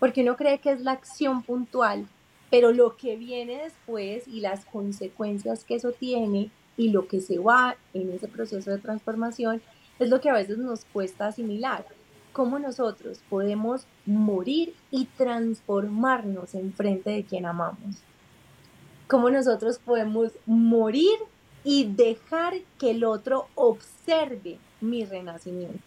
porque 0.00 0.22
uno 0.22 0.36
cree 0.36 0.58
que 0.58 0.72
es 0.72 0.80
la 0.80 0.92
acción 0.92 1.42
puntual, 1.42 2.08
pero 2.50 2.72
lo 2.72 2.96
que 2.96 3.16
viene 3.16 3.62
después 3.62 4.26
y 4.26 4.40
las 4.40 4.64
consecuencias 4.64 5.64
que 5.64 5.76
eso 5.76 5.92
tiene 5.92 6.50
y 6.76 6.88
lo 6.88 7.06
que 7.06 7.20
se 7.20 7.38
va 7.38 7.76
en 7.94 8.10
ese 8.10 8.26
proceso 8.26 8.70
de 8.70 8.78
transformación 8.78 9.62
es 10.02 10.10
lo 10.10 10.20
que 10.20 10.30
a 10.30 10.34
veces 10.34 10.58
nos 10.58 10.84
cuesta 10.86 11.28
asimilar. 11.28 11.86
Cómo 12.32 12.58
nosotros 12.58 13.20
podemos 13.28 13.86
morir 14.06 14.74
y 14.90 15.04
transformarnos 15.04 16.54
en 16.54 16.72
frente 16.72 17.10
de 17.10 17.24
quien 17.24 17.46
amamos. 17.46 17.96
Cómo 19.06 19.30
nosotros 19.30 19.78
podemos 19.78 20.32
morir 20.46 21.18
y 21.64 21.84
dejar 21.84 22.54
que 22.78 22.90
el 22.90 23.04
otro 23.04 23.46
observe 23.54 24.58
mi 24.80 25.04
renacimiento. 25.04 25.78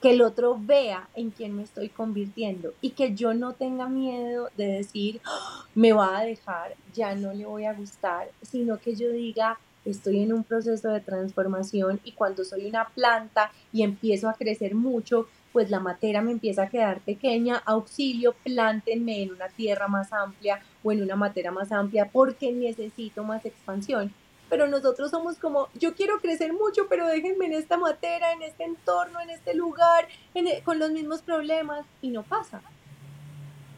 Que 0.00 0.10
el 0.10 0.22
otro 0.22 0.58
vea 0.58 1.08
en 1.14 1.30
quién 1.30 1.54
me 1.54 1.62
estoy 1.62 1.88
convirtiendo 1.88 2.74
y 2.80 2.90
que 2.90 3.14
yo 3.14 3.34
no 3.34 3.52
tenga 3.52 3.88
miedo 3.88 4.48
de 4.56 4.66
decir, 4.66 5.20
¡Ah! 5.24 5.66
me 5.74 5.92
va 5.92 6.18
a 6.18 6.24
dejar, 6.24 6.74
ya 6.94 7.14
no 7.14 7.32
le 7.32 7.46
voy 7.46 7.64
a 7.64 7.74
gustar, 7.74 8.30
sino 8.42 8.78
que 8.78 8.94
yo 8.94 9.10
diga, 9.10 9.58
estoy 9.86 10.22
en 10.22 10.32
un 10.32 10.44
proceso 10.44 10.88
de 10.90 11.00
transformación 11.00 12.00
y 12.04 12.12
cuando 12.12 12.44
soy 12.44 12.66
una 12.66 12.88
planta 12.88 13.50
y 13.72 13.82
empiezo 13.82 14.28
a 14.28 14.34
crecer 14.34 14.74
mucho, 14.74 15.28
pues 15.52 15.70
la 15.70 15.80
matera 15.80 16.20
me 16.20 16.32
empieza 16.32 16.64
a 16.64 16.68
quedar 16.68 17.00
pequeña, 17.00 17.62
auxilio, 17.64 18.34
plántenme 18.44 19.22
en 19.22 19.32
una 19.32 19.48
tierra 19.48 19.88
más 19.88 20.12
amplia 20.12 20.60
o 20.84 20.92
en 20.92 21.02
una 21.02 21.16
matera 21.16 21.50
más 21.50 21.72
amplia 21.72 22.10
porque 22.12 22.52
necesito 22.52 23.24
más 23.24 23.44
expansión. 23.46 24.12
Pero 24.50 24.68
nosotros 24.68 25.10
somos 25.10 25.38
como, 25.38 25.68
yo 25.74 25.94
quiero 25.94 26.20
crecer 26.20 26.52
mucho, 26.52 26.88
pero 26.88 27.06
déjenme 27.06 27.46
en 27.46 27.54
esta 27.54 27.78
matera, 27.78 28.32
en 28.32 28.42
este 28.42 28.64
entorno, 28.64 29.18
en 29.20 29.30
este 29.30 29.54
lugar, 29.54 30.06
e, 30.34 30.62
con 30.62 30.78
los 30.78 30.90
mismos 30.90 31.22
problemas 31.22 31.86
y 32.02 32.10
no 32.10 32.22
pasa. 32.22 32.60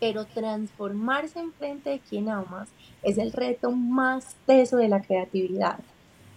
Pero 0.01 0.27
transformarse 0.27 1.39
en 1.39 1.53
frente 1.53 1.91
de 1.91 2.01
quien 2.01 2.29
amas 2.29 2.69
es 3.03 3.19
el 3.19 3.33
reto 3.33 3.71
más 3.71 4.37
teso 4.47 4.77
de 4.77 4.89
la 4.89 5.01
creatividad 5.01 5.79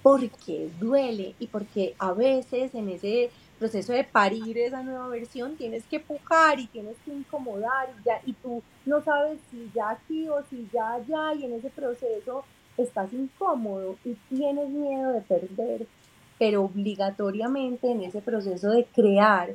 porque 0.02 0.70
duele 0.80 1.36
y 1.40 1.48
porque 1.48 1.96
a 2.00 2.14
veces 2.14 2.74
en 2.74 2.90
ese 2.90 3.30
proceso 3.60 3.94
de 3.94 4.04
parir 4.04 4.58
esa 4.58 4.82
nueva 4.82 5.08
versión 5.08 5.56
tienes 5.56 5.84
que 5.86 6.00
pujar 6.00 6.60
y 6.60 6.68
tienes 6.68 6.98
que 7.06 7.14
incomodar 7.14 7.90
y, 8.00 8.04
ya, 8.06 8.22
y 8.26 8.34
tú 8.34 8.64
no 8.86 9.04
sabes 9.04 9.40
si 9.52 9.70
ya 9.76 9.92
aquí 9.92 10.28
o 10.28 10.42
si 10.50 10.68
ya 10.74 10.94
allá 10.94 11.36
y 11.36 11.46
en 11.46 11.54
ese 11.54 11.70
proceso 11.70 12.44
estás 12.78 13.14
incómodo 13.14 13.98
y 14.04 14.16
tienes 14.30 14.70
miedo 14.70 15.14
de 15.14 15.22
perder, 15.22 15.88
pero 16.40 16.64
obligatoriamente 16.64 17.92
en 17.92 18.02
ese 18.02 18.22
proceso 18.22 18.72
de 18.72 18.86
crear 18.86 19.54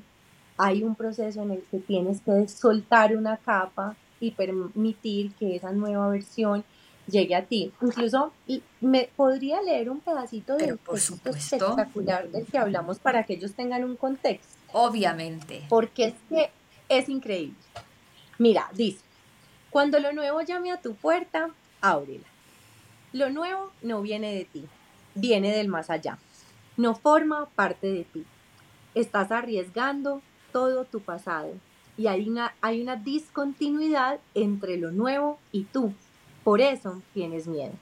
hay 0.56 0.84
un 0.84 0.94
proceso 0.94 1.42
en 1.42 1.50
el 1.50 1.62
que 1.70 1.78
tienes 1.78 2.20
que 2.20 2.46
soltar 2.48 3.16
una 3.16 3.36
capa 3.36 3.96
y 4.20 4.30
permitir 4.30 5.32
que 5.34 5.56
esa 5.56 5.72
nueva 5.72 6.08
versión 6.08 6.64
llegue 7.06 7.34
a 7.34 7.44
ti. 7.44 7.72
Incluso 7.80 8.32
me 8.80 9.08
podría 9.16 9.62
leer 9.62 9.90
un 9.90 10.00
pedacito 10.00 10.56
del 10.56 10.78
texto 10.78 11.30
espectacular 11.30 12.28
del 12.30 12.46
que 12.46 12.58
hablamos 12.58 12.98
para 12.98 13.24
que 13.24 13.34
ellos 13.34 13.54
tengan 13.54 13.84
un 13.84 13.96
contexto. 13.96 14.56
Obviamente. 14.72 15.64
Porque 15.68 16.06
es 16.06 16.14
que 16.28 16.50
es 16.88 17.08
increíble. 17.08 17.56
Mira, 18.38 18.68
dice, 18.74 19.00
cuando 19.70 19.98
lo 19.98 20.12
nuevo 20.12 20.40
llame 20.42 20.72
a 20.72 20.80
tu 20.80 20.94
puerta, 20.94 21.50
ábrela. 21.80 22.26
Lo 23.12 23.30
nuevo 23.30 23.72
no 23.82 24.02
viene 24.02 24.34
de 24.34 24.44
ti, 24.44 24.66
viene 25.14 25.56
del 25.56 25.68
más 25.68 25.90
allá. 25.90 26.18
No 26.76 26.94
forma 26.94 27.46
parte 27.54 27.86
de 27.86 28.04
ti. 28.04 28.24
Estás 28.94 29.30
arriesgando 29.30 30.20
todo 30.52 30.84
tu 30.84 31.00
pasado 31.00 31.52
y 31.96 32.08
hay 32.08 32.28
una, 32.28 32.54
hay 32.60 32.82
una 32.82 32.96
discontinuidad 32.96 34.20
entre 34.34 34.76
lo 34.76 34.90
nuevo 34.90 35.38
y 35.52 35.64
tú 35.64 35.94
por 36.46 36.60
eso 36.60 37.02
tienes 37.12 37.48
miedo. 37.48 37.72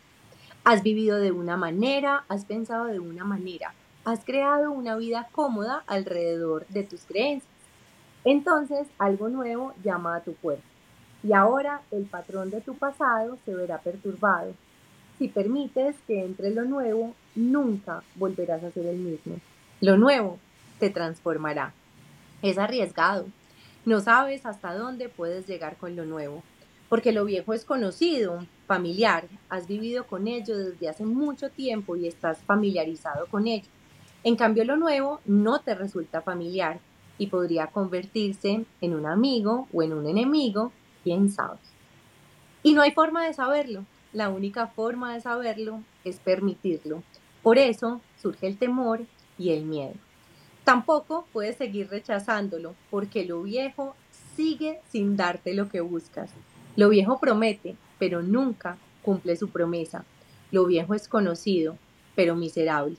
Has 0.64 0.82
vivido 0.82 1.18
de 1.18 1.32
una 1.32 1.58
manera, 1.58 2.24
has 2.30 2.46
pensado 2.46 2.86
de 2.86 2.98
una 2.98 3.22
manera, 3.22 3.74
has 4.06 4.24
creado 4.24 4.72
una 4.72 4.96
vida 4.96 5.28
cómoda 5.32 5.84
alrededor 5.86 6.66
de 6.68 6.82
tus 6.82 7.02
creencias. 7.02 7.52
Entonces 8.24 8.86
algo 8.96 9.28
nuevo 9.28 9.74
llama 9.84 10.16
a 10.16 10.22
tu 10.22 10.32
puerta 10.32 10.64
y 11.22 11.34
ahora 11.34 11.82
el 11.90 12.06
patrón 12.06 12.48
de 12.48 12.62
tu 12.62 12.74
pasado 12.74 13.36
se 13.44 13.54
verá 13.54 13.82
perturbado. 13.82 14.54
Si 15.18 15.28
permites 15.28 15.96
que 16.06 16.24
entre 16.24 16.50
lo 16.50 16.64
nuevo, 16.64 17.14
nunca 17.34 18.02
volverás 18.14 18.64
a 18.64 18.70
ser 18.70 18.86
el 18.86 18.96
mismo. 18.96 19.40
Lo 19.82 19.98
nuevo 19.98 20.38
te 20.80 20.88
transformará. 20.88 21.74
Es 22.40 22.56
arriesgado. 22.56 23.26
No 23.84 24.00
sabes 24.00 24.46
hasta 24.46 24.72
dónde 24.72 25.10
puedes 25.10 25.46
llegar 25.46 25.76
con 25.76 25.96
lo 25.96 26.06
nuevo, 26.06 26.42
porque 26.94 27.10
lo 27.10 27.24
viejo 27.24 27.54
es 27.54 27.64
conocido, 27.64 28.46
familiar, 28.68 29.26
has 29.48 29.66
vivido 29.66 30.06
con 30.06 30.28
ello 30.28 30.56
desde 30.56 30.88
hace 30.88 31.04
mucho 31.04 31.50
tiempo 31.50 31.96
y 31.96 32.06
estás 32.06 32.38
familiarizado 32.44 33.26
con 33.26 33.48
ello. 33.48 33.66
En 34.22 34.36
cambio, 34.36 34.64
lo 34.64 34.76
nuevo 34.76 35.20
no 35.24 35.58
te 35.58 35.74
resulta 35.74 36.22
familiar 36.22 36.78
y 37.18 37.26
podría 37.26 37.66
convertirse 37.66 38.64
en 38.80 38.94
un 38.94 39.06
amigo 39.06 39.66
o 39.72 39.82
en 39.82 39.92
un 39.92 40.06
enemigo 40.06 40.70
quién 41.02 41.32
sabe. 41.32 41.58
Y 42.62 42.74
no 42.74 42.82
hay 42.82 42.92
forma 42.92 43.26
de 43.26 43.34
saberlo. 43.34 43.84
La 44.12 44.28
única 44.28 44.68
forma 44.68 45.14
de 45.14 45.20
saberlo 45.20 45.82
es 46.04 46.20
permitirlo. 46.20 47.02
Por 47.42 47.58
eso 47.58 48.02
surge 48.22 48.46
el 48.46 48.56
temor 48.56 49.00
y 49.36 49.50
el 49.50 49.64
miedo. 49.64 49.94
Tampoco 50.62 51.26
puedes 51.32 51.56
seguir 51.56 51.88
rechazándolo 51.88 52.76
porque 52.88 53.24
lo 53.24 53.42
viejo 53.42 53.96
sigue 54.36 54.80
sin 54.92 55.16
darte 55.16 55.54
lo 55.54 55.68
que 55.68 55.80
buscas. 55.80 56.30
Lo 56.76 56.88
viejo 56.88 57.18
promete, 57.18 57.76
pero 57.98 58.22
nunca 58.22 58.76
cumple 59.02 59.36
su 59.36 59.48
promesa. 59.48 60.04
Lo 60.50 60.66
viejo 60.66 60.94
es 60.94 61.08
conocido, 61.08 61.76
pero 62.14 62.34
miserable. 62.34 62.96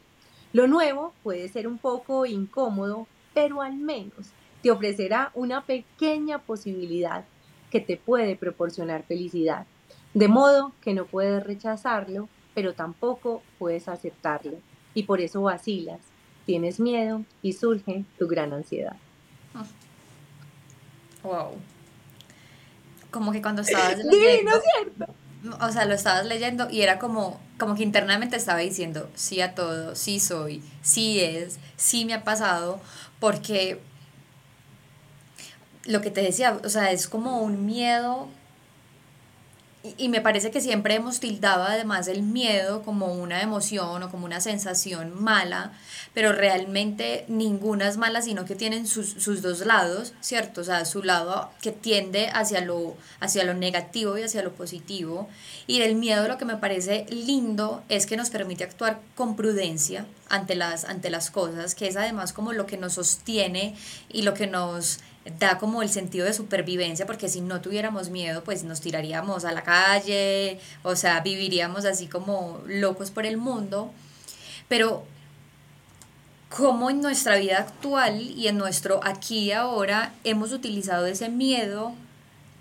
Lo 0.54 0.68
nuevo 0.68 1.14
puede 1.24 1.50
ser 1.50 1.68
un 1.68 1.78
poco 1.78 2.26
incómodo, 2.26 3.08
pero 3.34 3.62
al 3.62 3.76
menos 3.76 4.32
te 4.62 4.72
ofrecerá 4.72 5.32
una 5.34 5.62
pequeña 5.66 6.40
posibilidad 6.40 7.26
que 7.70 7.82
te 7.82 7.98
puede 7.98 8.36
proporcionar 8.38 9.04
felicidad. 9.04 9.66
De 10.14 10.30
modo 10.30 10.72
que 10.82 10.94
no 10.94 11.06
puedes 11.06 11.44
rechazarlo, 11.44 12.30
pero 12.54 12.74
tampoco 12.74 13.44
puedes 13.60 13.90
aceptarlo. 13.90 14.58
Y 14.94 15.04
por 15.04 15.20
eso 15.20 15.42
vacilas, 15.42 16.00
tienes 16.46 16.80
miedo 16.80 17.26
y 17.42 17.52
surge 17.52 18.06
tu 18.18 18.28
gran 18.28 18.54
ansiedad. 18.54 18.96
Wow. 21.22 21.56
Como 23.16 23.32
que 23.32 23.42
cuando 23.42 23.62
estabas 23.62 23.98
leyendo. 23.98 24.52
¿cierto? 24.62 25.14
O 25.62 25.72
sea, 25.72 25.86
lo 25.86 25.94
estabas 25.94 26.26
leyendo 26.26 26.70
y 26.70 26.82
era 26.82 27.00
como, 27.00 27.40
como 27.58 27.76
que 27.76 27.84
internamente 27.84 28.36
estaba 28.36 28.60
diciendo 28.60 29.10
sí 29.16 29.40
a 29.40 29.56
todo, 29.56 29.96
sí 29.96 30.20
soy, 30.20 30.62
sí 30.82 31.22
es, 31.22 31.60
sí 31.78 32.04
me 32.04 32.14
ha 32.14 32.26
pasado, 32.26 32.82
porque 33.22 33.80
lo 35.86 36.02
que 36.02 36.12
te 36.12 36.22
decía, 36.22 36.60
o 36.62 36.68
sea, 36.68 36.92
es 36.92 37.08
como 37.08 37.42
un 37.42 37.66
miedo 37.66 38.28
y, 39.98 40.10
me 40.10 40.22
parece 40.22 40.52
que 40.52 40.62
siempre 40.62 40.96
hemos 40.96 41.20
tildado 41.20 41.64
además 41.64 42.08
el 42.08 42.24
miedo 42.24 42.84
como 42.84 43.14
una 43.14 43.42
emoción 43.42 44.04
o 44.04 44.10
como 44.10 44.26
una 44.26 44.42
sensación 44.42 45.22
mala, 45.22 45.74
pero 46.14 46.32
realmente 46.32 47.26
ninguna 47.28 47.88
es 47.88 47.98
mala, 47.98 48.22
sino 48.22 48.46
que 48.46 48.56
tienen 48.56 48.88
sus, 48.88 49.10
sus, 49.10 49.42
dos 49.42 49.66
lados, 49.66 50.14
¿cierto? 50.22 50.62
O 50.62 50.64
sea, 50.64 50.86
su 50.86 51.04
lado 51.04 51.50
que 51.62 51.72
tiende 51.72 52.30
hacia 52.34 52.62
lo, 52.62 52.96
hacia 53.20 53.44
lo 53.44 53.54
negativo 53.54 54.18
y 54.18 54.24
hacia 54.24 54.44
lo 54.44 54.54
positivo. 54.54 55.30
Y 55.68 55.80
del 55.80 55.96
miedo 55.96 56.28
lo 56.28 56.38
que 56.38 56.46
me 56.46 56.58
parece 56.58 57.06
lindo 57.10 57.84
es 57.90 58.06
que 58.06 58.18
nos 58.18 58.30
permite 58.30 58.64
actuar 58.64 59.00
con 59.16 59.36
prudencia 59.36 60.06
ante 60.30 60.56
las, 60.56 60.86
ante 60.86 61.10
las 61.10 61.32
cosas, 61.32 61.76
que 61.76 61.88
es 61.88 61.98
además 61.98 62.34
como 62.34 62.54
lo 62.54 62.66
que 62.66 62.78
nos 62.78 62.94
sostiene 62.94 63.76
y 64.10 64.24
lo 64.24 64.34
que 64.34 64.48
nos 64.48 65.00
da 65.40 65.58
como 65.58 65.82
el 65.82 65.90
sentido 65.90 66.26
de 66.26 66.34
supervivencia, 66.34 67.06
porque 67.06 67.30
si 67.30 67.42
no 67.42 67.62
tuviéramos 67.62 68.10
miedo, 68.10 68.44
pues 68.44 68.64
nos 68.64 68.82
tiraríamos 68.82 69.46
a 69.46 69.52
la 69.52 69.64
calle, 69.64 70.60
o 70.84 70.96
sea, 70.96 71.20
viviríamos 71.22 71.86
así 71.86 72.08
como 72.08 72.62
locos 72.68 73.12
por 73.12 73.26
el 73.26 73.38
mundo. 73.38 73.92
Pero 74.68 75.06
cómo 76.50 76.90
en 76.90 77.02
nuestra 77.02 77.38
vida 77.38 77.58
actual 77.58 78.22
y 78.22 78.48
en 78.48 78.58
nuestro 78.58 79.00
aquí 79.04 79.40
y 79.40 79.52
ahora 79.52 80.14
hemos 80.24 80.52
utilizado 80.52 81.06
ese 81.06 81.30
miedo 81.30 81.94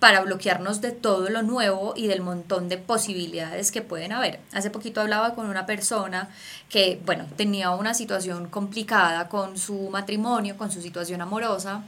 para 0.00 0.20
bloquearnos 0.20 0.80
de 0.80 0.92
todo 0.92 1.30
lo 1.30 1.42
nuevo 1.42 1.94
y 1.96 2.08
del 2.08 2.20
montón 2.20 2.68
de 2.68 2.76
posibilidades 2.76 3.72
que 3.72 3.80
pueden 3.80 4.12
haber. 4.12 4.40
Hace 4.52 4.68
poquito 4.68 5.00
hablaba 5.00 5.34
con 5.34 5.48
una 5.48 5.64
persona 5.64 6.28
que, 6.68 7.00
bueno, 7.06 7.24
tenía 7.36 7.70
una 7.70 7.94
situación 7.94 8.48
complicada 8.48 9.28
con 9.28 9.56
su 9.56 9.88
matrimonio, 9.88 10.58
con 10.58 10.70
su 10.70 10.82
situación 10.82 11.22
amorosa, 11.22 11.84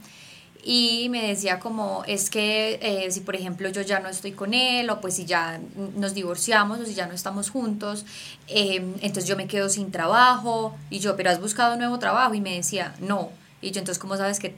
y 0.69 1.07
me 1.07 1.25
decía 1.25 1.61
como 1.61 2.03
es 2.07 2.29
que 2.29 2.77
eh, 2.81 3.09
si 3.09 3.21
por 3.21 3.37
ejemplo 3.37 3.69
yo 3.69 3.83
ya 3.83 4.01
no 4.01 4.09
estoy 4.09 4.33
con 4.33 4.53
él 4.53 4.89
o 4.89 4.99
pues 4.99 5.15
si 5.15 5.23
ya 5.23 5.61
nos 5.95 6.13
divorciamos 6.13 6.81
o 6.81 6.85
si 6.85 6.93
ya 6.93 7.07
no 7.07 7.13
estamos 7.13 7.49
juntos, 7.49 8.05
em, 8.47 8.95
entonces 8.95 9.29
yo 9.29 9.37
me 9.37 9.47
quedo 9.47 9.69
sin 9.69 9.91
trabajo 9.91 10.75
y 10.89 10.99
yo, 10.99 11.15
pero 11.15 11.29
has 11.29 11.39
buscado 11.39 11.75
un 11.75 11.79
nuevo 11.79 11.99
trabajo 11.99 12.33
y 12.33 12.41
me 12.41 12.53
decía, 12.53 12.93
no. 12.99 13.29
Y 13.61 13.71
yo 13.71 13.79
entonces, 13.79 13.97
¿cómo 13.97 14.17
sabes 14.17 14.39
que 14.39 14.57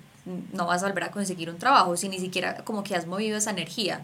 no 0.51 0.65
vas 0.65 0.81
a 0.81 0.87
volver 0.87 1.03
a 1.03 1.11
conseguir 1.11 1.47
un 1.47 1.59
trabajo 1.59 1.95
si 1.95 2.09
ni 2.09 2.17
siquiera 2.17 2.63
como 2.63 2.83
que 2.83 2.95
has 2.95 3.05
movido 3.05 3.37
esa 3.37 3.51
energía? 3.51 4.01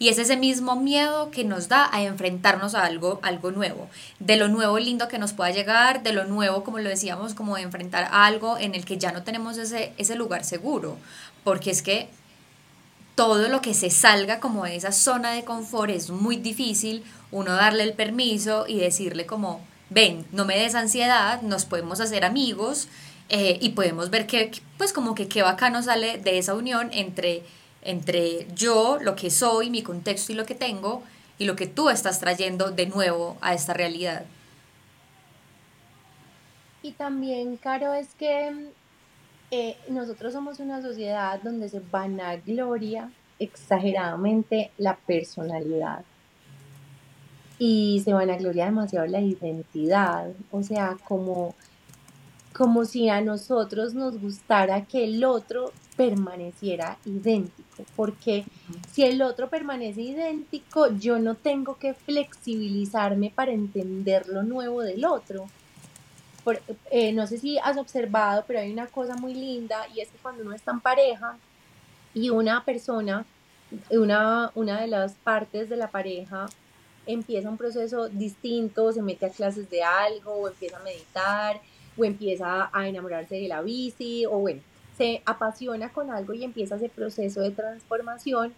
Y 0.00 0.10
es 0.10 0.18
ese 0.18 0.36
mismo 0.36 0.76
miedo 0.76 1.32
que 1.32 1.42
nos 1.42 1.66
da 1.66 1.88
a 1.92 2.02
enfrentarnos 2.02 2.76
a 2.76 2.84
algo, 2.84 3.18
algo 3.22 3.50
nuevo, 3.50 3.88
de 4.20 4.36
lo 4.36 4.46
nuevo 4.46 4.78
lindo 4.78 5.08
que 5.08 5.18
nos 5.18 5.32
pueda 5.32 5.50
llegar, 5.50 6.04
de 6.04 6.12
lo 6.12 6.24
nuevo, 6.24 6.62
como 6.62 6.78
lo 6.78 6.88
decíamos, 6.88 7.34
como 7.34 7.56
de 7.56 7.62
enfrentar 7.62 8.08
algo 8.12 8.58
en 8.58 8.76
el 8.76 8.84
que 8.84 8.96
ya 8.96 9.10
no 9.10 9.24
tenemos 9.24 9.58
ese, 9.58 9.92
ese 9.98 10.14
lugar 10.14 10.44
seguro 10.44 10.98
porque 11.48 11.70
es 11.70 11.80
que 11.80 12.10
todo 13.14 13.48
lo 13.48 13.62
que 13.62 13.72
se 13.72 13.88
salga 13.88 14.38
como 14.38 14.64
de 14.64 14.76
esa 14.76 14.92
zona 14.92 15.32
de 15.32 15.44
confort 15.44 15.90
es 15.90 16.10
muy 16.10 16.36
difícil 16.36 17.02
uno 17.30 17.54
darle 17.54 17.84
el 17.84 17.94
permiso 17.94 18.66
y 18.68 18.76
decirle 18.76 19.24
como, 19.24 19.62
ven, 19.88 20.26
no 20.30 20.44
me 20.44 20.58
des 20.58 20.74
ansiedad, 20.74 21.40
nos 21.40 21.64
podemos 21.64 22.00
hacer 22.00 22.26
amigos 22.26 22.88
eh, 23.30 23.56
y 23.62 23.70
podemos 23.70 24.10
ver 24.10 24.26
que, 24.26 24.50
pues 24.76 24.92
como 24.92 25.14
que 25.14 25.26
qué 25.26 25.40
bacano 25.40 25.82
sale 25.82 26.18
de 26.18 26.36
esa 26.36 26.52
unión 26.52 26.90
entre, 26.92 27.44
entre 27.80 28.46
yo, 28.54 28.98
lo 29.00 29.16
que 29.16 29.30
soy, 29.30 29.70
mi 29.70 29.82
contexto 29.82 30.32
y 30.32 30.34
lo 30.34 30.44
que 30.44 30.54
tengo, 30.54 31.02
y 31.38 31.46
lo 31.46 31.56
que 31.56 31.66
tú 31.66 31.88
estás 31.88 32.20
trayendo 32.20 32.72
de 32.72 32.88
nuevo 32.88 33.38
a 33.40 33.54
esta 33.54 33.72
realidad. 33.72 34.26
Y 36.82 36.92
también, 36.92 37.56
Caro, 37.56 37.94
es 37.94 38.08
que 38.18 38.68
eh, 39.50 39.76
nosotros 39.88 40.34
somos 40.34 40.60
una 40.60 40.82
sociedad 40.82 41.40
donde 41.42 41.68
se 41.68 41.80
vanagloria 41.80 43.10
exageradamente 43.38 44.70
la 44.76 44.96
personalidad. 44.96 46.04
Y 47.58 48.02
se 48.04 48.12
vanagloria 48.12 48.66
demasiado 48.66 49.06
la 49.06 49.20
identidad, 49.20 50.30
o 50.52 50.62
sea, 50.62 50.96
como, 51.04 51.54
como 52.52 52.84
si 52.84 53.08
a 53.08 53.20
nosotros 53.20 53.94
nos 53.94 54.20
gustara 54.20 54.84
que 54.84 55.04
el 55.04 55.24
otro 55.24 55.72
permaneciera 55.96 56.98
idéntico, 57.04 57.84
porque 57.96 58.44
si 58.92 59.02
el 59.02 59.20
otro 59.22 59.48
permanece 59.48 60.02
idéntico, 60.02 60.88
yo 60.92 61.18
no 61.18 61.34
tengo 61.34 61.78
que 61.78 61.94
flexibilizarme 61.94 63.32
para 63.34 63.50
entender 63.50 64.28
lo 64.28 64.44
nuevo 64.44 64.82
del 64.82 65.04
otro 65.04 65.48
eh, 66.90 67.12
no 67.12 67.26
sé 67.26 67.38
si 67.38 67.58
has 67.58 67.76
observado, 67.76 68.44
pero 68.46 68.60
hay 68.60 68.72
una 68.72 68.86
cosa 68.86 69.14
muy 69.16 69.34
linda 69.34 69.86
y 69.94 70.00
es 70.00 70.08
que 70.08 70.18
cuando 70.18 70.42
uno 70.42 70.54
está 70.54 70.72
en 70.72 70.80
pareja 70.80 71.36
y 72.14 72.30
una 72.30 72.64
persona, 72.64 73.24
una, 73.90 74.50
una 74.54 74.80
de 74.80 74.86
las 74.86 75.12
partes 75.14 75.68
de 75.68 75.76
la 75.76 75.90
pareja 75.90 76.46
empieza 77.06 77.48
un 77.48 77.56
proceso 77.56 78.08
distinto, 78.08 78.92
se 78.92 79.02
mete 79.02 79.26
a 79.26 79.30
clases 79.30 79.68
de 79.70 79.82
algo, 79.82 80.32
o 80.34 80.48
empieza 80.48 80.76
a 80.76 80.82
meditar, 80.82 81.60
o 81.96 82.04
empieza 82.04 82.70
a 82.72 82.88
enamorarse 82.88 83.36
de 83.36 83.48
la 83.48 83.62
bici, 83.62 84.26
o 84.26 84.38
bueno, 84.38 84.60
se 84.96 85.22
apasiona 85.24 85.90
con 85.90 86.10
algo 86.10 86.34
y 86.34 86.44
empieza 86.44 86.76
ese 86.76 86.88
proceso 86.88 87.40
de 87.40 87.50
transformación, 87.50 88.52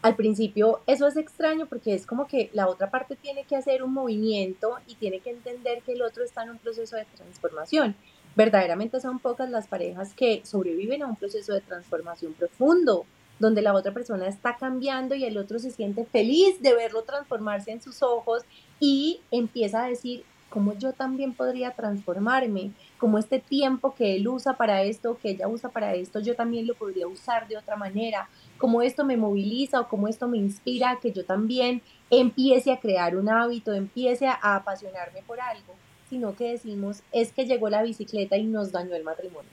al 0.00 0.16
principio 0.16 0.80
eso 0.86 1.06
es 1.06 1.16
extraño 1.16 1.66
porque 1.66 1.94
es 1.94 2.06
como 2.06 2.26
que 2.26 2.50
la 2.52 2.68
otra 2.68 2.90
parte 2.90 3.16
tiene 3.16 3.44
que 3.44 3.56
hacer 3.56 3.82
un 3.82 3.92
movimiento 3.92 4.78
y 4.86 4.94
tiene 4.94 5.20
que 5.20 5.30
entender 5.30 5.82
que 5.82 5.92
el 5.92 6.02
otro 6.02 6.24
está 6.24 6.44
en 6.44 6.50
un 6.50 6.58
proceso 6.58 6.96
de 6.96 7.04
transformación. 7.16 7.96
Verdaderamente 8.36 9.00
son 9.00 9.18
pocas 9.18 9.50
las 9.50 9.66
parejas 9.66 10.14
que 10.14 10.42
sobreviven 10.44 11.02
a 11.02 11.08
un 11.08 11.16
proceso 11.16 11.52
de 11.52 11.60
transformación 11.60 12.34
profundo, 12.34 13.04
donde 13.40 13.62
la 13.62 13.74
otra 13.74 13.92
persona 13.92 14.28
está 14.28 14.56
cambiando 14.56 15.14
y 15.14 15.24
el 15.24 15.36
otro 15.36 15.58
se 15.58 15.72
siente 15.72 16.04
feliz 16.04 16.60
de 16.62 16.74
verlo 16.74 17.02
transformarse 17.02 17.72
en 17.72 17.82
sus 17.82 18.02
ojos 18.02 18.42
y 18.78 19.20
empieza 19.30 19.84
a 19.84 19.88
decir, 19.88 20.24
cómo 20.48 20.74
yo 20.74 20.92
también 20.92 21.34
podría 21.34 21.72
transformarme, 21.72 22.72
como 22.98 23.18
este 23.18 23.38
tiempo 23.38 23.94
que 23.94 24.16
él 24.16 24.28
usa 24.28 24.54
para 24.54 24.82
esto, 24.82 25.16
que 25.16 25.30
ella 25.30 25.48
usa 25.48 25.70
para 25.70 25.94
esto, 25.94 26.20
yo 26.20 26.34
también 26.34 26.66
lo 26.66 26.74
podría 26.74 27.06
usar 27.06 27.48
de 27.48 27.56
otra 27.56 27.76
manera, 27.76 28.28
cómo 28.58 28.82
esto 28.82 29.04
me 29.04 29.16
moviliza 29.16 29.80
o 29.80 29.88
cómo 29.88 30.08
esto 30.08 30.28
me 30.28 30.36
inspira 30.36 30.98
que 31.00 31.12
yo 31.12 31.24
también 31.24 31.80
empiece 32.10 32.72
a 32.72 32.80
crear 32.80 33.16
un 33.16 33.28
hábito, 33.28 33.72
empiece 33.72 34.26
a 34.26 34.56
apasionarme 34.56 35.22
por 35.22 35.40
algo, 35.40 35.74
sino 36.10 36.34
que 36.34 36.50
decimos, 36.50 37.02
es 37.12 37.32
que 37.32 37.46
llegó 37.46 37.70
la 37.70 37.82
bicicleta 37.82 38.36
y 38.36 38.44
nos 38.44 38.72
dañó 38.72 38.94
el 38.94 39.04
matrimonio. 39.04 39.50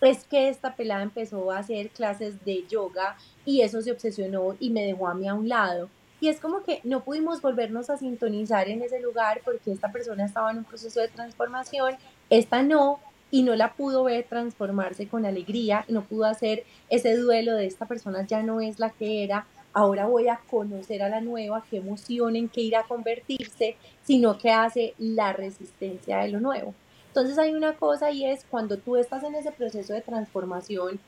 es 0.00 0.24
que 0.24 0.48
esta 0.48 0.76
pelada 0.76 1.02
empezó 1.02 1.50
a 1.50 1.58
hacer 1.58 1.88
clases 1.88 2.44
de 2.44 2.66
yoga 2.68 3.16
y 3.44 3.62
eso 3.62 3.80
se 3.82 3.90
obsesionó 3.90 4.54
y 4.60 4.70
me 4.70 4.84
dejó 4.84 5.08
a 5.08 5.14
mí 5.14 5.26
a 5.26 5.34
un 5.34 5.48
lado. 5.48 5.88
Y 6.20 6.28
es 6.28 6.40
como 6.40 6.62
que 6.62 6.80
no 6.84 7.04
pudimos 7.04 7.42
volvernos 7.42 7.90
a 7.90 7.98
sintonizar 7.98 8.68
en 8.68 8.82
ese 8.82 9.00
lugar 9.00 9.40
porque 9.44 9.72
esta 9.72 9.92
persona 9.92 10.24
estaba 10.24 10.50
en 10.50 10.58
un 10.58 10.64
proceso 10.64 11.00
de 11.00 11.08
transformación, 11.08 11.96
esta 12.30 12.62
no, 12.62 13.00
y 13.30 13.42
no 13.42 13.56
la 13.56 13.74
pudo 13.74 14.04
ver 14.04 14.24
transformarse 14.28 15.08
con 15.08 15.26
alegría, 15.26 15.84
no 15.88 16.02
pudo 16.02 16.24
hacer 16.24 16.64
ese 16.88 17.16
duelo 17.16 17.54
de 17.54 17.66
esta 17.66 17.86
persona 17.86 18.26
ya 18.26 18.42
no 18.42 18.60
es 18.60 18.78
la 18.78 18.90
que 18.90 19.24
era, 19.24 19.46
ahora 19.72 20.06
voy 20.06 20.28
a 20.28 20.40
conocer 20.48 21.02
a 21.02 21.08
la 21.08 21.20
nueva, 21.20 21.64
qué 21.68 21.78
emoción 21.78 22.36
en 22.36 22.48
qué 22.48 22.62
irá 22.62 22.80
a 22.80 22.86
convertirse, 22.86 23.76
sino 24.04 24.38
que 24.38 24.50
hace 24.50 24.94
la 24.98 25.32
resistencia 25.32 26.18
de 26.18 26.28
lo 26.28 26.40
nuevo. 26.40 26.74
Entonces 27.08 27.38
hay 27.38 27.54
una 27.54 27.74
cosa 27.74 28.10
y 28.10 28.24
es 28.24 28.44
cuando 28.48 28.78
tú 28.78 28.96
estás 28.96 29.22
en 29.24 29.34
ese 29.34 29.50
proceso 29.50 29.92
de 29.92 30.02
transformación, 30.02 31.00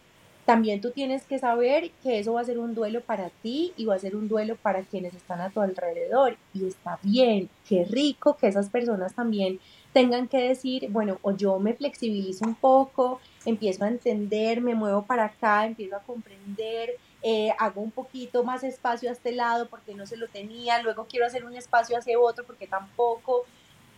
también 0.45 0.81
tú 0.81 0.91
tienes 0.91 1.25
que 1.25 1.39
saber 1.39 1.91
que 2.03 2.19
eso 2.19 2.33
va 2.33 2.41
a 2.41 2.45
ser 2.45 2.59
un 2.59 2.75
duelo 2.75 3.03
para 3.03 3.29
ti 3.43 3.75
y 3.77 3.85
va 3.85 3.95
a 3.95 3.99
ser 3.99 4.17
un 4.17 4.29
duelo 4.29 4.57
para 4.57 4.81
quienes 4.81 5.13
están 5.13 5.43
a 5.43 5.51
tu 5.51 5.61
alrededor. 5.61 6.39
Y 6.55 6.67
está 6.67 6.99
bien, 7.03 7.51
qué 7.69 7.85
rico 7.85 8.39
que 8.39 8.49
esas 8.49 8.71
personas 8.71 9.13
también 9.13 9.61
tengan 9.93 10.29
que 10.29 10.49
decir, 10.49 10.89
bueno, 10.91 11.19
o 11.23 11.33
yo 11.33 11.59
me 11.59 11.75
flexibilizo 11.75 12.45
un 12.45 12.55
poco, 12.55 13.21
empiezo 13.45 13.85
a 13.85 13.89
entender, 13.89 14.61
me 14.61 14.75
muevo 14.75 15.05
para 15.05 15.27
acá, 15.27 15.67
empiezo 15.67 15.97
a 15.97 16.03
comprender, 16.03 16.97
eh, 17.23 17.51
hago 17.59 17.81
un 17.81 17.91
poquito 17.91 18.45
más 18.45 18.63
espacio 18.63 19.09
a 19.09 19.13
este 19.13 19.33
lado 19.33 19.69
porque 19.69 19.95
no 19.95 20.07
se 20.07 20.17
lo 20.17 20.29
tenía, 20.29 20.83
luego 20.83 21.07
quiero 21.09 21.27
hacer 21.27 21.45
un 21.45 21.57
espacio 21.57 21.97
hacia 21.97 22.19
otro 22.19 22.45
porque 22.45 22.67
tampoco. 22.67 23.45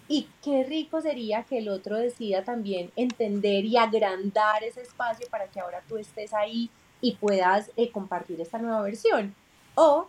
Y 0.08 0.28
qué 0.42 0.64
rico 0.64 1.00
sería 1.00 1.44
que 1.44 1.58
el 1.58 1.68
otro 1.68 1.96
decida 1.96 2.42
también 2.42 2.90
entender 2.96 3.64
y 3.64 3.76
agrandar 3.76 4.64
ese 4.64 4.82
espacio 4.82 5.28
para 5.30 5.46
que 5.46 5.60
ahora 5.60 5.82
tú 5.88 5.98
estés 5.98 6.34
ahí 6.34 6.68
y 7.00 7.14
puedas 7.14 7.70
eh, 7.76 7.90
compartir 7.90 8.40
esta 8.40 8.58
nueva 8.58 8.82
versión. 8.82 9.34
O 9.76 10.08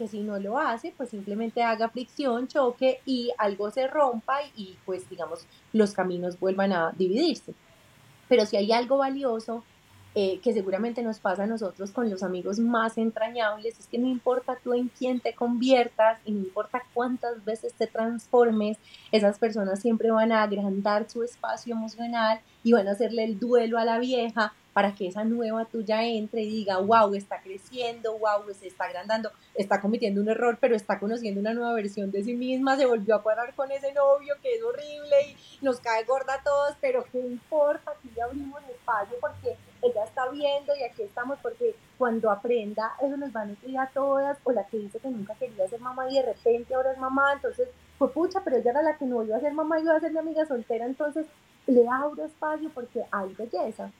que 0.00 0.08
si 0.08 0.20
no 0.20 0.38
lo 0.38 0.58
hace, 0.58 0.94
pues 0.96 1.10
simplemente 1.10 1.62
haga 1.62 1.90
fricción, 1.90 2.48
choque 2.48 3.02
y 3.04 3.30
algo 3.36 3.70
se 3.70 3.86
rompa 3.86 4.38
y, 4.56 4.78
pues 4.86 5.06
digamos 5.10 5.44
los 5.74 5.92
caminos 5.92 6.40
vuelvan 6.40 6.72
a 6.72 6.92
dividirse. 6.96 7.52
Pero 8.26 8.46
si 8.46 8.56
hay 8.56 8.72
algo 8.72 8.96
valioso 8.96 9.62
eh, 10.14 10.40
que 10.42 10.54
seguramente 10.54 11.02
nos 11.02 11.18
pasa 11.18 11.42
a 11.42 11.46
nosotros 11.46 11.90
con 11.90 12.08
los 12.08 12.22
amigos 12.22 12.58
más 12.58 12.96
entrañables, 12.96 13.78
es 13.78 13.86
que 13.88 13.98
no 13.98 14.06
importa 14.06 14.56
tú 14.64 14.72
en 14.72 14.88
quién 14.88 15.20
te 15.20 15.34
conviertas 15.34 16.18
y 16.24 16.32
no 16.32 16.38
importa 16.38 16.82
cuántas 16.94 17.44
veces 17.44 17.74
te 17.74 17.86
transformes, 17.86 18.78
esas 19.12 19.38
personas 19.38 19.80
siempre 19.80 20.10
van 20.10 20.32
a 20.32 20.42
agrandar 20.42 21.10
su 21.10 21.22
espacio 21.22 21.74
emocional 21.74 22.40
y 22.64 22.72
van 22.72 22.88
a 22.88 22.92
hacerle 22.92 23.24
el 23.24 23.38
duelo 23.38 23.76
a 23.76 23.84
la 23.84 23.98
vieja 23.98 24.54
para 24.72 24.94
que 24.94 25.08
esa 25.08 25.24
nueva 25.24 25.64
tuya 25.64 26.04
entre 26.04 26.42
y 26.42 26.50
diga, 26.50 26.78
wow, 26.78 27.14
está 27.14 27.40
creciendo, 27.40 28.16
wow, 28.18 28.42
se 28.54 28.68
está 28.68 28.84
agrandando, 28.84 29.30
está 29.54 29.80
cometiendo 29.80 30.20
un 30.20 30.28
error, 30.28 30.58
pero 30.60 30.76
está 30.76 30.98
conociendo 30.98 31.40
una 31.40 31.54
nueva 31.54 31.74
versión 31.74 32.10
de 32.10 32.22
sí 32.22 32.34
misma, 32.34 32.76
se 32.76 32.86
volvió 32.86 33.16
a 33.16 33.22
cuadrar 33.22 33.54
con 33.54 33.70
ese 33.72 33.92
novio 33.92 34.34
que 34.42 34.54
es 34.54 34.62
horrible 34.62 35.16
y 35.28 35.64
nos 35.64 35.80
cae 35.80 36.04
gorda 36.04 36.34
a 36.34 36.42
todos, 36.42 36.76
pero 36.80 37.04
¿qué 37.10 37.18
importa? 37.18 37.92
Aquí 37.92 38.10
ya 38.16 38.24
abrimos 38.24 38.62
espacio 38.68 39.16
porque 39.20 39.56
ella 39.82 40.04
está 40.04 40.28
viendo 40.28 40.74
y 40.76 40.82
aquí 40.82 41.02
estamos 41.02 41.38
porque 41.42 41.74
cuando 41.98 42.30
aprenda 42.30 42.92
eso 43.02 43.16
nos 43.16 43.34
va 43.34 43.42
a 43.42 43.46
nutrir 43.46 43.78
a 43.78 43.88
todas, 43.88 44.38
o 44.44 44.52
la 44.52 44.66
que 44.66 44.78
dice 44.78 44.98
que 44.98 45.08
nunca 45.08 45.34
quería 45.34 45.68
ser 45.68 45.80
mamá 45.80 46.08
y 46.10 46.14
de 46.14 46.22
repente 46.22 46.74
ahora 46.74 46.92
es 46.92 46.98
mamá, 46.98 47.32
entonces 47.34 47.68
fue 47.98 48.12
pucha, 48.12 48.40
pero 48.44 48.56
ella 48.56 48.70
era 48.70 48.82
la 48.82 48.96
que 48.96 49.04
no 49.04 49.22
iba 49.22 49.36
a 49.36 49.40
ser 49.40 49.52
mamá, 49.52 49.80
iba 49.80 49.94
a 49.96 50.00
ser 50.00 50.12
mi 50.12 50.18
amiga 50.18 50.46
soltera, 50.46 50.86
entonces 50.86 51.26
le 51.66 51.86
abro 51.88 52.24
espacio 52.24 52.70
porque 52.74 53.04
hay 53.10 53.34
belleza. 53.34 53.90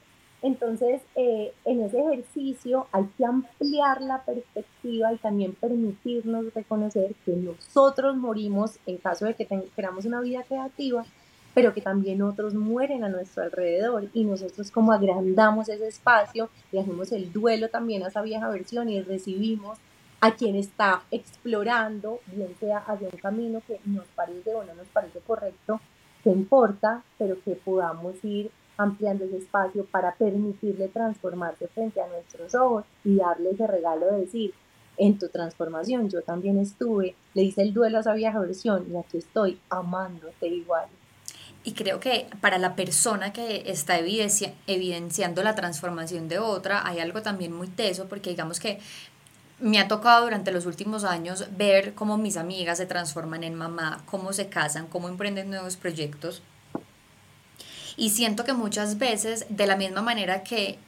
Entonces, 0.43 1.03
eh, 1.17 1.53
en 1.67 1.83
ese 1.83 2.01
ejercicio 2.01 2.87
hay 2.93 3.05
que 3.19 3.27
ampliar 3.27 4.01
la 4.01 4.23
perspectiva 4.25 5.13
y 5.13 5.19
también 5.19 5.53
permitirnos 5.53 6.55
reconocer 6.55 7.15
que 7.27 7.33
nosotros 7.33 8.17
morimos 8.17 8.79
en 8.87 8.97
caso 8.97 9.27
de 9.27 9.35
que 9.35 9.47
queramos 9.77 10.07
una 10.07 10.21
vida 10.21 10.43
creativa, 10.45 11.05
pero 11.53 11.75
que 11.75 11.83
también 11.83 12.23
otros 12.23 12.55
mueren 12.55 13.05
a 13.05 13.09
nuestro 13.09 13.43
alrededor 13.43 14.09
y 14.15 14.25
nosotros 14.25 14.71
como 14.71 14.93
agrandamos 14.93 15.69
ese 15.69 15.89
espacio 15.89 16.49
y 16.73 16.79
el 16.79 17.33
duelo 17.33 17.69
también 17.69 18.03
a 18.05 18.09
esa 18.09 18.23
vieja 18.23 18.49
versión 18.49 18.89
y 18.89 19.03
recibimos 19.03 19.79
a 20.21 20.33
quien 20.33 20.55
está 20.55 21.03
explorando, 21.11 22.21
bien 22.27 22.55
sea 22.61 22.79
hacia 22.79 23.09
un 23.09 23.19
camino 23.19 23.63
que 23.67 23.81
nos 23.85 24.05
parece 24.15 24.55
o 24.55 24.65
no 24.65 24.75
nos 24.75 24.87
parece 24.89 25.21
correcto, 25.21 25.81
que 26.23 26.31
importa, 26.31 27.03
pero 27.19 27.43
que 27.43 27.53
podamos 27.53 28.23
ir 28.25 28.51
ampliando 28.77 29.25
ese 29.25 29.39
espacio 29.39 29.85
para 29.85 30.15
permitirle 30.15 30.89
transformarse 30.89 31.69
frente 31.69 32.01
a 32.01 32.09
nuestros 32.09 32.55
ojos 32.55 32.85
y 33.05 33.17
darle 33.17 33.51
ese 33.51 33.67
regalo 33.67 34.07
de 34.07 34.21
decir, 34.21 34.55
en 34.97 35.19
tu 35.19 35.29
transformación 35.29 36.11
yo 36.11 36.23
también 36.23 36.59
estuve, 36.59 37.15
le 37.35 37.43
hice 37.43 37.63
el 37.63 37.73
duelo 37.73 37.99
a 37.99 38.01
esa 38.01 38.15
vieja 38.15 38.39
versión 38.39 38.87
y 38.93 38.97
aquí 38.97 39.19
estoy 39.19 39.59
amándote 39.71 40.49
igual. 40.49 40.89
Y 41.63 41.73
creo 41.73 42.01
que 42.01 42.27
para 42.41 42.59
la 42.59 42.75
persona 42.75 43.33
que 43.33 43.65
está 43.67 43.99
evidenciando 43.99 45.43
la 45.43 45.55
transformación 45.55 46.29
de 46.29 46.39
otra, 46.39 46.87
hay 46.87 47.01
algo 47.01 47.21
también 47.21 47.53
muy 47.53 47.69
teso, 47.69 48.09
porque 48.09 48.31
digamos 48.31 48.59
que 48.61 48.79
me 49.59 49.79
ha 49.79 49.89
tocado 49.89 50.25
durante 50.25 50.53
los 50.53 50.65
últimos 50.65 51.05
años 51.05 51.49
ver 51.57 51.95
cómo 51.95 52.17
mis 52.17 52.39
amigas 52.39 52.79
se 52.79 52.87
transforman 52.87 53.45
en 53.45 53.55
mamá, 53.55 54.03
cómo 54.07 54.33
se 54.33 54.49
casan, 54.49 54.87
cómo 54.87 55.09
emprenden 55.09 55.51
nuevos 55.51 55.77
proyectos. 55.77 56.43
Y 58.01 58.09
siento 58.09 58.45
que 58.45 58.55
muchas 58.55 58.97
veces, 58.97 59.45
de 59.51 59.67
la 59.67 59.77
misma 59.77 60.01
manera 60.01 60.43
que, 60.43 60.79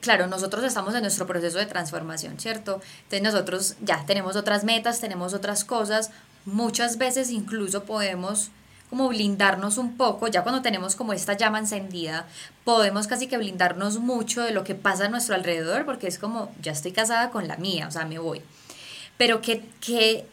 claro, 0.00 0.26
nosotros 0.26 0.64
estamos 0.64 0.92
en 0.96 1.02
nuestro 1.02 1.24
proceso 1.24 1.58
de 1.58 1.66
transformación, 1.66 2.40
¿cierto? 2.40 2.80
Entonces 3.04 3.22
nosotros 3.22 3.76
ya 3.80 4.04
tenemos 4.06 4.34
otras 4.34 4.64
metas, 4.64 4.98
tenemos 4.98 5.34
otras 5.34 5.64
cosas, 5.64 6.10
muchas 6.44 6.98
veces 6.98 7.30
incluso 7.30 7.84
podemos 7.84 8.50
como 8.90 9.08
blindarnos 9.08 9.78
un 9.78 9.96
poco, 9.96 10.26
ya 10.26 10.42
cuando 10.42 10.62
tenemos 10.62 10.96
como 10.96 11.12
esta 11.12 11.34
llama 11.34 11.60
encendida, 11.60 12.26
podemos 12.64 13.06
casi 13.06 13.28
que 13.28 13.38
blindarnos 13.38 14.00
mucho 14.00 14.42
de 14.42 14.50
lo 14.50 14.64
que 14.64 14.74
pasa 14.74 15.04
a 15.04 15.10
nuestro 15.10 15.36
alrededor, 15.36 15.84
porque 15.84 16.08
es 16.08 16.18
como, 16.18 16.52
ya 16.60 16.72
estoy 16.72 16.90
casada 16.90 17.30
con 17.30 17.46
la 17.46 17.56
mía, 17.56 17.86
o 17.86 17.92
sea, 17.92 18.04
me 18.04 18.18
voy. 18.18 18.42
Pero 19.16 19.40
que, 19.42 19.64
que 19.80 20.26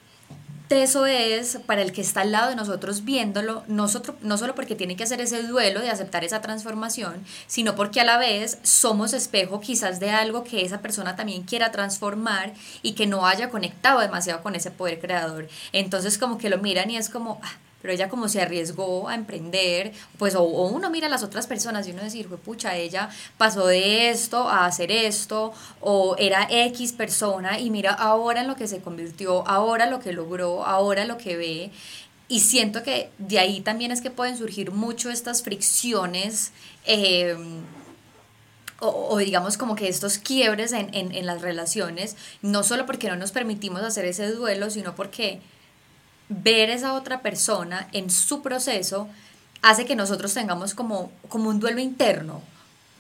eso 0.70 1.06
es 1.06 1.58
para 1.66 1.82
el 1.82 1.92
que 1.92 2.02
está 2.02 2.22
al 2.22 2.32
lado 2.32 2.50
de 2.50 2.56
nosotros 2.56 3.04
viéndolo, 3.04 3.64
nosotros, 3.68 4.18
no 4.22 4.38
solo 4.38 4.54
porque 4.54 4.76
tiene 4.76 4.96
que 4.96 5.04
hacer 5.04 5.20
ese 5.20 5.44
duelo 5.44 5.82
de 5.82 5.90
aceptar 5.90 6.24
esa 6.24 6.42
transformación, 6.42 7.24
sino 7.48 7.76
porque 7.76 8.02
a 8.02 8.06
la 8.06 8.18
vez 8.18 8.60
somos 8.62 9.14
espejo 9.14 9.60
quizás 9.62 10.00
de 10.00 10.12
algo 10.12 10.44
que 10.44 10.64
esa 10.64 10.82
persona 10.82 11.16
también 11.16 11.44
quiera 11.44 11.72
transformar 11.72 12.54
y 12.84 12.94
que 12.94 13.08
no 13.08 13.26
haya 13.26 13.50
conectado 13.50 14.00
demasiado 14.00 14.44
con 14.44 14.56
ese 14.56 14.72
poder 14.72 15.00
creador. 15.00 15.48
Entonces 15.74 16.18
como 16.18 16.38
que 16.38 16.50
lo 16.50 16.60
miran 16.60 16.92
y 16.92 16.98
es 16.98 17.10
como, 17.10 17.40
ah, 17.44 17.58
pero 17.82 17.94
ella 17.94 18.10
como 18.10 18.28
se 18.28 18.42
arriesgó 18.42 19.08
a 19.08 19.16
emprender, 19.16 19.94
pues 20.18 20.36
o, 20.36 20.44
uno 20.44 20.90
mira 20.90 21.08
a 21.08 21.10
las 21.10 21.24
otras 21.24 21.48
personas 21.48 21.88
y 21.88 21.92
uno 21.92 22.04
decir, 22.04 22.28
pucha, 22.28 22.76
ella 22.76 23.10
pasó 23.38 23.68
de 23.68 24.10
esto 24.10 24.50
a 24.50 24.66
hacer 24.66 24.92
esto, 24.92 25.54
o 25.82 26.16
era 26.18 26.48
X 26.50 26.94
persona 26.94 27.60
y 27.60 27.70
mira 27.70 27.94
ahora 27.94 28.42
en 28.42 28.48
lo 28.48 28.56
que 28.56 28.68
se 28.68 28.82
convirtió, 28.82 29.48
ahora 29.48 29.86
lo 29.86 30.00
que 30.00 30.14
logró, 30.14 30.66
ahora 30.66 31.06
lo 31.06 31.18
que 31.18 31.38
ve. 31.38 31.72
Y 32.28 32.42
siento 32.42 32.84
que 32.84 33.10
de 33.18 33.40
ahí 33.40 33.62
también 33.62 33.92
es 33.92 34.02
que 34.02 34.12
pueden 34.12 34.38
surgir 34.38 34.72
mucho 34.72 35.10
estas 35.10 35.42
fricciones. 35.42 36.52
Em, 36.86 37.62
o, 38.82 39.18
digamos 39.18 39.58
como 39.58 39.76
que 39.76 39.90
estos 39.90 40.18
quiebres 40.20 40.72
en, 40.72 40.94
en, 40.94 41.14
en 41.14 41.26
las 41.26 41.42
relaciones, 41.42 42.16
no 42.42 42.64
solo 42.64 42.86
porque 42.86 43.10
no 43.10 43.18
nos 43.18 43.32
permitimos 43.32 43.82
hacer 43.82 44.06
ese 44.06 44.32
duelo, 44.32 44.70
sino 44.70 44.96
porque 44.96 45.42
ver 46.30 46.70
esa 46.70 46.94
otra 46.94 47.22
persona 47.22 47.88
en 47.92 48.10
su 48.10 48.42
proceso 48.42 49.08
hace 49.62 49.86
que 49.86 49.96
nosotros 49.96 50.34
tengamos 50.34 50.74
como, 50.74 51.12
como 51.28 51.50
un 51.50 51.60
duelo 51.60 51.82
interno 51.82 52.42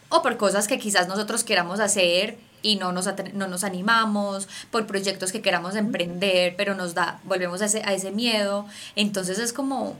o 0.09 0.21
por 0.21 0.37
cosas 0.37 0.67
que 0.67 0.79
quizás 0.79 1.07
nosotros 1.07 1.43
queramos 1.43 1.79
hacer 1.79 2.37
y 2.61 2.75
no 2.75 2.91
nos, 2.91 3.07
no 3.33 3.47
nos 3.47 3.63
animamos, 3.63 4.49
por 4.71 4.85
proyectos 4.85 5.31
que 5.31 5.41
queramos 5.41 5.75
emprender, 5.75 6.55
pero 6.57 6.75
nos 6.75 6.93
da, 6.93 7.21
volvemos 7.23 7.61
a 7.61 7.65
ese, 7.65 7.81
a 7.85 7.93
ese 7.93 8.11
miedo. 8.11 8.65
Entonces 8.95 9.39
es 9.39 9.53
como, 9.53 9.95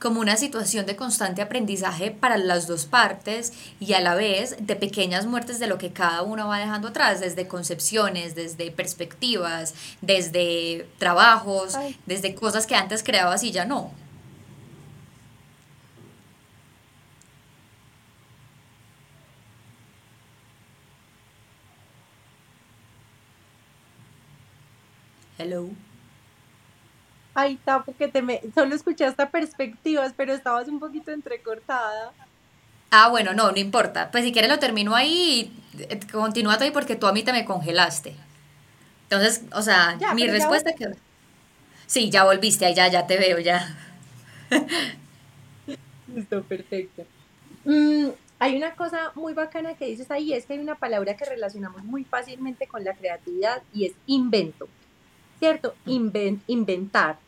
como 0.00 0.20
una 0.20 0.36
situación 0.36 0.86
de 0.86 0.96
constante 0.96 1.42
aprendizaje 1.42 2.10
para 2.10 2.38
las 2.38 2.66
dos 2.66 2.86
partes 2.86 3.52
y 3.80 3.94
a 3.94 4.00
la 4.00 4.14
vez 4.14 4.56
de 4.60 4.76
pequeñas 4.76 5.26
muertes 5.26 5.58
de 5.58 5.66
lo 5.66 5.78
que 5.78 5.92
cada 5.92 6.22
uno 6.22 6.48
va 6.48 6.58
dejando 6.58 6.88
atrás, 6.88 7.20
desde 7.20 7.48
concepciones, 7.48 8.34
desde 8.34 8.70
perspectivas, 8.70 9.74
desde 10.00 10.88
trabajos, 10.98 11.74
desde 12.06 12.34
cosas 12.34 12.66
que 12.66 12.74
antes 12.74 13.02
creabas 13.02 13.42
y 13.42 13.50
ya 13.50 13.64
no. 13.64 13.92
Hello. 25.38 25.70
Ay, 27.40 27.56
Tapo, 27.64 27.94
que 27.96 28.08
te 28.08 28.20
me... 28.20 28.40
Solo 28.52 28.74
escuché 28.74 29.04
hasta 29.04 29.30
perspectivas, 29.30 30.12
pero 30.16 30.32
estabas 30.32 30.66
un 30.66 30.80
poquito 30.80 31.12
entrecortada. 31.12 32.12
Ah, 32.90 33.10
bueno, 33.10 33.32
no, 33.32 33.52
no 33.52 33.58
importa. 33.58 34.10
Pues 34.10 34.24
si 34.24 34.32
quieres 34.32 34.50
lo 34.50 34.58
termino 34.58 34.96
ahí 34.96 35.52
y 35.72 35.82
eh, 35.84 36.00
continúa 36.10 36.56
ahí 36.58 36.72
porque 36.72 36.96
tú 36.96 37.06
a 37.06 37.12
mí 37.12 37.22
te 37.22 37.30
me 37.30 37.44
congelaste. 37.44 38.16
Entonces, 39.04 39.42
o 39.52 39.62
sea, 39.62 39.96
mi 40.16 40.26
respuesta 40.26 40.72
que... 40.72 40.88
Sí, 41.86 42.10
ya 42.10 42.24
volviste, 42.24 42.74
ya, 42.74 42.88
ya 42.88 43.06
te 43.06 43.16
veo, 43.18 43.38
ya. 43.38 43.72
Listo, 46.12 46.42
perfecto. 46.42 47.06
Mm, 47.64 48.08
hay 48.40 48.56
una 48.56 48.74
cosa 48.74 49.12
muy 49.14 49.32
bacana 49.32 49.74
que 49.74 49.86
dices 49.86 50.10
ahí, 50.10 50.32
es 50.32 50.44
que 50.44 50.54
hay 50.54 50.58
una 50.58 50.74
palabra 50.74 51.16
que 51.16 51.24
relacionamos 51.24 51.84
muy 51.84 52.02
fácilmente 52.02 52.66
con 52.66 52.82
la 52.82 52.94
creatividad 52.94 53.62
y 53.72 53.86
es 53.86 53.92
invento. 54.08 54.66
¿Cierto? 55.38 55.76
inventar. 55.86 57.27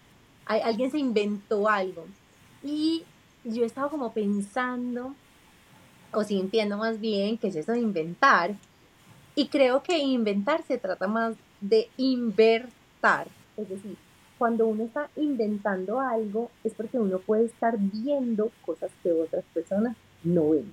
Alguien 0.58 0.90
se 0.90 0.98
inventó 0.98 1.68
algo. 1.68 2.06
Y 2.62 3.04
yo 3.44 3.62
he 3.62 3.66
estado 3.66 3.90
como 3.90 4.12
pensando, 4.12 5.14
o 6.12 6.24
sintiendo 6.24 6.76
más 6.76 7.00
bien, 7.00 7.38
que 7.38 7.48
es 7.48 7.56
eso 7.56 7.72
de 7.72 7.80
inventar. 7.80 8.56
Y 9.34 9.48
creo 9.48 9.82
que 9.82 9.98
inventar 9.98 10.62
se 10.62 10.78
trata 10.78 11.06
más 11.06 11.36
de 11.60 11.88
invertar. 11.96 13.28
Es 13.56 13.68
decir, 13.68 13.96
cuando 14.38 14.66
uno 14.66 14.84
está 14.84 15.10
inventando 15.16 16.00
algo 16.00 16.50
es 16.64 16.74
porque 16.74 16.98
uno 16.98 17.18
puede 17.18 17.44
estar 17.44 17.76
viendo 17.78 18.50
cosas 18.64 18.90
que 19.02 19.12
otras 19.12 19.44
personas 19.52 19.96
no 20.24 20.50
ven. 20.50 20.72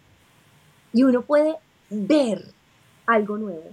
Y 0.93 1.03
uno 1.03 1.21
puede 1.21 1.55
ver 1.89 2.45
algo 3.05 3.38
nuevo. 3.38 3.69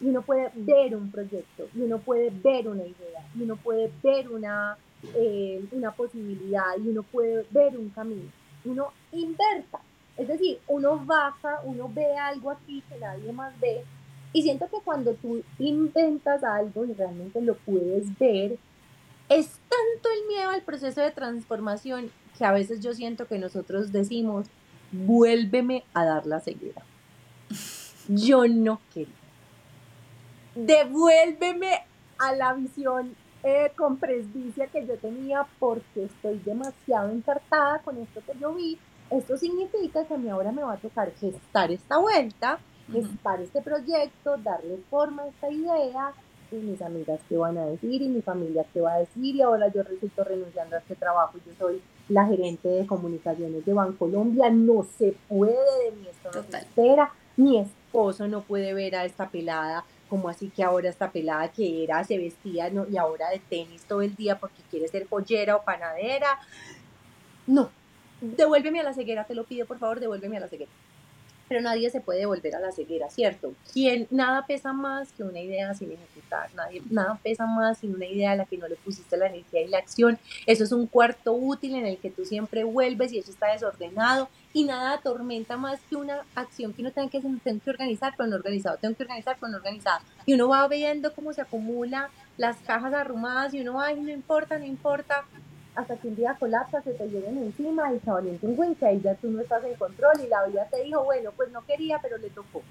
Y 0.00 0.06
uno 0.06 0.22
puede 0.22 0.50
ver 0.54 0.96
un 0.96 1.10
proyecto. 1.10 1.68
Y 1.74 1.82
uno 1.82 1.98
puede 1.98 2.30
ver 2.30 2.68
una 2.68 2.82
idea. 2.82 3.26
Y 3.34 3.42
uno 3.42 3.56
puede 3.56 3.90
ver 4.02 4.28
una, 4.28 4.76
eh, 5.14 5.64
una 5.72 5.92
posibilidad. 5.92 6.76
Y 6.78 6.88
uno 6.88 7.02
puede 7.02 7.46
ver 7.50 7.76
un 7.76 7.90
camino. 7.90 8.30
Uno 8.64 8.92
inverta. 9.12 9.80
Es 10.16 10.28
decir, 10.28 10.58
uno 10.66 10.98
baja, 11.04 11.60
uno 11.64 11.90
ve 11.92 12.16
algo 12.16 12.50
aquí 12.50 12.82
que 12.88 12.98
nadie 12.98 13.32
más 13.32 13.58
ve. 13.60 13.84
Y 14.32 14.42
siento 14.42 14.68
que 14.68 14.80
cuando 14.84 15.14
tú 15.14 15.42
inventas 15.58 16.42
algo 16.42 16.84
y 16.84 16.92
realmente 16.94 17.40
lo 17.40 17.54
puedes 17.54 18.18
ver, 18.18 18.58
es 19.28 19.48
tanto 19.48 20.08
el 20.14 20.28
miedo 20.28 20.50
al 20.50 20.62
proceso 20.62 21.00
de 21.00 21.10
transformación 21.10 22.10
que 22.36 22.44
a 22.44 22.52
veces 22.52 22.80
yo 22.80 22.94
siento 22.94 23.26
que 23.26 23.38
nosotros 23.38 23.92
decimos, 23.92 24.46
vuélveme 24.92 25.84
a 25.94 26.04
dar 26.04 26.26
la 26.26 26.40
ceguera. 26.40 26.82
Yo 28.08 28.46
no 28.46 28.80
quiero. 28.92 29.10
Devuélveme 30.54 31.84
a 32.18 32.34
la 32.34 32.54
visión 32.54 33.14
eh, 33.48 33.70
con 33.76 33.96
presbicia 33.96 34.66
que 34.66 34.84
yo 34.84 34.96
tenía 34.96 35.46
porque 35.60 36.06
estoy 36.06 36.40
demasiado 36.44 37.10
encartada 37.10 37.78
con 37.78 37.96
esto 37.96 38.20
que 38.26 38.36
yo 38.40 38.52
vi. 38.52 38.76
Esto 39.08 39.36
significa 39.36 40.04
que 40.04 40.14
a 40.14 40.18
mí 40.18 40.28
ahora 40.28 40.50
me 40.50 40.64
va 40.64 40.72
a 40.72 40.78
tocar 40.78 41.12
gestar 41.12 41.70
esta 41.70 41.98
vuelta, 41.98 42.58
gestar 42.90 43.40
este 43.40 43.62
proyecto, 43.62 44.36
darle 44.38 44.78
forma 44.90 45.22
a 45.22 45.28
esta 45.28 45.48
idea, 45.48 46.12
y 46.50 46.56
mis 46.56 46.82
amigas 46.82 47.20
qué 47.28 47.36
van 47.36 47.56
a 47.58 47.66
decir 47.66 48.02
y 48.02 48.08
mi 48.08 48.20
familia 48.20 48.66
qué 48.72 48.80
va 48.80 48.94
a 48.94 48.98
decir 48.98 49.36
y 49.36 49.42
ahora 49.42 49.68
yo 49.68 49.84
resulto 49.84 50.24
renunciando 50.24 50.74
a 50.74 50.80
este 50.80 50.96
trabajo, 50.96 51.38
yo 51.46 51.52
soy 51.56 51.80
la 52.08 52.26
gerente 52.26 52.68
de 52.68 52.84
comunicaciones 52.84 53.64
de 53.64 53.72
Bancolombia, 53.72 54.50
no 54.50 54.84
se 54.98 55.14
puede 55.28 55.52
de 55.52 55.96
mí, 55.96 56.08
esto 56.10 56.30
no 56.34 56.42
se 56.50 56.58
espera, 56.58 57.12
mi 57.36 57.58
esposo 57.58 58.26
no 58.26 58.42
puede 58.42 58.74
ver 58.74 58.96
a 58.96 59.04
esta 59.04 59.28
pelada, 59.28 59.84
como 60.08 60.28
así 60.28 60.50
que 60.50 60.62
ahora 60.62 60.88
esta 60.88 61.10
pelada 61.10 61.48
que 61.48 61.84
era, 61.84 62.02
se 62.04 62.18
vestía 62.18 62.70
no, 62.70 62.86
y 62.88 62.96
ahora 62.96 63.30
de 63.30 63.38
tenis 63.38 63.82
todo 63.82 64.02
el 64.02 64.14
día 64.14 64.38
porque 64.38 64.62
quiere 64.70 64.88
ser 64.88 65.08
joyera 65.08 65.56
o 65.56 65.62
panadera, 65.62 66.38
no, 67.46 67.70
devuélveme 68.20 68.80
a 68.80 68.84
la 68.84 68.94
ceguera, 68.94 69.24
te 69.24 69.34
lo 69.34 69.44
pido 69.44 69.66
por 69.66 69.78
favor, 69.78 70.00
devuélveme 70.00 70.36
a 70.36 70.40
la 70.40 70.48
ceguera 70.48 70.70
pero 71.48 71.60
nadie 71.60 71.90
se 71.90 72.00
puede 72.00 72.26
volver 72.26 72.56
a 72.56 72.60
la 72.60 72.72
ceguera, 72.72 73.08
¿cierto? 73.10 73.54
Quien, 73.72 74.06
nada 74.10 74.46
pesa 74.46 74.72
más 74.72 75.12
que 75.12 75.22
una 75.22 75.40
idea 75.40 75.74
sin 75.74 75.92
ejecutar, 75.92 76.50
nadie, 76.54 76.82
nada 76.90 77.18
pesa 77.22 77.46
más 77.46 77.78
sin 77.78 77.94
una 77.94 78.06
idea 78.06 78.32
a 78.32 78.36
la 78.36 78.44
que 78.44 78.58
no 78.58 78.68
le 78.68 78.76
pusiste 78.76 79.16
la 79.16 79.26
energía 79.26 79.62
y 79.62 79.68
la 79.68 79.78
acción. 79.78 80.18
Eso 80.46 80.64
es 80.64 80.72
un 80.72 80.86
cuarto 80.86 81.32
útil 81.32 81.74
en 81.74 81.86
el 81.86 81.98
que 81.98 82.10
tú 82.10 82.24
siempre 82.24 82.64
vuelves 82.64 83.12
y 83.12 83.18
eso 83.18 83.30
está 83.30 83.52
desordenado 83.52 84.28
y 84.52 84.64
nada 84.64 84.94
atormenta 84.94 85.56
más 85.56 85.78
que 85.90 85.96
una 85.96 86.22
acción 86.34 86.72
que 86.72 86.80
uno 86.80 86.90
tenga 86.90 87.10
que, 87.10 87.20
tengo 87.20 87.60
que 87.62 87.70
organizar, 87.70 88.14
no 88.18 88.34
organizado, 88.34 88.78
tengo 88.78 88.94
que 88.96 89.02
organizar, 89.02 89.36
no 89.40 89.56
organizado. 89.56 90.00
Y 90.24 90.34
uno 90.34 90.48
va 90.48 90.66
viendo 90.66 91.12
cómo 91.14 91.32
se 91.32 91.42
acumula 91.42 92.10
las 92.38 92.56
cajas 92.58 92.92
arrumadas 92.94 93.52
y 93.54 93.60
uno, 93.60 93.80
ay, 93.80 94.00
no 94.00 94.10
importa, 94.10 94.58
no 94.58 94.64
importa, 94.64 95.24
hasta 95.76 95.96
que 95.96 96.08
un 96.08 96.16
día 96.16 96.36
colapsa, 96.38 96.82
se 96.82 96.92
te 96.92 97.08
lleguen 97.08 97.38
encima 97.38 97.92
y 97.92 98.00
se 98.00 98.10
orienta 98.10 98.46
un 98.46 98.74
que 98.74 98.86
ahí 98.86 99.00
ya 99.00 99.14
tú 99.14 99.30
no 99.30 99.40
estás 99.40 99.62
en 99.64 99.74
control 99.74 100.14
y 100.24 100.28
la 100.28 100.46
vida 100.46 100.66
te 100.70 100.82
dijo, 100.82 101.04
bueno, 101.04 101.30
pues 101.36 101.52
no 101.52 101.64
quería, 101.64 101.98
pero 102.00 102.18
le 102.18 102.30
tocó. 102.30 102.62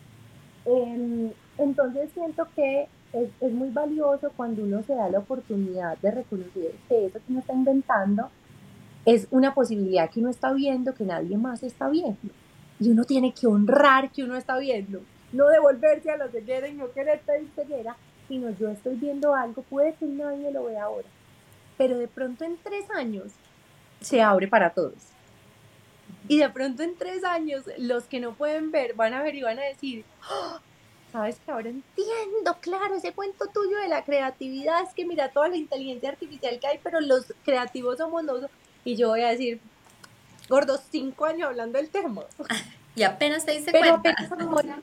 Em, 0.66 1.32
entonces 1.58 2.10
siento 2.14 2.48
que 2.56 2.88
es, 3.14 3.30
es, 3.40 3.52
muy 3.52 3.70
valioso 3.70 4.32
cuando 4.36 4.64
uno 4.64 4.82
se 4.84 4.96
da 4.96 5.08
la 5.10 5.20
oportunidad 5.20 5.98
de 6.00 6.12
reconocer 6.12 6.72
que 6.90 7.06
eso 7.06 7.20
que 7.20 7.32
uno 7.32 7.40
está 7.40 7.54
inventando 7.54 8.30
es 9.06 9.28
una 9.30 9.54
posibilidad 9.54 10.10
que 10.10 10.20
uno 10.20 10.30
está 10.30 10.52
viendo 10.52 10.96
que 10.96 11.06
nadie 11.06 11.38
más 11.38 11.62
está 11.62 11.88
viendo. 11.90 12.18
Y 12.80 12.90
uno 12.90 13.06
tiene 13.06 13.34
que 13.34 13.48
honrar 13.48 14.12
que 14.12 14.24
uno 14.24 14.36
está 14.36 14.58
viendo, 14.58 15.02
no 15.32 15.48
devolverse 15.48 16.10
a 16.12 16.18
la 16.18 16.28
ceguera 16.30 16.68
y 16.68 16.74
no 16.74 16.92
querer 16.92 17.22
pedir 17.22 17.50
ceguera, 17.56 17.96
sino 18.28 18.50
yo 18.52 18.70
estoy 18.70 18.96
viendo 18.96 19.36
algo, 19.36 19.62
puede 19.64 19.94
que 19.94 20.06
nadie 20.06 20.52
lo 20.52 20.66
vea 20.66 20.84
ahora, 20.84 21.08
pero 21.78 21.98
de 21.98 22.08
pronto 22.08 22.44
en 22.44 22.58
tres 22.58 22.90
años 22.92 23.32
se 24.02 24.22
abre 24.22 24.48
para 24.48 24.72
todos. 24.72 24.94
Y 26.28 26.40
de 26.40 26.50
pronto 26.50 26.84
en 26.84 26.96
tres 26.96 27.24
años 27.24 27.64
los 27.78 28.06
que 28.06 28.20
no 28.20 28.34
pueden 28.34 28.72
ver 28.72 28.94
van 28.94 29.14
a 29.14 29.22
ver 29.22 29.36
y 29.36 29.42
van 29.42 29.60
a 29.60 29.64
decir, 29.64 30.06
¡Ah! 30.24 30.60
sabes 31.12 31.40
que 31.40 31.52
ahora 31.52 31.70
entiendo, 31.70 32.58
claro, 32.60 32.96
ese 32.96 33.14
cuento 33.14 33.48
tuyo 33.48 33.78
de 33.78 33.88
la 33.88 34.04
creatividad 34.04 34.84
es 34.84 34.94
que 34.94 35.06
mira 35.06 35.30
toda 35.30 35.48
la 35.48 35.56
inteligencia 35.56 36.10
artificial 36.10 36.60
que 36.60 36.68
hay, 36.68 36.80
pero 36.84 37.00
los 37.00 37.34
creativos 37.44 37.98
somos 37.98 38.24
nosotros. 38.24 38.52
Y 38.84 38.96
yo 38.96 39.10
voy 39.10 39.22
a 39.22 39.30
decir, 39.30 39.62
gordos, 40.50 40.82
cinco 40.92 41.26
años 41.26 41.50
hablando 41.50 41.78
del 41.78 41.90
tema. 41.90 42.24
Y 42.98 43.04
apenas 43.04 43.46
te 43.46 43.52
diste 43.52 43.74
pero 43.74 43.96
Apenas 43.96 44.32
ahora, 44.32 44.80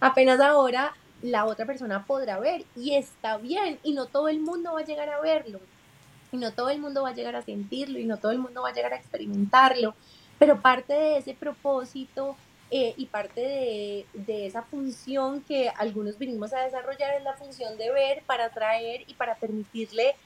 apenas 0.00 0.40
ahora 0.40 0.94
la 1.22 1.46
otra 1.46 1.66
persona 1.66 2.04
podrá 2.04 2.38
ver 2.38 2.64
y 2.76 2.94
está 2.94 3.38
bien 3.38 3.78
y 3.82 3.94
no 3.94 4.06
todo 4.06 4.28
el 4.28 4.40
mundo 4.40 4.72
va 4.74 4.80
a 4.80 4.84
llegar 4.84 5.08
a 5.08 5.20
verlo 5.20 5.60
y 6.32 6.36
no 6.36 6.52
todo 6.52 6.70
el 6.70 6.80
mundo 6.80 7.02
va 7.02 7.10
a 7.10 7.14
llegar 7.14 7.36
a 7.36 7.42
sentirlo 7.42 7.98
y 7.98 8.04
no 8.04 8.16
todo 8.16 8.32
el 8.32 8.38
mundo 8.38 8.62
va 8.62 8.70
a 8.70 8.72
llegar 8.72 8.92
a 8.92 8.96
experimentarlo, 8.96 9.94
pero 10.38 10.60
parte 10.60 10.94
de 10.94 11.18
ese 11.18 11.34
propósito 11.34 12.36
eh, 12.70 12.94
y 12.96 13.06
parte 13.06 13.40
de, 13.40 14.06
de, 14.14 14.46
esa 14.46 14.62
función 14.62 15.42
que 15.42 15.68
algunos 15.68 16.18
vinimos 16.18 16.54
a 16.54 16.60
desarrollar 16.60 17.14
es 17.14 17.22
la 17.22 17.34
función 17.34 17.76
de 17.76 17.92
ver 17.92 18.22
para 18.24 18.46
atraer 18.46 19.04
y 19.06 19.14
para 19.14 19.34
permitirle 19.34 20.16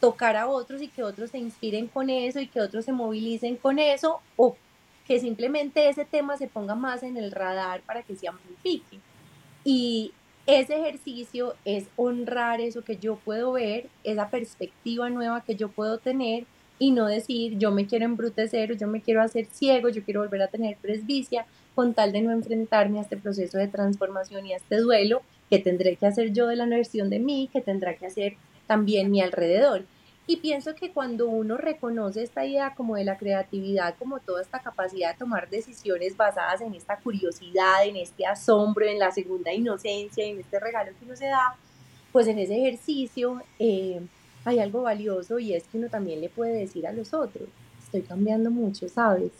tocar 0.00 0.36
a 0.36 0.48
otros 0.48 0.82
y 0.82 0.88
que 0.88 1.02
otros 1.02 1.30
se 1.30 1.38
inspiren 1.38 1.88
con 1.88 2.10
eso 2.10 2.40
y 2.40 2.46
que 2.46 2.60
otros 2.60 2.84
se 2.84 2.92
movilicen 2.92 3.56
con 3.56 3.78
eso 3.78 4.20
o 4.36 4.54
que 5.06 5.18
simplemente 5.20 5.88
ese 5.88 6.04
tema 6.04 6.36
se 6.36 6.46
ponga 6.46 6.74
más 6.74 7.02
en 7.02 7.16
el 7.16 7.30
radar 7.30 7.80
para 7.82 8.02
que 8.02 8.16
se 8.16 8.28
amplifique. 8.28 8.98
Y, 9.64 10.12
ese 10.46 10.76
ejercicio 10.76 11.54
es 11.64 11.86
honrar 11.96 12.60
eso 12.60 12.82
que 12.82 12.96
yo 12.96 13.16
puedo 13.16 13.52
ver, 13.52 13.86
esa 14.04 14.28
perspectiva 14.28 15.08
nueva 15.08 15.42
que 15.42 15.56
yo 15.56 15.68
puedo 15.68 15.98
tener 15.98 16.44
y 16.78 16.90
no 16.90 17.06
decir 17.06 17.56
yo 17.58 17.70
me 17.70 17.86
quiero 17.86 18.04
embrutecer, 18.04 18.76
yo 18.76 18.86
me 18.86 19.00
quiero 19.00 19.22
hacer 19.22 19.46
ciego, 19.46 19.88
yo 19.88 20.02
quiero 20.02 20.20
volver 20.20 20.42
a 20.42 20.48
tener 20.48 20.76
presbicia 20.76 21.46
con 21.74 21.94
tal 21.94 22.12
de 22.12 22.22
no 22.22 22.30
enfrentarme 22.30 22.98
a 22.98 23.02
este 23.02 23.16
proceso 23.16 23.58
de 23.58 23.68
transformación 23.68 24.46
y 24.46 24.52
a 24.52 24.56
este 24.56 24.76
duelo 24.76 25.22
que 25.50 25.58
tendré 25.58 25.96
que 25.96 26.06
hacer 26.06 26.32
yo 26.32 26.46
de 26.46 26.56
la 26.56 26.66
versión 26.66 27.10
de 27.10 27.18
mí, 27.18 27.48
que 27.52 27.60
tendrá 27.60 27.94
que 27.94 28.06
hacer 28.06 28.36
también 28.66 29.10
mi 29.10 29.20
alrededor. 29.20 29.84
Y 30.26 30.38
pienso 30.38 30.74
que 30.74 30.90
cuando 30.90 31.28
uno 31.28 31.58
reconoce 31.58 32.22
esta 32.22 32.46
idea 32.46 32.74
como 32.74 32.96
de 32.96 33.04
la 33.04 33.18
creatividad, 33.18 33.94
como 33.98 34.20
toda 34.20 34.40
esta 34.40 34.60
capacidad 34.60 35.12
de 35.12 35.18
tomar 35.18 35.50
decisiones 35.50 36.16
basadas 36.16 36.62
en 36.62 36.74
esta 36.74 36.96
curiosidad, 36.96 37.86
en 37.86 37.96
este 37.96 38.24
asombro, 38.24 38.86
en 38.86 38.98
la 38.98 39.10
segunda 39.10 39.52
inocencia, 39.52 40.24
en 40.24 40.40
este 40.40 40.58
regalo 40.58 40.92
que 40.98 41.04
uno 41.04 41.14
se 41.14 41.26
da, 41.26 41.56
pues 42.10 42.26
en 42.26 42.38
ese 42.38 42.56
ejercicio 42.56 43.42
eh, 43.58 44.00
hay 44.46 44.60
algo 44.60 44.82
valioso 44.82 45.38
y 45.38 45.52
es 45.52 45.64
que 45.64 45.76
uno 45.76 45.88
también 45.88 46.22
le 46.22 46.30
puede 46.30 46.54
decir 46.54 46.86
a 46.86 46.92
los 46.92 47.12
otros, 47.12 47.48
estoy 47.82 48.00
cambiando 48.02 48.50
mucho, 48.50 48.88
¿sabes? 48.88 49.32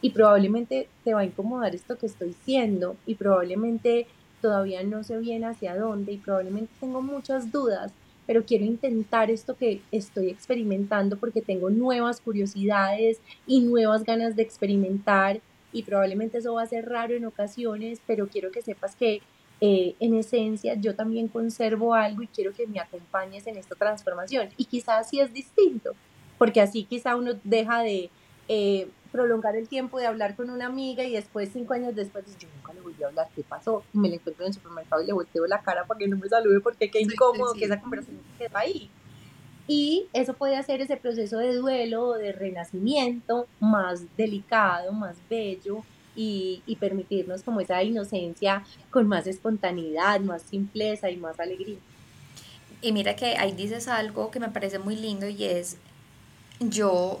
Y 0.00 0.10
probablemente 0.10 0.88
te 1.04 1.14
va 1.14 1.20
a 1.20 1.24
incomodar 1.24 1.74
esto 1.74 1.98
que 1.98 2.06
estoy 2.06 2.34
siendo 2.44 2.96
y 3.06 3.14
probablemente 3.14 4.08
todavía 4.40 4.82
no 4.82 5.04
sé 5.04 5.18
bien 5.18 5.44
hacia 5.44 5.76
dónde 5.76 6.12
y 6.12 6.18
probablemente 6.18 6.72
tengo 6.80 7.00
muchas 7.00 7.52
dudas, 7.52 7.92
pero 8.30 8.44
quiero 8.44 8.64
intentar 8.64 9.28
esto 9.28 9.56
que 9.56 9.80
estoy 9.90 10.28
experimentando 10.28 11.16
porque 11.16 11.42
tengo 11.42 11.68
nuevas 11.68 12.20
curiosidades 12.20 13.20
y 13.44 13.58
nuevas 13.58 14.04
ganas 14.04 14.36
de 14.36 14.42
experimentar 14.42 15.40
y 15.72 15.82
probablemente 15.82 16.38
eso 16.38 16.54
va 16.54 16.62
a 16.62 16.66
ser 16.68 16.88
raro 16.88 17.16
en 17.16 17.24
ocasiones, 17.24 18.00
pero 18.06 18.28
quiero 18.28 18.52
que 18.52 18.62
sepas 18.62 18.94
que 18.94 19.20
eh, 19.60 19.96
en 19.98 20.14
esencia 20.14 20.74
yo 20.74 20.94
también 20.94 21.26
conservo 21.26 21.92
algo 21.92 22.22
y 22.22 22.28
quiero 22.28 22.52
que 22.52 22.68
me 22.68 22.78
acompañes 22.78 23.48
en 23.48 23.56
esta 23.56 23.74
transformación. 23.74 24.50
Y 24.56 24.66
quizás 24.66 25.08
sí 25.10 25.18
es 25.18 25.34
distinto, 25.34 25.96
porque 26.38 26.60
así 26.60 26.84
quizá 26.84 27.16
uno 27.16 27.32
deja 27.42 27.82
de 27.82 28.10
eh, 28.46 28.86
prolongar 29.10 29.56
el 29.56 29.68
tiempo 29.68 29.98
de 29.98 30.06
hablar 30.06 30.36
con 30.36 30.50
una 30.50 30.66
amiga 30.66 31.04
y 31.04 31.12
después, 31.12 31.50
cinco 31.52 31.74
años 31.74 31.94
después, 31.94 32.24
yo 32.38 32.48
nunca 32.56 32.72
le 32.72 32.80
volví 32.80 33.02
a 33.02 33.08
hablar, 33.08 33.28
¿qué 33.34 33.42
pasó? 33.42 33.82
Y 33.92 33.98
me 33.98 34.08
la 34.08 34.16
encuentro 34.16 34.44
en 34.44 34.48
el 34.48 34.54
supermercado 34.54 35.02
y 35.02 35.06
le 35.06 35.12
volteo 35.12 35.46
la 35.46 35.60
cara 35.60 35.84
para 35.84 35.98
que 35.98 36.08
no 36.08 36.16
me 36.16 36.28
salude 36.28 36.60
porque 36.60 36.90
qué 36.90 37.00
incómodo 37.00 37.54
que 37.54 37.64
esa 37.64 37.80
conversación 37.80 38.20
quede 38.38 38.50
ahí. 38.54 38.90
Y 39.66 40.08
eso 40.12 40.34
puede 40.34 40.56
hacer 40.56 40.80
ese 40.80 40.96
proceso 40.96 41.38
de 41.38 41.54
duelo 41.54 42.08
o 42.08 42.14
de 42.14 42.32
renacimiento 42.32 43.46
más 43.60 44.04
delicado, 44.16 44.92
más 44.92 45.16
bello 45.28 45.84
y, 46.16 46.62
y 46.66 46.76
permitirnos 46.76 47.42
como 47.42 47.60
esa 47.60 47.82
inocencia 47.82 48.64
con 48.90 49.06
más 49.06 49.26
espontaneidad, 49.26 50.20
más 50.20 50.42
simpleza 50.42 51.10
y 51.10 51.16
más 51.16 51.38
alegría. 51.38 51.78
Y 52.82 52.92
mira 52.92 53.14
que 53.14 53.36
ahí 53.36 53.52
dices 53.52 53.88
algo 53.88 54.30
que 54.30 54.40
me 54.40 54.48
parece 54.48 54.78
muy 54.78 54.96
lindo 54.96 55.28
y 55.28 55.44
es, 55.44 55.76
yo 56.58 57.20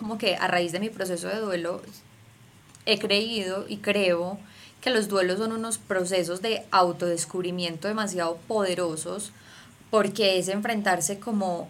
como 0.00 0.16
que 0.16 0.34
a 0.36 0.46
raíz 0.48 0.72
de 0.72 0.80
mi 0.80 0.88
proceso 0.88 1.28
de 1.28 1.40
duelo 1.40 1.82
he 2.86 2.98
creído 2.98 3.66
y 3.68 3.76
creo 3.76 4.38
que 4.80 4.88
los 4.88 5.08
duelos 5.08 5.38
son 5.38 5.52
unos 5.52 5.76
procesos 5.76 6.40
de 6.40 6.64
autodescubrimiento 6.70 7.86
demasiado 7.86 8.38
poderosos 8.48 9.32
porque 9.90 10.38
es 10.38 10.48
enfrentarse 10.48 11.20
como 11.20 11.68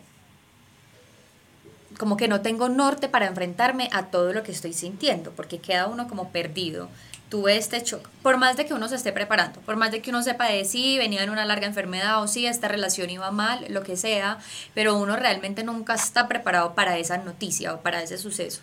como 1.98 2.16
que 2.16 2.28
no 2.28 2.40
tengo 2.40 2.68
norte 2.68 3.08
para 3.08 3.26
enfrentarme 3.26 3.90
a 3.92 4.06
todo 4.06 4.32
lo 4.32 4.44
que 4.44 4.52
estoy 4.52 4.72
sintiendo, 4.74 5.32
porque 5.32 5.58
queda 5.58 5.88
uno 5.88 6.06
como 6.06 6.30
perdido 6.30 6.88
tuve 7.30 7.56
este 7.56 7.80
shock, 7.80 8.08
por 8.22 8.36
más 8.36 8.56
de 8.56 8.66
que 8.66 8.74
uno 8.74 8.88
se 8.88 8.96
esté 8.96 9.12
preparando, 9.12 9.60
por 9.60 9.76
más 9.76 9.92
de 9.92 10.02
que 10.02 10.10
uno 10.10 10.22
sepa 10.22 10.46
de 10.46 10.64
si 10.64 10.98
venía 10.98 11.22
en 11.22 11.30
una 11.30 11.44
larga 11.44 11.66
enfermedad 11.66 12.20
o 12.22 12.26
si 12.26 12.44
esta 12.44 12.66
relación 12.68 13.08
iba 13.08 13.30
mal, 13.30 13.64
lo 13.70 13.84
que 13.84 13.96
sea, 13.96 14.38
pero 14.74 14.96
uno 14.96 15.16
realmente 15.16 15.62
nunca 15.62 15.94
está 15.94 16.26
preparado 16.26 16.74
para 16.74 16.98
esa 16.98 17.18
noticia 17.18 17.72
o 17.72 17.80
para 17.80 18.02
ese 18.02 18.18
suceso. 18.18 18.60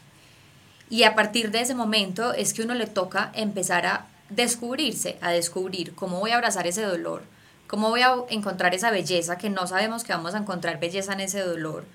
Y 0.90 1.04
a 1.04 1.16
partir 1.16 1.50
de 1.50 1.62
ese 1.62 1.76
momento 1.76 2.34
es 2.34 2.54
que 2.54 2.62
uno 2.62 2.74
le 2.74 2.88
toca 2.88 3.32
empezar 3.34 3.86
a 3.86 4.06
descubrirse, 4.30 5.18
a 5.22 5.32
descubrir 5.32 5.96
cómo 5.96 6.20
voy 6.20 6.32
a 6.32 6.36
abrazar 6.36 6.68
ese 6.68 6.84
dolor, 6.84 7.24
cómo 7.68 7.90
voy 7.90 8.02
a 8.02 8.16
encontrar 8.30 8.76
esa 8.76 8.92
belleza 8.92 9.38
que 9.38 9.50
no 9.50 9.66
sabemos 9.66 10.04
que 10.04 10.14
vamos 10.14 10.36
a 10.36 10.40
encontrar 10.40 10.80
belleza 10.80 11.14
en 11.14 11.22
ese 11.22 11.40
dolor, 11.40 11.86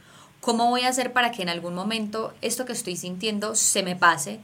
cómo 0.40 0.70
voy 0.70 0.82
a 0.82 0.88
hacer 0.88 1.12
para 1.12 1.32
que 1.32 1.42
en 1.42 1.50
algún 1.50 1.74
momento 1.74 2.32
esto 2.40 2.64
que 2.64 2.72
estoy 2.72 2.96
sintiendo 2.96 3.54
se 3.54 3.82
me 3.82 3.94
pase 3.94 4.40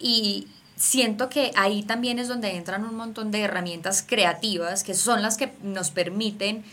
y, 0.00 0.48
siento 0.80 1.28
que 1.28 1.52
ahí 1.56 1.82
también 1.82 2.18
es 2.18 2.26
donde 2.26 2.56
entran 2.56 2.86
un 2.86 2.96
montón 2.96 3.30
de 3.30 3.42
herramientas 3.42 4.02
creativas 4.02 4.82
que 4.82 4.94
son 4.94 5.20
las 5.20 5.36
que 5.36 5.52
nos 5.62 5.90
permiten 5.90 6.64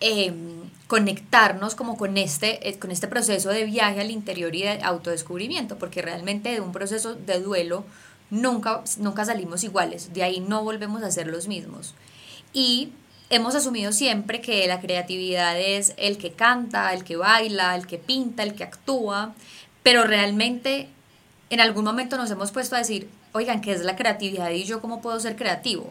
em, 0.00 0.68
conectarnos 0.88 1.76
como 1.76 1.96
con 1.96 2.18
este, 2.18 2.68
eh, 2.68 2.78
con 2.80 2.90
este 2.90 3.06
proceso 3.06 3.50
de 3.50 3.64
viaje 3.64 4.00
al 4.00 4.10
interior 4.10 4.52
y 4.56 4.62
de 4.62 4.82
autodescubrimiento, 4.82 5.78
porque 5.78 6.02
realmente 6.02 6.50
de 6.50 6.60
un 6.60 6.72
proceso 6.72 7.14
de 7.14 7.40
duelo 7.40 7.84
nunca, 8.30 8.82
nunca 8.98 9.24
salimos 9.24 9.62
iguales, 9.62 10.12
de 10.12 10.24
ahí 10.24 10.40
no 10.40 10.64
volvemos 10.64 11.04
a 11.04 11.12
ser 11.12 11.28
los 11.28 11.46
mismos. 11.46 11.94
Y 12.52 12.90
hemos 13.30 13.54
asumido 13.54 13.92
siempre 13.92 14.40
que 14.40 14.66
la 14.66 14.80
creatividad 14.80 15.58
es 15.60 15.94
el 15.98 16.18
que 16.18 16.32
canta, 16.32 16.92
el 16.92 17.04
que 17.04 17.14
baila, 17.14 17.76
el 17.76 17.86
que 17.86 17.98
pinta, 17.98 18.42
el 18.42 18.54
que 18.54 18.64
actúa, 18.64 19.34
pero 19.84 20.02
realmente 20.02 20.88
en 21.52 21.60
algún 21.60 21.84
momento 21.84 22.16
nos 22.16 22.30
hemos 22.30 22.50
puesto 22.50 22.76
a 22.76 22.78
decir, 22.78 23.10
oigan, 23.32 23.60
¿qué 23.60 23.72
es 23.72 23.84
la 23.84 23.94
creatividad 23.94 24.48
y 24.52 24.64
yo 24.64 24.80
cómo 24.80 25.02
puedo 25.02 25.20
ser 25.20 25.36
creativo? 25.36 25.90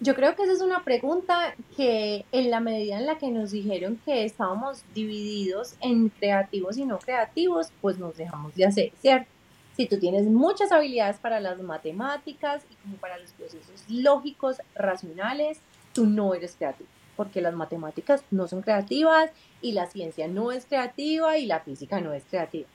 Yo 0.00 0.16
creo 0.16 0.34
que 0.34 0.42
esa 0.42 0.52
es 0.52 0.62
una 0.62 0.82
pregunta 0.82 1.54
que 1.76 2.24
en 2.32 2.50
la 2.50 2.58
medida 2.58 2.98
en 2.98 3.06
la 3.06 3.18
que 3.18 3.30
nos 3.30 3.52
dijeron 3.52 4.00
que 4.04 4.24
estábamos 4.24 4.82
divididos 4.96 5.76
en 5.80 6.08
creativos 6.08 6.76
y 6.76 6.86
no 6.86 6.98
creativos, 6.98 7.68
pues 7.80 7.98
nos 7.98 8.16
dejamos 8.16 8.52
de 8.56 8.66
hacer, 8.66 8.92
¿cierto? 9.00 9.30
Si 9.76 9.86
tú 9.86 10.00
tienes 10.00 10.24
muchas 10.24 10.72
habilidades 10.72 11.18
para 11.18 11.38
las 11.38 11.60
matemáticas 11.62 12.64
y 12.68 12.74
como 12.82 12.96
para 12.96 13.16
los 13.16 13.30
procesos 13.30 13.84
lógicos, 13.88 14.56
racionales, 14.74 15.60
tú 15.92 16.04
no 16.04 16.34
eres 16.34 16.56
creativo, 16.58 16.88
porque 17.22 17.40
las 17.40 17.54
matemáticas 17.54 18.24
no 18.32 18.48
son 18.48 18.62
creativas 18.62 19.30
y 19.60 19.70
la 19.72 19.86
ciencia 19.86 20.26
no 20.26 20.50
es 20.50 20.66
creativa 20.66 21.38
y 21.38 21.46
la 21.46 21.60
física 21.60 22.00
no 22.00 22.12
es 22.12 22.24
creativa. 22.24 22.66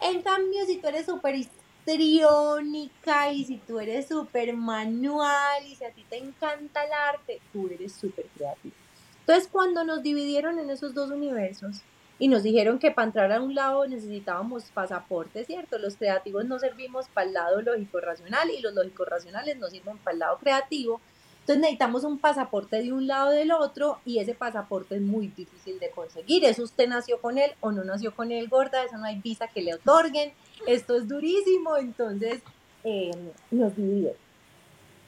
En 0.00 0.22
cambio, 0.22 0.64
si 0.66 0.76
tú 0.76 0.86
eres 0.86 1.06
súper 1.06 1.34
histriónica 1.34 3.32
y 3.32 3.44
si 3.44 3.56
tú 3.56 3.80
eres 3.80 4.06
súper 4.06 4.54
manual 4.54 5.66
y 5.66 5.74
si 5.74 5.84
a 5.84 5.90
ti 5.90 6.04
te 6.08 6.16
encanta 6.16 6.84
el 6.84 6.92
arte, 6.92 7.40
tú 7.52 7.68
eres 7.68 7.92
súper 7.92 8.26
creativo. 8.36 8.76
Entonces, 9.20 9.48
cuando 9.50 9.82
nos 9.82 10.04
dividieron 10.04 10.60
en 10.60 10.70
esos 10.70 10.94
dos 10.94 11.10
universos 11.10 11.82
y 12.20 12.28
nos 12.28 12.44
dijeron 12.44 12.78
que 12.78 12.92
para 12.92 13.06
entrar 13.06 13.32
a 13.32 13.40
un 13.40 13.56
lado 13.56 13.84
necesitábamos 13.88 14.64
pasaporte, 14.74 15.44
¿cierto? 15.44 15.76
Los 15.78 15.96
creativos 15.96 16.44
no 16.44 16.60
servimos 16.60 17.08
para 17.08 17.26
el 17.26 17.34
lado 17.34 17.60
lógico-racional 17.62 18.48
y 18.50 18.60
los 18.60 18.74
lógicos-racionales 18.74 19.58
no 19.58 19.66
sirven 19.66 19.98
para 19.98 20.12
el 20.12 20.18
lado 20.20 20.38
creativo. 20.38 21.00
Entonces 21.48 21.62
necesitamos 21.62 22.04
un 22.04 22.18
pasaporte 22.18 22.82
de 22.82 22.92
un 22.92 23.06
lado 23.06 23.30
del 23.30 23.52
otro 23.52 24.00
y 24.04 24.18
ese 24.18 24.34
pasaporte 24.34 24.96
es 24.96 25.00
muy 25.00 25.28
difícil 25.28 25.78
de 25.78 25.90
conseguir. 25.90 26.44
Eso 26.44 26.62
usted 26.62 26.86
nació 26.86 27.22
con 27.22 27.38
él 27.38 27.52
o 27.60 27.72
no 27.72 27.84
nació 27.84 28.14
con 28.14 28.30
él, 28.32 28.50
gorda, 28.50 28.84
eso 28.84 28.98
no 28.98 29.06
hay 29.06 29.18
visa 29.18 29.48
que 29.48 29.62
le 29.62 29.72
otorguen. 29.72 30.34
Esto 30.66 30.94
es 30.94 31.08
durísimo, 31.08 31.78
entonces 31.78 32.42
eh, 32.84 33.12
nos 33.50 33.74
dividieron. 33.74 34.18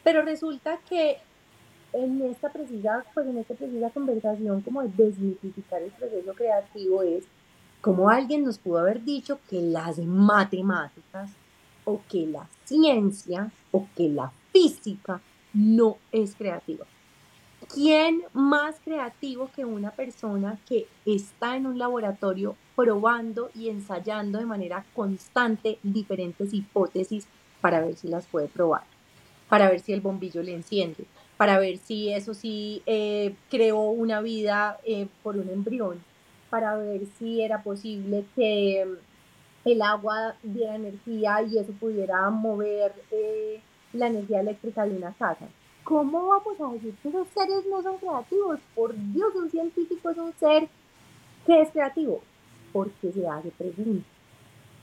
Pero 0.03 0.23
resulta 0.23 0.79
que 0.89 1.19
en 1.93 2.23
esta 2.23 2.51
precisa, 2.51 3.05
pues 3.13 3.27
en 3.27 3.37
esta 3.37 3.53
precisa 3.53 3.91
conversación 3.91 4.63
como 4.63 4.81
de 4.81 4.89
desmitificar 4.97 5.83
el 5.83 5.91
proceso 5.91 6.33
creativo 6.33 7.03
es 7.03 7.25
como 7.83 8.09
alguien 8.09 8.45
nos 8.45 8.57
pudo 8.57 8.79
haber 8.79 9.05
dicho 9.05 9.41
que 9.51 9.61
las 9.61 9.99
matemáticas 9.99 11.33
o 11.85 12.01
que 12.09 12.27
la 12.27 12.49
ciencia 12.65 13.53
o 13.73 13.87
que 13.95 14.09
la 14.09 14.33
física 14.55 15.21
no 15.53 15.99
es 16.13 16.35
creativo. 16.35 16.85
¿Quién 17.73 18.23
más 18.33 18.77
creativo 18.85 19.51
que 19.55 19.65
una 19.65 19.91
persona 19.91 20.59
que 20.69 20.87
está 21.05 21.57
en 21.57 21.67
un 21.67 21.79
laboratorio 21.79 22.57
probando 22.75 23.51
y 23.55 23.69
ensayando 23.69 24.39
de 24.39 24.47
manera 24.47 24.85
constante 24.95 25.79
diferentes 25.83 26.53
hipótesis 26.55 27.29
para 27.61 27.81
ver 27.81 27.97
si 27.97 28.09
las 28.09 28.27
puede 28.27 28.49
probar, 28.49 28.83
para 29.49 29.69
ver 29.69 29.81
si 29.81 29.93
el 29.93 30.01
bombillo 30.01 30.43
le 30.43 30.55
enciende, 30.55 31.05
para 31.37 31.59
ver 31.59 31.77
si 31.79 32.13
eso 32.13 32.35
sí 32.35 32.83
eh, 32.87 33.35
creó 33.51 33.83
una 33.83 34.21
vida 34.21 34.79
eh, 34.85 35.07
por 35.23 35.37
un 35.37 35.49
embrión, 35.51 36.03
para 36.49 36.77
ver 36.77 37.03
si 37.19 37.43
era 37.43 37.63
posible 37.63 38.25
que 38.35 38.87
el 39.65 39.83
agua 39.83 40.35
diera 40.43 40.75
energía 40.75 41.43
y 41.43 41.59
eso 41.59 41.73
pudiera 41.73 42.29
mover 42.31 42.95
eh, 43.11 43.61
la 43.93 44.09
energía 44.09 44.41
eléctrica 44.41 44.85
de 44.85 44.97
una 44.97 45.13
casa. 45.13 45.49
¿Cómo 45.85 46.29
vamos 46.29 46.61
a 46.61 46.73
decir 46.75 46.95
que 47.03 47.11
los 47.11 47.27
seres 47.29 47.65
no 47.69 47.83
son 47.83 47.99
creativos? 47.99 48.61
Por 48.75 48.95
Dios, 49.13 49.35
un 49.35 49.51
científico 49.51 50.11
es 50.11 50.19
un 50.19 50.33
ser 50.35 50.69
que 51.47 51.63
es 51.63 51.71
creativo. 51.71 52.23
Porque 52.73 53.11
se 53.13 53.27
hace 53.27 53.51
preguntas, 53.51 54.07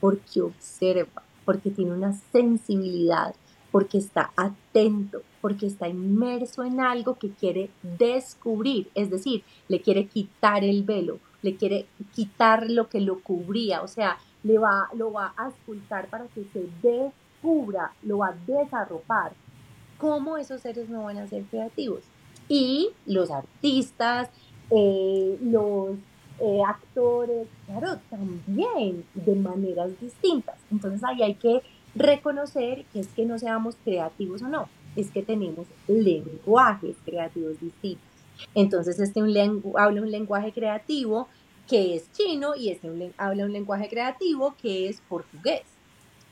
porque 0.00 0.42
observa, 0.42 1.22
porque 1.46 1.70
tiene 1.70 1.92
una 1.92 2.12
sensibilidad, 2.32 3.34
porque 3.70 3.98
está 3.98 4.30
atento, 4.36 5.22
porque 5.40 5.66
está 5.66 5.88
inmerso 5.88 6.64
en 6.64 6.80
algo 6.80 7.18
que 7.18 7.30
quiere 7.30 7.70
descubrir, 7.82 8.90
es 8.94 9.10
decir, 9.10 9.42
le 9.68 9.80
quiere 9.80 10.06
quitar 10.06 10.64
el 10.64 10.82
velo, 10.82 11.18
le 11.42 11.56
quiere 11.56 11.86
quitar 12.14 12.70
lo 12.70 12.88
que 12.88 13.00
lo 13.00 13.20
cubría, 13.20 13.82
o 13.82 13.88
sea, 13.88 14.18
le 14.42 14.58
va, 14.58 14.88
lo 14.94 15.12
va 15.12 15.32
a 15.36 15.48
escultar 15.48 16.08
para 16.08 16.26
que 16.26 16.44
se 16.52 16.68
dé 16.82 17.10
cubra, 17.42 17.92
lo 18.02 18.18
va 18.18 18.28
a 18.28 18.36
desarropar, 18.46 19.32
¿cómo 19.98 20.36
esos 20.38 20.60
seres 20.60 20.88
no 20.88 21.04
van 21.04 21.18
a 21.18 21.26
ser 21.26 21.44
creativos? 21.44 22.02
Y 22.48 22.90
los 23.06 23.30
artistas, 23.30 24.30
eh, 24.70 25.38
los 25.42 25.96
eh, 26.40 26.60
actores, 26.66 27.48
claro, 27.66 27.98
también 28.10 29.04
de 29.14 29.34
maneras 29.34 29.90
distintas. 30.00 30.56
Entonces 30.70 31.02
ahí 31.04 31.22
hay 31.22 31.34
que 31.34 31.62
reconocer 31.94 32.84
que 32.92 33.00
es 33.00 33.08
que 33.08 33.26
no 33.26 33.38
seamos 33.38 33.76
creativos 33.84 34.42
o 34.42 34.48
no, 34.48 34.68
es 34.94 35.10
que 35.10 35.22
tenemos 35.22 35.66
lenguajes 35.88 36.96
creativos 37.04 37.60
distintos. 37.60 38.06
Entonces 38.54 39.00
este 39.00 39.22
un 39.22 39.36
habla 39.76 40.02
un 40.02 40.10
lenguaje 40.10 40.52
creativo 40.52 41.28
que 41.68 41.96
es 41.96 42.10
chino 42.12 42.54
y 42.54 42.70
este 42.70 43.12
habla 43.18 43.44
un 43.44 43.52
lenguaje 43.52 43.88
creativo 43.88 44.54
que 44.60 44.88
es 44.88 45.00
portugués. 45.08 45.64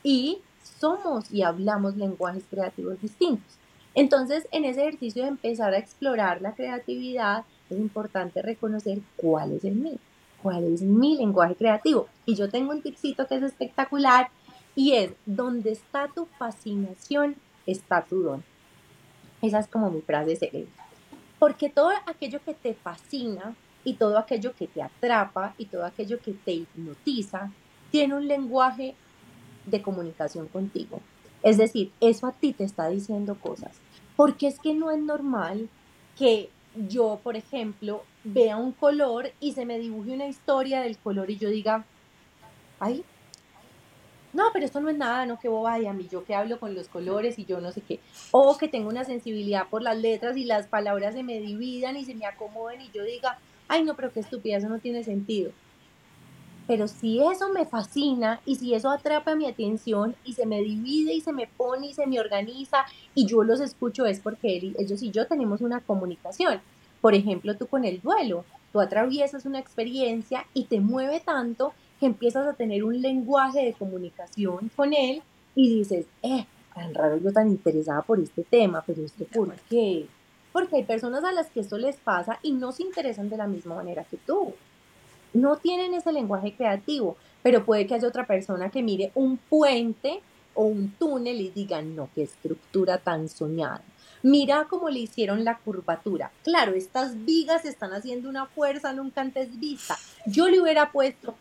Y 0.02 0.38
somos 0.66 1.30
y 1.32 1.42
hablamos 1.42 1.96
lenguajes 1.96 2.44
creativos 2.50 3.00
distintos. 3.00 3.56
Entonces, 3.94 4.46
en 4.52 4.64
ese 4.64 4.82
ejercicio 4.82 5.22
de 5.22 5.30
empezar 5.30 5.72
a 5.72 5.78
explorar 5.78 6.42
la 6.42 6.54
creatividad, 6.54 7.44
es 7.70 7.78
importante 7.78 8.42
reconocer 8.42 9.00
cuál 9.16 9.52
es 9.52 9.64
el 9.64 9.74
mío, 9.74 9.98
cuál 10.42 10.64
es 10.64 10.82
mi 10.82 11.16
lenguaje 11.16 11.54
creativo. 11.54 12.06
Y 12.26 12.34
yo 12.34 12.50
tengo 12.50 12.72
un 12.72 12.82
tipcito 12.82 13.26
que 13.26 13.36
es 13.36 13.42
espectacular 13.42 14.28
y 14.74 14.92
es, 14.92 15.12
donde 15.24 15.72
está 15.72 16.08
tu 16.08 16.26
fascinación, 16.26 17.36
está 17.66 18.02
tu 18.02 18.22
don. 18.22 18.44
Esa 19.40 19.60
es 19.60 19.66
como 19.66 19.90
mi 19.90 20.02
frase 20.02 20.36
célebre. 20.36 20.68
Porque 21.38 21.70
todo 21.70 21.90
aquello 22.06 22.40
que 22.44 22.54
te 22.54 22.74
fascina 22.74 23.54
y 23.82 23.94
todo 23.94 24.18
aquello 24.18 24.54
que 24.54 24.66
te 24.66 24.82
atrapa 24.82 25.54
y 25.56 25.66
todo 25.66 25.84
aquello 25.84 26.18
que 26.20 26.32
te 26.32 26.52
hipnotiza 26.52 27.50
tiene 27.90 28.14
un 28.14 28.28
lenguaje 28.28 28.94
de 29.66 29.82
comunicación 29.82 30.48
contigo. 30.48 31.00
Es 31.42 31.58
decir, 31.58 31.92
eso 32.00 32.26
a 32.26 32.32
ti 32.32 32.52
te 32.52 32.64
está 32.64 32.88
diciendo 32.88 33.36
cosas. 33.38 33.72
Porque 34.16 34.46
es 34.46 34.58
que 34.58 34.74
no 34.74 34.90
es 34.90 34.98
normal 34.98 35.68
que 36.18 36.48
yo, 36.88 37.20
por 37.22 37.36
ejemplo, 37.36 38.02
vea 38.24 38.56
un 38.56 38.72
color 38.72 39.30
y 39.40 39.52
se 39.52 39.64
me 39.64 39.78
dibuje 39.78 40.12
una 40.12 40.26
historia 40.26 40.80
del 40.80 40.98
color 40.98 41.30
y 41.30 41.36
yo 41.36 41.50
diga, 41.50 41.84
ay, 42.80 43.04
no, 44.32 44.44
pero 44.52 44.66
esto 44.66 44.80
no 44.80 44.90
es 44.90 44.96
nada, 44.96 45.24
no, 45.24 45.38
que 45.38 45.48
boba, 45.48 45.78
y 45.78 45.86
a 45.86 45.94
mí 45.94 46.08
yo 46.10 46.24
que 46.24 46.34
hablo 46.34 46.60
con 46.60 46.74
los 46.74 46.88
colores 46.88 47.38
y 47.38 47.46
yo 47.46 47.60
no 47.60 47.72
sé 47.72 47.80
qué. 47.80 48.00
O 48.32 48.58
que 48.58 48.68
tengo 48.68 48.88
una 48.88 49.04
sensibilidad 49.04 49.68
por 49.68 49.82
las 49.82 49.96
letras 49.96 50.36
y 50.36 50.44
las 50.44 50.66
palabras 50.66 51.14
se 51.14 51.22
me 51.22 51.40
dividan 51.40 51.96
y 51.96 52.04
se 52.04 52.14
me 52.14 52.26
acomoden 52.26 52.82
y 52.82 52.90
yo 52.90 53.02
diga, 53.02 53.38
ay, 53.68 53.82
no, 53.82 53.96
pero 53.96 54.12
qué 54.12 54.20
estupidez, 54.20 54.58
eso 54.62 54.68
no 54.68 54.78
tiene 54.78 55.04
sentido. 55.04 55.52
Pero 56.66 56.88
si 56.88 57.22
eso 57.22 57.52
me 57.52 57.64
fascina 57.64 58.40
y 58.44 58.56
si 58.56 58.74
eso 58.74 58.90
atrapa 58.90 59.36
mi 59.36 59.46
atención 59.46 60.16
y 60.24 60.32
se 60.32 60.46
me 60.46 60.62
divide 60.62 61.12
y 61.14 61.20
se 61.20 61.32
me 61.32 61.46
pone 61.46 61.88
y 61.88 61.94
se 61.94 62.06
me 62.06 62.18
organiza 62.18 62.84
y 63.14 63.26
yo 63.26 63.44
los 63.44 63.60
escucho 63.60 64.04
es 64.06 64.20
porque 64.20 64.74
ellos 64.78 65.02
y 65.02 65.10
yo 65.10 65.26
tenemos 65.26 65.60
una 65.60 65.80
comunicación. 65.80 66.60
Por 67.00 67.14
ejemplo, 67.14 67.56
tú 67.56 67.68
con 67.68 67.84
el 67.84 68.00
duelo, 68.00 68.44
tú 68.72 68.80
atraviesas 68.80 69.46
una 69.46 69.60
experiencia 69.60 70.44
y 70.54 70.64
te 70.64 70.80
mueve 70.80 71.20
tanto 71.20 71.72
que 72.00 72.06
empiezas 72.06 72.46
a 72.46 72.54
tener 72.54 72.84
un 72.84 73.00
lenguaje 73.00 73.64
de 73.64 73.72
comunicación 73.72 74.70
con 74.74 74.92
él 74.92 75.22
y 75.54 75.78
dices, 75.78 76.06
eh, 76.22 76.46
tan 76.74 76.94
raro 76.94 77.16
yo 77.16 77.32
tan 77.32 77.48
interesada 77.48 78.02
por 78.02 78.18
este 78.18 78.42
tema, 78.42 78.82
pero 78.86 79.02
esto 79.04 79.24
por 79.32 79.54
qué? 79.70 80.06
Porque 80.52 80.76
hay 80.76 80.84
personas 80.84 81.22
a 81.24 81.32
las 81.32 81.48
que 81.50 81.60
esto 81.60 81.78
les 81.78 81.96
pasa 81.96 82.38
y 82.42 82.52
no 82.52 82.72
se 82.72 82.82
interesan 82.82 83.28
de 83.28 83.36
la 83.36 83.46
misma 83.46 83.76
manera 83.76 84.04
que 84.04 84.16
tú. 84.16 84.54
No 85.36 85.56
tienen 85.56 85.92
ese 85.92 86.12
lenguaje 86.12 86.54
creativo, 86.54 87.16
pero 87.42 87.64
puede 87.64 87.86
que 87.86 87.94
haya 87.94 88.08
otra 88.08 88.26
persona 88.26 88.70
que 88.70 88.82
mire 88.82 89.12
un 89.14 89.36
puente 89.36 90.20
o 90.54 90.64
un 90.64 90.92
túnel 90.92 91.42
y 91.42 91.50
diga, 91.50 91.82
no, 91.82 92.08
qué 92.14 92.22
estructura 92.22 92.96
tan 92.96 93.28
soñada. 93.28 93.82
Mira 94.22 94.66
cómo 94.70 94.88
le 94.88 95.00
hicieron 95.00 95.44
la 95.44 95.58
curvatura. 95.58 96.32
Claro, 96.42 96.72
estas 96.72 97.26
vigas 97.26 97.66
están 97.66 97.92
haciendo 97.92 98.30
una 98.30 98.46
fuerza 98.46 98.94
nunca 98.94 99.20
antes 99.20 99.60
vista. 99.60 99.98
Yo 100.24 100.48
le 100.48 100.58
hubiera 100.58 100.90
puesto 100.90 101.34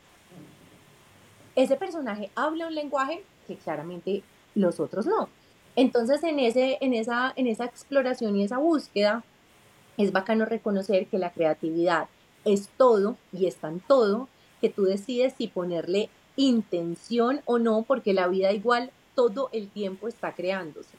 ese 1.55 1.77
personaje 1.77 2.31
habla 2.35 2.67
un 2.67 2.75
lenguaje 2.75 3.23
que 3.47 3.55
claramente 3.55 4.23
los 4.55 4.81
otros 4.81 5.05
no. 5.05 5.29
Entonces, 5.77 6.21
en, 6.23 6.39
ese, 6.39 6.77
en, 6.81 6.93
esa, 6.93 7.31
en 7.37 7.47
esa 7.47 7.63
exploración 7.63 8.35
y 8.35 8.43
esa 8.43 8.57
búsqueda, 8.57 9.23
es 9.97 10.11
bacano 10.11 10.43
reconocer 10.43 11.07
que 11.07 11.17
la 11.17 11.31
creatividad 11.31 12.09
es 12.45 12.69
todo 12.77 13.17
y 13.33 13.47
está 13.47 13.67
en 13.67 13.79
todo, 13.81 14.27
que 14.61 14.69
tú 14.69 14.83
decides 14.83 15.33
si 15.37 15.47
ponerle 15.47 16.09
intención 16.37 17.41
o 17.45 17.59
no, 17.59 17.83
porque 17.83 18.13
la 18.13 18.27
vida 18.27 18.51
igual 18.51 18.91
todo 19.15 19.49
el 19.51 19.69
tiempo 19.69 20.07
está 20.07 20.33
creándose. 20.33 20.95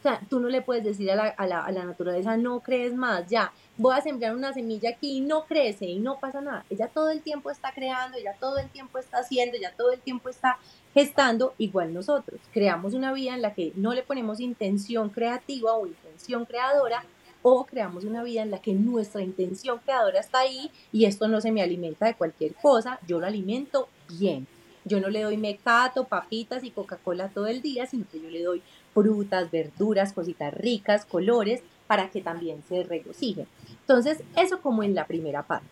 O 0.00 0.02
sea, 0.02 0.20
tú 0.30 0.40
no 0.40 0.48
le 0.48 0.62
puedes 0.62 0.82
decir 0.82 1.10
a 1.10 1.14
la, 1.14 1.28
a 1.28 1.46
la, 1.46 1.62
a 1.62 1.72
la 1.72 1.84
naturaleza, 1.84 2.36
no 2.38 2.60
crees 2.60 2.94
más, 2.94 3.28
ya, 3.28 3.52
voy 3.76 3.94
a 3.94 4.00
sembrar 4.00 4.34
una 4.34 4.52
semilla 4.52 4.90
aquí 4.90 5.18
y 5.18 5.20
no 5.20 5.44
crece 5.44 5.86
y 5.86 5.98
no 5.98 6.18
pasa 6.18 6.40
nada. 6.40 6.64
Ella 6.70 6.88
todo 6.88 7.10
el 7.10 7.20
tiempo 7.20 7.50
está 7.50 7.72
creando, 7.72 8.16
ella 8.16 8.34
todo 8.40 8.58
el 8.58 8.70
tiempo 8.70 8.98
está 8.98 9.18
haciendo, 9.18 9.58
ella 9.58 9.74
todo 9.76 9.92
el 9.92 10.00
tiempo 10.00 10.30
está 10.30 10.58
gestando, 10.94 11.54
igual 11.58 11.92
nosotros. 11.92 12.40
Creamos 12.52 12.94
una 12.94 13.12
vida 13.12 13.34
en 13.34 13.42
la 13.42 13.52
que 13.52 13.72
no 13.76 13.92
le 13.92 14.02
ponemos 14.02 14.40
intención 14.40 15.10
creativa 15.10 15.74
o 15.74 15.86
intención 15.86 16.46
creadora, 16.46 17.04
o 17.42 17.64
creamos 17.64 18.04
una 18.04 18.22
vida 18.22 18.42
en 18.42 18.50
la 18.50 18.60
que 18.60 18.74
nuestra 18.74 19.22
intención 19.22 19.78
creadora 19.78 20.20
está 20.20 20.40
ahí 20.40 20.70
y 20.92 21.04
esto 21.04 21.28
no 21.28 21.40
se 21.40 21.52
me 21.52 21.62
alimenta 21.62 22.06
de 22.06 22.14
cualquier 22.14 22.54
cosa, 22.54 22.98
yo 23.06 23.20
lo 23.20 23.26
alimento 23.26 23.88
bien. 24.18 24.46
Yo 24.84 24.98
no 25.00 25.08
le 25.08 25.22
doy 25.22 25.36
mecato, 25.36 26.04
papitas 26.04 26.64
y 26.64 26.70
Coca-Cola 26.70 27.28
todo 27.28 27.46
el 27.46 27.60
día, 27.60 27.86
sino 27.86 28.06
que 28.10 28.20
yo 28.20 28.30
le 28.30 28.42
doy 28.42 28.62
frutas, 28.94 29.50
verduras, 29.50 30.14
cositas 30.14 30.54
ricas, 30.54 31.04
colores, 31.04 31.62
para 31.86 32.10
que 32.10 32.22
también 32.22 32.62
se 32.68 32.82
regocije. 32.84 33.46
Entonces, 33.80 34.22
eso 34.36 34.60
como 34.62 34.82
en 34.82 34.94
la 34.94 35.06
primera 35.06 35.42
parte. 35.42 35.68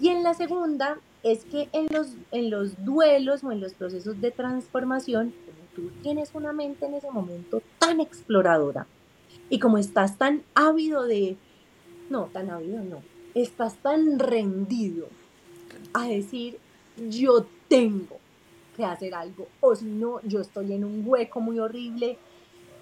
Y 0.00 0.10
en 0.10 0.22
la 0.22 0.34
segunda 0.34 0.98
es 1.24 1.44
que 1.44 1.68
en 1.72 1.88
los, 1.90 2.12
en 2.30 2.50
los 2.50 2.84
duelos 2.84 3.42
o 3.42 3.50
en 3.50 3.60
los 3.60 3.74
procesos 3.74 4.20
de 4.20 4.30
transformación, 4.30 5.34
tú 5.74 5.90
tienes 6.02 6.30
una 6.34 6.52
mente 6.52 6.86
en 6.86 6.94
ese 6.94 7.10
momento 7.10 7.60
tan 7.78 8.00
exploradora 8.00 8.86
y 9.50 9.58
como 9.58 9.78
estás 9.78 10.18
tan 10.18 10.42
ávido 10.54 11.04
de, 11.06 11.36
no, 12.10 12.26
tan 12.26 12.50
ávido 12.50 12.82
no, 12.82 13.02
estás 13.34 13.76
tan 13.76 14.18
rendido 14.18 15.08
a 15.92 16.06
decir, 16.06 16.58
yo 17.08 17.46
tengo 17.68 18.18
que 18.76 18.84
hacer 18.84 19.14
algo, 19.14 19.48
o 19.60 19.74
si 19.74 19.86
no, 19.86 20.20
yo 20.22 20.40
estoy 20.40 20.72
en 20.72 20.84
un 20.84 21.02
hueco 21.06 21.40
muy 21.40 21.58
horrible 21.58 22.18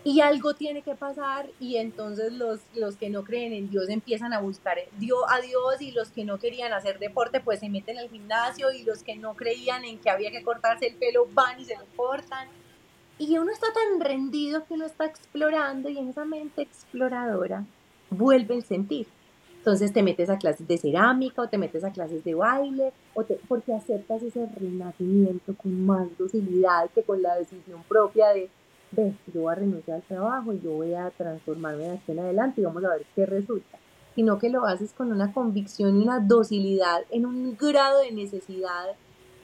y 0.06 0.20
algo 0.20 0.54
tiene 0.54 0.82
que 0.82 0.94
pasar 0.94 1.50
y 1.58 1.78
entonces 1.78 2.32
los, 2.32 2.60
los 2.76 2.96
que 2.96 3.10
no 3.10 3.24
creen 3.24 3.52
en 3.52 3.70
Dios 3.70 3.88
empiezan 3.88 4.32
a 4.32 4.38
buscar 4.38 4.78
a 4.78 5.40
Dios 5.40 5.80
y 5.80 5.90
los 5.90 6.10
que 6.10 6.24
no 6.24 6.38
querían 6.38 6.72
hacer 6.72 7.00
deporte 7.00 7.40
pues 7.40 7.58
se 7.58 7.68
meten 7.68 7.98
al 7.98 8.08
gimnasio 8.08 8.70
y 8.70 8.84
los 8.84 9.02
que 9.02 9.16
no 9.16 9.34
creían 9.34 9.84
en 9.84 9.98
que 9.98 10.08
había 10.08 10.30
que 10.30 10.44
cortarse 10.44 10.86
el 10.86 10.94
pelo 10.94 11.26
van 11.34 11.58
y 11.58 11.64
se 11.64 11.74
lo 11.74 11.86
cortan. 11.96 12.46
Y 13.18 13.38
uno 13.38 13.50
está 13.50 13.68
tan 13.72 14.00
rendido 14.00 14.64
que 14.64 14.74
uno 14.74 14.86
está 14.86 15.06
explorando 15.06 15.88
y 15.88 15.98
en 15.98 16.08
esa 16.08 16.24
mente 16.24 16.62
exploradora 16.62 17.64
vuelve 18.10 18.54
el 18.54 18.62
sentir. 18.62 19.06
Entonces 19.58 19.92
te 19.92 20.02
metes 20.02 20.30
a 20.30 20.38
clases 20.38 20.68
de 20.68 20.78
cerámica 20.78 21.42
o 21.42 21.48
te 21.48 21.58
metes 21.58 21.82
a 21.82 21.90
clases 21.90 22.22
de 22.22 22.34
baile 22.34 22.92
o 23.14 23.24
te, 23.24 23.40
porque 23.48 23.74
aceptas 23.74 24.22
ese 24.22 24.46
renacimiento 24.46 25.56
con 25.56 25.84
más 25.84 26.06
docilidad 26.16 26.88
que 26.94 27.02
con 27.02 27.20
la 27.20 27.36
decisión 27.36 27.82
propia 27.88 28.28
de 28.28 28.48
ve, 28.92 29.14
yo 29.32 29.40
voy 29.40 29.52
a 29.52 29.56
renunciar 29.56 29.96
al 29.96 30.02
trabajo 30.02 30.52
y 30.52 30.60
yo 30.60 30.70
voy 30.72 30.94
a 30.94 31.10
transformarme 31.10 31.84
de 31.84 31.94
aquí 31.94 32.12
en 32.12 32.20
adelante 32.20 32.60
y 32.60 32.64
vamos 32.64 32.84
a 32.84 32.90
ver 32.90 33.06
qué 33.14 33.26
resulta, 33.26 33.78
sino 34.14 34.38
que 34.38 34.50
lo 34.50 34.64
haces 34.64 34.92
con 34.92 35.10
una 35.10 35.32
convicción 35.32 36.00
y 36.00 36.04
una 36.04 36.20
docilidad 36.20 37.02
en 37.10 37.26
un 37.26 37.56
grado 37.56 38.00
de 38.00 38.12
necesidad 38.12 38.92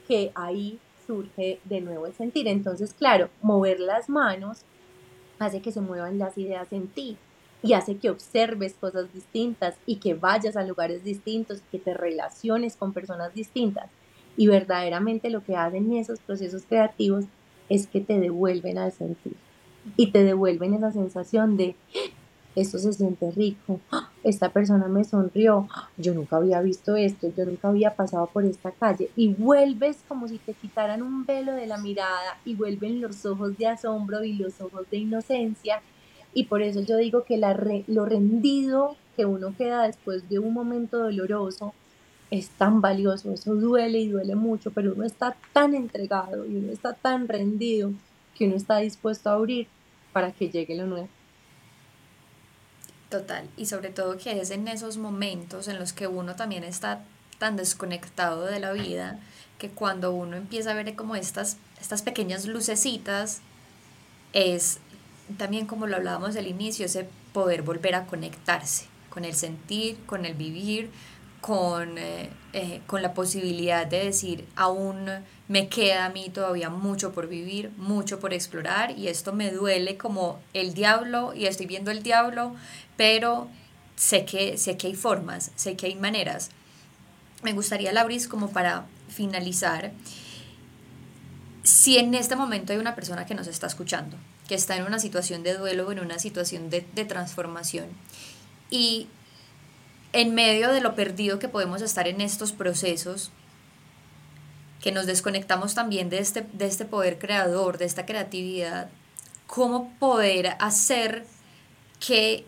que 0.07 0.31
ahí 0.35 0.79
surge 1.05 1.59
de 1.65 1.81
nuevo 1.81 2.05
el 2.05 2.13
sentir. 2.13 2.47
Entonces, 2.47 2.93
claro, 2.93 3.29
mover 3.41 3.79
las 3.79 4.09
manos 4.09 4.61
hace 5.39 5.61
que 5.61 5.71
se 5.71 5.81
muevan 5.81 6.17
las 6.17 6.37
ideas 6.37 6.71
en 6.71 6.87
ti 6.87 7.17
y 7.61 7.73
hace 7.73 7.97
que 7.97 8.09
observes 8.09 8.75
cosas 8.79 9.11
distintas 9.13 9.75
y 9.85 9.97
que 9.97 10.13
vayas 10.13 10.57
a 10.57 10.63
lugares 10.63 11.03
distintos, 11.03 11.61
que 11.71 11.79
te 11.79 11.93
relaciones 11.93 12.75
con 12.75 12.93
personas 12.93 13.33
distintas. 13.33 13.89
Y 14.35 14.47
verdaderamente 14.47 15.29
lo 15.29 15.43
que 15.43 15.55
hacen 15.55 15.93
esos 15.93 16.19
procesos 16.19 16.63
creativos 16.67 17.25
es 17.69 17.87
que 17.87 18.01
te 18.01 18.19
devuelven 18.19 18.77
al 18.77 18.91
sentir 18.91 19.35
y 19.97 20.11
te 20.11 20.23
devuelven 20.23 20.73
esa 20.73 20.91
sensación 20.91 21.57
de 21.57 21.75
esto 22.55 22.77
se 22.77 22.93
siente 22.93 23.31
rico, 23.31 23.79
esta 24.23 24.49
persona 24.49 24.87
me 24.87 25.03
sonrió, 25.03 25.67
yo 25.97 26.13
nunca 26.13 26.37
había 26.37 26.61
visto 26.61 26.95
esto, 26.95 27.31
yo 27.35 27.45
nunca 27.45 27.69
había 27.69 27.95
pasado 27.95 28.27
por 28.27 28.45
esta 28.45 28.71
calle 28.71 29.09
y 29.15 29.33
vuelves 29.33 29.97
como 30.07 30.27
si 30.27 30.37
te 30.37 30.53
quitaran 30.53 31.01
un 31.01 31.25
velo 31.25 31.53
de 31.53 31.67
la 31.67 31.77
mirada 31.77 32.37
y 32.45 32.55
vuelven 32.55 33.01
los 33.01 33.25
ojos 33.25 33.57
de 33.57 33.67
asombro 33.67 34.23
y 34.23 34.33
los 34.33 34.61
ojos 34.61 34.89
de 34.91 34.97
inocencia 34.97 35.81
y 36.33 36.45
por 36.45 36.61
eso 36.61 36.81
yo 36.81 36.97
digo 36.97 37.23
que 37.23 37.37
la 37.37 37.57
lo 37.87 38.05
rendido 38.05 38.95
que 39.15 39.25
uno 39.25 39.53
queda 39.57 39.83
después 39.83 40.27
de 40.29 40.39
un 40.39 40.53
momento 40.53 40.97
doloroso 40.97 41.73
es 42.31 42.49
tan 42.49 42.81
valioso, 42.81 43.31
eso 43.31 43.53
duele 43.53 43.99
y 43.99 44.09
duele 44.09 44.33
mucho, 44.33 44.71
pero 44.71 44.93
uno 44.93 45.03
está 45.03 45.35
tan 45.53 45.75
entregado 45.75 46.47
y 46.47 46.55
uno 46.55 46.71
está 46.71 46.93
tan 46.93 47.27
rendido 47.27 47.91
que 48.35 48.47
uno 48.47 48.55
está 48.55 48.77
dispuesto 48.77 49.29
a 49.29 49.33
abrir 49.33 49.67
para 50.11 50.31
que 50.31 50.49
llegue 50.49 50.75
lo 50.75 50.87
nuevo. 50.87 51.09
Total, 53.13 53.47
y 53.57 53.67
sobre 53.67 53.89
todo 53.91 54.17
que 54.17 54.41
es 54.41 54.49
en 54.49 54.67
esos 54.67 54.97
momentos 54.97 55.67
en 55.67 55.77
los 55.77 55.93
que 55.93 56.07
uno 56.07 56.35
también 56.35 56.63
está 56.63 57.03
tan 57.37 57.57
desconectado 57.57 58.45
de 58.45 58.59
la 58.59 58.71
vida, 58.71 59.19
que 59.59 59.69
cuando 59.69 60.11
uno 60.11 60.35
empieza 60.35 60.71
a 60.71 60.73
ver 60.73 60.95
como 60.95 61.15
estas, 61.15 61.57
estas 61.79 62.01
pequeñas 62.01 62.47
lucecitas, 62.47 63.41
es 64.33 64.79
también 65.37 65.67
como 65.67 65.85
lo 65.85 65.95
hablábamos 65.95 66.35
al 66.37 66.47
inicio, 66.47 66.87
ese 66.87 67.07
poder 67.33 67.61
volver 67.61 67.93
a 67.93 68.07
conectarse 68.07 68.87
con 69.11 69.25
el 69.25 69.35
sentir, 69.35 70.03
con 70.07 70.25
el 70.25 70.33
vivir, 70.33 70.89
con, 71.43 71.97
eh, 71.97 72.29
eh, 72.53 72.79
con 72.87 73.01
la 73.01 73.13
posibilidad 73.13 73.85
de 73.85 74.05
decir, 74.05 74.47
aún 74.55 75.09
me 75.49 75.67
queda 75.67 76.05
a 76.05 76.09
mí 76.09 76.29
todavía 76.29 76.69
mucho 76.69 77.11
por 77.11 77.27
vivir, 77.27 77.69
mucho 77.75 78.21
por 78.21 78.33
explorar 78.33 78.97
y 78.97 79.09
esto 79.09 79.33
me 79.33 79.51
duele 79.51 79.97
como 79.97 80.39
el 80.53 80.73
diablo 80.73 81.33
y 81.33 81.45
estoy 81.45 81.65
viendo 81.65 81.91
el 81.91 82.01
diablo, 82.01 82.55
pero 82.95 83.49
sé 83.97 84.23
que, 84.23 84.57
sé 84.57 84.77
que 84.77 84.87
hay 84.87 84.95
formas, 84.95 85.51
sé 85.57 85.75
que 85.75 85.87
hay 85.87 85.95
maneras. 85.95 86.49
Me 87.43 87.51
gustaría, 87.51 87.91
Lauris, 87.91 88.29
como 88.29 88.49
para 88.51 88.85
finalizar, 89.09 89.91
si 91.63 91.97
en 91.97 92.15
este 92.15 92.37
momento 92.37 92.71
hay 92.71 92.79
una 92.79 92.95
persona 92.95 93.25
que 93.25 93.35
nos 93.35 93.47
está 93.47 93.67
escuchando, 93.67 94.15
que 94.47 94.55
está 94.55 94.77
en 94.77 94.83
una 94.83 94.97
situación 94.97 95.43
de 95.43 95.55
duelo 95.55 95.91
en 95.91 95.99
una 95.99 96.19
situación 96.19 96.69
de, 96.69 96.87
de 96.95 97.03
transformación 97.03 97.87
y 98.71 99.09
en 100.13 100.35
medio 100.35 100.71
de 100.71 100.81
lo 100.81 100.95
perdido 100.95 101.39
que 101.39 101.49
podemos 101.49 101.81
estar 101.81 102.07
en 102.07 102.21
estos 102.21 102.51
procesos, 102.51 103.31
que 104.81 104.91
nos 104.91 105.05
desconectamos 105.05 105.73
también 105.73 106.09
de 106.09 106.19
este, 106.19 106.45
de 106.53 106.67
este 106.67 106.85
poder 106.85 107.17
creador, 107.17 107.77
de 107.77 107.85
esta 107.85 108.05
creatividad, 108.05 108.89
cómo 109.47 109.91
poder 109.99 110.55
hacer 110.59 111.25
que 112.05 112.45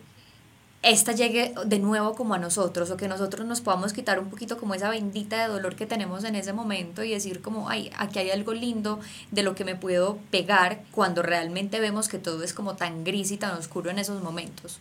esta 0.82 1.12
llegue 1.12 1.54
de 1.64 1.78
nuevo 1.80 2.14
como 2.14 2.34
a 2.34 2.38
nosotros 2.38 2.90
o 2.90 2.96
que 2.96 3.08
nosotros 3.08 3.46
nos 3.46 3.60
podamos 3.60 3.92
quitar 3.92 4.20
un 4.20 4.30
poquito 4.30 4.56
como 4.58 4.74
esa 4.74 4.88
bendita 4.88 5.42
de 5.42 5.52
dolor 5.52 5.74
que 5.74 5.86
tenemos 5.86 6.22
en 6.22 6.36
ese 6.36 6.52
momento 6.52 7.02
y 7.02 7.10
decir 7.10 7.42
como, 7.42 7.68
ay, 7.68 7.90
aquí 7.96 8.20
hay 8.20 8.30
algo 8.30 8.52
lindo 8.52 9.00
de 9.32 9.42
lo 9.42 9.56
que 9.56 9.64
me 9.64 9.74
puedo 9.74 10.18
pegar 10.30 10.84
cuando 10.92 11.22
realmente 11.22 11.80
vemos 11.80 12.08
que 12.08 12.18
todo 12.18 12.44
es 12.44 12.52
como 12.52 12.76
tan 12.76 13.02
gris 13.02 13.32
y 13.32 13.36
tan 13.36 13.56
oscuro 13.56 13.90
en 13.90 13.98
esos 13.98 14.22
momentos. 14.22 14.78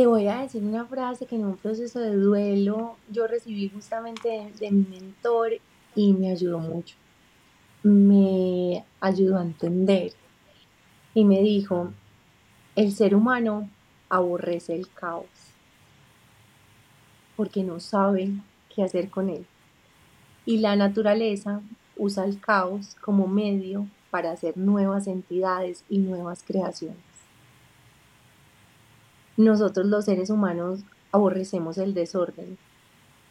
Te 0.00 0.06
voy 0.06 0.28
a 0.28 0.38
decir 0.38 0.62
una 0.62 0.86
frase 0.86 1.26
que 1.26 1.36
en 1.36 1.44
un 1.44 1.58
proceso 1.58 2.00
de 2.00 2.16
duelo 2.16 2.96
yo 3.10 3.26
recibí 3.26 3.68
justamente 3.68 4.50
de, 4.58 4.70
mi 4.70 4.86
mentor 4.86 5.52
y 5.94 6.14
me 6.14 6.30
ayudó 6.30 6.58
mucho. 6.58 6.96
Me 7.82 8.82
ayudó 8.98 9.36
a 9.36 9.42
entender 9.42 10.14
y 11.12 11.26
me 11.26 11.42
dijo, 11.42 11.92
el 12.76 12.92
ser 12.92 13.14
humano 13.14 13.68
aborrece 14.08 14.74
el 14.74 14.90
caos 14.90 15.26
porque 17.36 17.62
no 17.62 17.78
sabe 17.78 18.30
qué 18.74 18.82
hacer 18.82 19.10
con 19.10 19.28
él. 19.28 19.44
Y 20.46 20.60
la 20.60 20.76
naturaleza 20.76 21.60
usa 21.98 22.24
el 22.24 22.40
caos 22.40 22.96
como 23.02 23.28
medio 23.28 23.86
para 24.10 24.30
hacer 24.30 24.56
nuevas 24.56 25.06
entidades 25.06 25.84
y 25.90 25.98
nuevas 25.98 26.42
creaciones. 26.42 27.09
Nosotros 29.40 29.86
los 29.86 30.04
seres 30.04 30.28
humanos 30.28 30.80
aborrecemos 31.12 31.78
el 31.78 31.94
desorden 31.94 32.58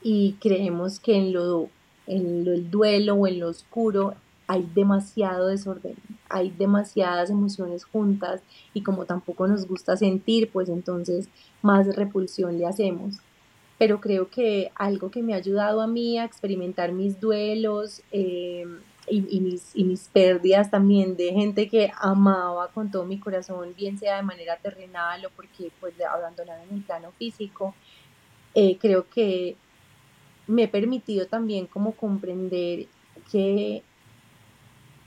y 0.02 0.34
creemos 0.42 1.00
que 1.00 1.16
en 1.16 1.34
lo, 1.34 1.70
en 2.08 2.46
lo 2.46 2.54
el 2.54 2.72
duelo 2.72 3.14
o 3.14 3.28
en 3.28 3.40
lo 3.40 3.50
oscuro 3.50 4.16
hay 4.48 4.68
demasiado 4.74 5.46
desorden, 5.46 5.94
hay 6.28 6.50
demasiadas 6.50 7.30
emociones 7.30 7.86
juntas 7.86 8.42
y 8.74 8.82
como 8.82 9.06
tampoco 9.06 9.46
nos 9.46 9.68
gusta 9.68 9.98
sentir, 9.98 10.50
pues 10.52 10.68
entonces 10.70 11.30
más 11.62 11.96
repulsión 11.96 12.58
le 12.58 12.66
hacemos. 12.66 13.18
Pero 13.78 14.02
creo 14.02 14.32
que 14.32 14.72
algo 14.74 15.12
que 15.12 15.22
me 15.22 15.36
ha 15.36 15.38
ayudado 15.38 15.80
a 15.80 15.86
mí 15.86 16.18
a 16.18 16.26
experimentar 16.26 16.92
mis 16.92 17.20
duelos 17.20 18.02
eh, 18.12 18.66
y, 19.10 19.40
mis, 19.40 19.72
y 19.76 19.84
mis 19.84 20.08
pérdidas 20.10 20.70
también 20.70 21.16
de 21.16 21.32
gente 21.32 21.68
que 21.68 21.92
amaba 22.00 22.68
con 22.70 22.92
todo 22.92 23.06
mi 23.06 23.20
corazón, 23.20 23.74
bien 23.76 23.98
sea 23.98 24.18
de 24.18 24.24
manera 24.24 24.58
terrenal 24.58 25.26
o 25.26 25.30
porque 25.32 25.72
pues 25.80 25.94
abandonaron 26.02 26.68
el 26.72 26.82
plano 26.82 27.12
físico, 27.18 27.74
eh, 28.54 28.78
creo 28.80 29.10
que 29.10 29.56
me 30.48 30.64
he 30.64 30.68
permitido 30.68 31.28
también 31.28 31.68
como 31.68 31.94
comprender 31.94 32.88
que 33.32 33.84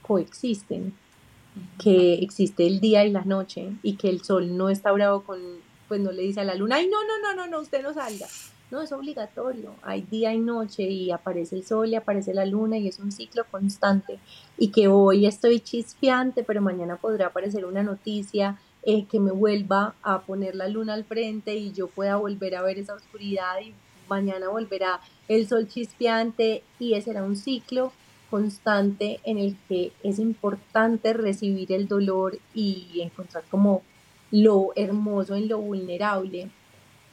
coexisten, 0.01 0.93
que 1.81 2.15
existe 2.15 2.65
el 2.65 2.79
día 2.79 3.05
y 3.05 3.11
la 3.11 3.23
noche 3.23 3.73
y 3.83 3.95
que 3.95 4.09
el 4.09 4.23
sol 4.23 4.57
no 4.57 4.69
está 4.69 4.91
bravo 4.91 5.23
con, 5.23 5.39
pues 5.87 6.01
no 6.01 6.11
le 6.11 6.23
dice 6.23 6.41
a 6.41 6.43
la 6.43 6.55
luna, 6.55 6.77
ay, 6.77 6.87
no, 6.87 7.03
no, 7.03 7.19
no, 7.19 7.35
no, 7.35 7.47
no, 7.47 7.59
usted 7.59 7.83
no 7.83 7.93
salga. 7.93 8.27
No, 8.73 8.81
es 8.81 8.91
obligatorio. 8.91 9.75
Hay 9.83 10.01
día 10.01 10.33
y 10.33 10.39
noche 10.39 10.81
y 10.81 11.11
aparece 11.11 11.55
el 11.57 11.63
sol 11.63 11.89
y 11.89 11.95
aparece 11.95 12.33
la 12.33 12.43
luna 12.43 12.75
y 12.79 12.87
es 12.87 12.97
un 12.97 13.11
ciclo 13.11 13.45
constante. 13.51 14.17
Y 14.57 14.69
que 14.69 14.87
hoy 14.87 15.27
estoy 15.27 15.59
chispeante, 15.59 16.43
pero 16.43 16.59
mañana 16.59 16.95
podrá 16.95 17.27
aparecer 17.27 17.65
una 17.65 17.83
noticia 17.83 18.59
eh, 18.81 19.05
que 19.05 19.19
me 19.19 19.29
vuelva 19.29 19.93
a 20.01 20.21
poner 20.21 20.55
la 20.55 20.69
luna 20.69 20.95
al 20.95 21.03
frente 21.03 21.53
y 21.53 21.71
yo 21.71 21.87
pueda 21.87 22.15
volver 22.15 22.55
a 22.55 22.63
ver 22.63 22.79
esa 22.79 22.95
oscuridad 22.95 23.59
y 23.63 23.75
mañana 24.09 24.49
volverá 24.49 25.01
el 25.27 25.47
sol 25.47 25.67
chispeante 25.67 26.63
y 26.79 26.95
ese 26.95 27.11
era 27.11 27.21
un 27.21 27.35
ciclo 27.35 27.93
constante 28.31 29.19
en 29.23 29.37
el 29.37 29.55
que 29.69 29.91
es 30.01 30.17
importante 30.17 31.13
recibir 31.13 31.71
el 31.73 31.87
dolor 31.87 32.39
y 32.55 33.01
encontrar 33.01 33.43
como 33.51 33.83
lo 34.31 34.69
hermoso 34.75 35.35
en 35.35 35.47
lo 35.47 35.59
vulnerable. 35.59 36.49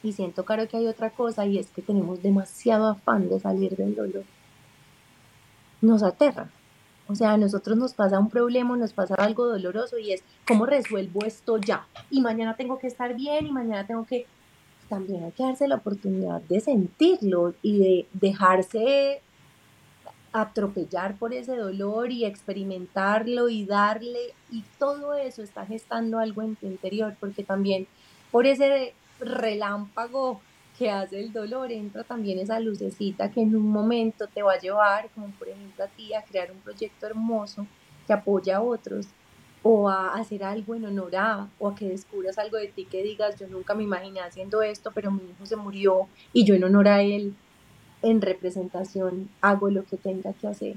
Y 0.03 0.13
siento, 0.13 0.45
claro, 0.45 0.67
que 0.67 0.77
hay 0.77 0.87
otra 0.87 1.11
cosa 1.11 1.45
y 1.45 1.57
es 1.57 1.69
que 1.69 1.81
tenemos 1.81 2.23
demasiado 2.23 2.87
afán 2.87 3.29
de 3.29 3.39
salir 3.39 3.75
del 3.75 3.95
dolor. 3.95 4.23
Nos 5.81 6.03
aterra. 6.03 6.49
O 7.07 7.15
sea, 7.15 7.33
a 7.33 7.37
nosotros 7.37 7.77
nos 7.77 7.93
pasa 7.93 8.19
un 8.19 8.29
problema, 8.29 8.77
nos 8.77 8.93
pasa 8.93 9.15
algo 9.15 9.45
doloroso 9.45 9.97
y 9.97 10.13
es, 10.13 10.23
¿cómo 10.47 10.65
resuelvo 10.65 11.25
esto 11.25 11.57
ya? 11.57 11.85
Y 12.09 12.21
mañana 12.21 12.55
tengo 12.55 12.79
que 12.79 12.87
estar 12.87 13.15
bien 13.15 13.47
y 13.47 13.51
mañana 13.51 13.85
tengo 13.85 14.05
que... 14.05 14.25
También 14.87 15.23
hay 15.23 15.31
que 15.31 15.43
darse 15.43 15.67
la 15.67 15.75
oportunidad 15.75 16.41
de 16.41 16.59
sentirlo 16.59 17.53
y 17.61 17.77
de 17.77 18.07
dejarse 18.13 19.21
atropellar 20.33 21.17
por 21.17 21.33
ese 21.33 21.55
dolor 21.55 22.11
y 22.11 22.25
experimentarlo 22.25 23.49
y 23.49 23.65
darle 23.65 24.33
y 24.49 24.63
todo 24.79 25.13
eso 25.15 25.43
está 25.43 25.65
gestando 25.65 26.19
algo 26.19 26.41
en 26.41 26.55
tu 26.55 26.67
interior 26.67 27.15
porque 27.19 27.43
también 27.43 27.87
por 28.31 28.45
ese 28.45 28.93
relámpago 29.21 30.41
que 30.77 30.89
hace 30.89 31.19
el 31.19 31.31
dolor 31.31 31.71
entra 31.71 32.03
también 32.03 32.39
esa 32.39 32.59
lucecita 32.59 33.31
que 33.31 33.41
en 33.41 33.55
un 33.55 33.69
momento 33.69 34.27
te 34.27 34.41
va 34.41 34.53
a 34.53 34.59
llevar 34.59 35.09
como 35.13 35.27
por 35.31 35.49
ejemplo 35.49 35.83
a 35.83 35.87
ti 35.87 36.13
a 36.13 36.23
crear 36.23 36.51
un 36.51 36.59
proyecto 36.59 37.05
hermoso 37.05 37.67
que 38.07 38.13
apoya 38.13 38.57
a 38.57 38.61
otros 38.61 39.07
o 39.63 39.89
a 39.89 40.15
hacer 40.15 40.43
algo 40.43 40.75
en 40.75 40.85
honor 40.85 41.15
a, 41.15 41.47
o 41.59 41.67
a 41.69 41.75
que 41.75 41.87
descubras 41.87 42.37
algo 42.39 42.57
de 42.57 42.67
ti 42.67 42.85
que 42.85 43.03
digas, 43.03 43.39
yo 43.39 43.47
nunca 43.47 43.75
me 43.75 43.83
imaginé 43.83 44.19
haciendo 44.19 44.61
esto, 44.61 44.91
pero 44.93 45.11
mi 45.11 45.23
hijo 45.23 45.45
se 45.45 45.55
murió 45.55 46.07
y 46.33 46.45
yo 46.45 46.55
en 46.55 46.63
honor 46.63 46.87
a 46.87 47.03
él 47.03 47.35
en 48.01 48.21
representación 48.21 49.29
hago 49.41 49.69
lo 49.69 49.83
que 49.85 49.97
tenga 49.97 50.33
que 50.33 50.47
hacer. 50.47 50.75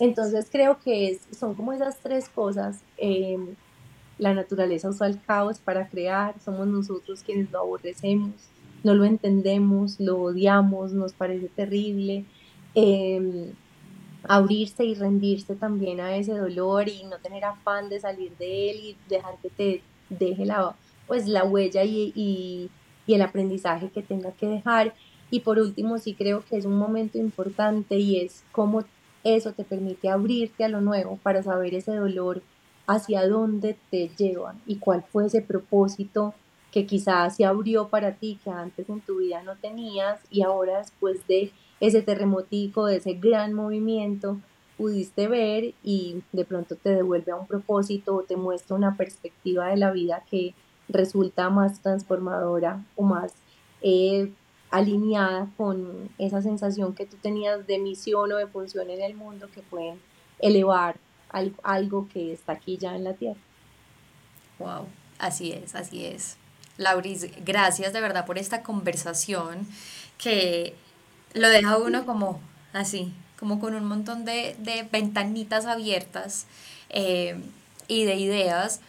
Entonces 0.00 0.48
creo 0.50 0.78
que 0.80 1.08
es, 1.08 1.20
son 1.34 1.54
como 1.54 1.72
esas 1.72 1.98
tres 2.00 2.28
cosas. 2.28 2.82
Em, 2.98 3.54
la 4.18 4.34
naturaleza 4.34 4.88
usa 4.88 5.06
el 5.06 5.20
caos 5.20 5.58
para 5.58 5.88
crear, 5.88 6.34
somos 6.40 6.66
nosotros 6.66 7.22
quienes 7.24 7.50
lo 7.50 7.60
aborrecemos, 7.60 8.32
no 8.84 8.94
lo 8.94 9.04
entendemos, 9.04 9.98
lo 10.00 10.18
odiamos, 10.20 10.92
nos 10.92 11.12
parece 11.12 11.48
terrible. 11.48 12.24
Em, 12.74 13.52
abrirse 14.24 14.84
y 14.84 14.94
rendirse 14.94 15.54
también 15.54 16.00
a 16.00 16.16
ese 16.16 16.32
dolor 16.32 16.88
y 16.88 17.04
no 17.04 17.18
tener 17.18 17.44
afán 17.44 17.88
de 17.88 18.00
salir 18.00 18.32
de 18.38 18.70
él 18.70 18.76
y 18.76 18.96
dejar 19.08 19.36
que 19.40 19.48
te 19.48 19.82
deje 20.10 20.44
la, 20.44 20.74
pues, 21.06 21.26
la 21.28 21.44
huella 21.44 21.84
y, 21.84 22.12
y, 22.14 22.70
y 23.06 23.14
el 23.14 23.22
aprendizaje 23.22 23.90
que 23.90 24.02
tenga 24.02 24.32
que 24.32 24.46
dejar 24.46 24.94
y 25.30 25.40
por 25.40 25.58
último, 25.58 25.98
sí 25.98 26.14
creo 26.14 26.44
que 26.44 26.56
es 26.56 26.64
un 26.64 26.78
momento 26.78 27.18
importante 27.18 27.96
y 27.98 28.20
es 28.20 28.44
cómo 28.52 28.84
eso 29.24 29.52
te 29.52 29.64
permite 29.64 30.08
abrirte 30.08 30.64
a 30.64 30.68
lo 30.68 30.80
nuevo 30.80 31.18
para 31.22 31.42
saber 31.42 31.74
ese 31.74 31.94
dolor 31.94 32.42
hacia 32.88 33.28
dónde 33.28 33.76
te 33.90 34.10
lleva 34.16 34.56
y 34.66 34.76
cuál 34.76 35.04
fue 35.04 35.26
ese 35.26 35.42
propósito 35.42 36.34
que 36.72 36.86
quizás 36.86 37.36
se 37.36 37.44
abrió 37.44 37.88
para 37.88 38.14
ti 38.14 38.40
que 38.42 38.50
antes 38.50 38.88
en 38.88 39.00
tu 39.02 39.18
vida 39.18 39.42
no 39.42 39.56
tenías 39.56 40.20
y 40.30 40.42
ahora 40.42 40.78
después 40.78 41.24
de 41.28 41.52
ese 41.80 42.02
terremotico, 42.02 42.86
de 42.86 42.96
ese 42.96 43.12
gran 43.12 43.52
movimiento, 43.52 44.38
pudiste 44.78 45.28
ver 45.28 45.74
y 45.84 46.22
de 46.32 46.44
pronto 46.46 46.76
te 46.76 46.90
devuelve 46.90 47.30
a 47.32 47.36
un 47.36 47.46
propósito 47.46 48.16
o 48.16 48.22
te 48.22 48.36
muestra 48.36 48.74
una 48.74 48.96
perspectiva 48.96 49.68
de 49.68 49.76
la 49.76 49.90
vida 49.90 50.24
que 50.30 50.54
resulta 50.88 51.50
más 51.50 51.82
transformadora 51.82 52.82
o 52.96 53.02
más 53.02 53.34
eh, 53.82 54.32
alineada 54.70 55.50
con 55.58 56.08
esa 56.16 56.40
sensación 56.40 56.94
que 56.94 57.04
tú 57.04 57.16
tenías 57.20 57.66
de 57.66 57.78
misión 57.78 58.32
o 58.32 58.36
de 58.36 58.46
función 58.46 58.88
en 58.88 59.02
el 59.02 59.14
mundo 59.14 59.48
que 59.54 59.60
pueden 59.60 60.00
elevar 60.38 60.96
algo 61.30 62.08
que 62.12 62.32
está 62.32 62.52
aquí 62.52 62.76
ya 62.76 62.94
en 62.94 63.04
la 63.04 63.14
tierra. 63.14 63.40
Wow, 64.58 64.86
así 65.18 65.52
es, 65.52 65.74
así 65.74 66.04
es. 66.04 66.36
Lauris, 66.76 67.26
gracias 67.44 67.92
de 67.92 68.00
verdad 68.00 68.24
por 68.24 68.38
esta 68.38 68.62
conversación 68.62 69.66
que 70.16 70.74
lo 71.34 71.48
deja 71.48 71.76
uno 71.78 72.06
como 72.06 72.40
así, 72.72 73.12
como 73.38 73.60
con 73.60 73.74
un 73.74 73.84
montón 73.84 74.24
de, 74.24 74.56
ventanitas 74.90 75.66
abiertas 75.66 76.46
eh, 76.90 77.40
y 77.86 78.04
de 78.04 78.14
ideas, 78.14 78.80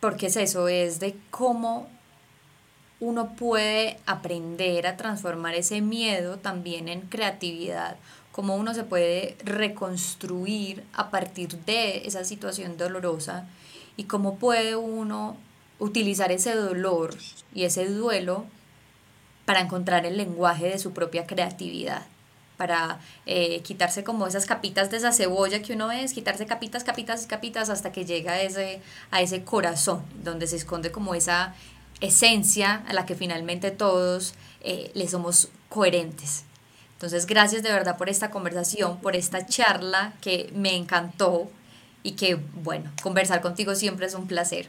porque 0.00 0.26
es 0.26 0.36
eso, 0.36 0.68
es 0.68 1.00
de 1.00 1.16
cómo 1.30 1.88
uno 3.00 3.34
puede 3.36 3.98
aprender 4.06 4.86
a 4.86 4.96
transformar 4.96 5.54
ese 5.54 5.80
miedo 5.80 6.38
también 6.38 6.88
en 6.88 7.02
creatividad, 7.02 7.96
cómo 8.38 8.54
uno 8.54 8.72
se 8.72 8.84
puede 8.84 9.36
reconstruir 9.42 10.84
a 10.92 11.10
partir 11.10 11.58
de 11.66 12.06
esa 12.06 12.22
situación 12.22 12.76
dolorosa 12.76 13.48
y 13.96 14.04
cómo 14.04 14.36
puede 14.36 14.76
uno 14.76 15.36
utilizar 15.80 16.30
ese 16.30 16.54
dolor 16.54 17.16
y 17.52 17.64
ese 17.64 17.86
duelo 17.86 18.46
para 19.44 19.58
encontrar 19.58 20.06
el 20.06 20.16
lenguaje 20.16 20.68
de 20.68 20.78
su 20.78 20.92
propia 20.92 21.26
creatividad. 21.26 22.06
para 22.56 23.00
eh, 23.26 23.60
quitarse 23.62 24.04
como 24.04 24.28
esas 24.28 24.46
capitas 24.46 24.88
de 24.88 24.98
esa 24.98 25.10
cebolla 25.10 25.60
que 25.60 25.72
uno 25.72 25.90
es, 25.90 26.12
quitarse 26.12 26.46
capitas, 26.46 26.84
capitas, 26.84 27.26
capitas 27.26 27.70
hasta 27.70 27.90
que 27.90 28.04
llega 28.04 28.34
a 28.34 28.42
ese, 28.42 28.80
a 29.10 29.20
ese 29.20 29.42
corazón, 29.42 30.04
donde 30.22 30.46
se 30.46 30.54
esconde 30.54 30.92
como 30.92 31.16
esa 31.16 31.56
esencia 32.00 32.84
a 32.86 32.92
la 32.92 33.04
que 33.04 33.16
finalmente 33.16 33.72
todos 33.72 34.34
eh, 34.60 34.92
le 34.94 35.08
somos 35.08 35.48
coherentes. 35.68 36.44
Entonces, 36.98 37.26
gracias 37.26 37.62
de 37.62 37.70
verdad 37.70 37.96
por 37.96 38.08
esta 38.08 38.30
conversación, 38.30 38.98
por 38.98 39.14
esta 39.14 39.46
charla 39.46 40.14
que 40.20 40.50
me 40.52 40.74
encantó 40.74 41.48
y 42.02 42.12
que, 42.12 42.34
bueno, 42.34 42.90
conversar 43.02 43.40
contigo 43.40 43.76
siempre 43.76 44.06
es 44.06 44.14
un 44.14 44.26
placer. 44.26 44.68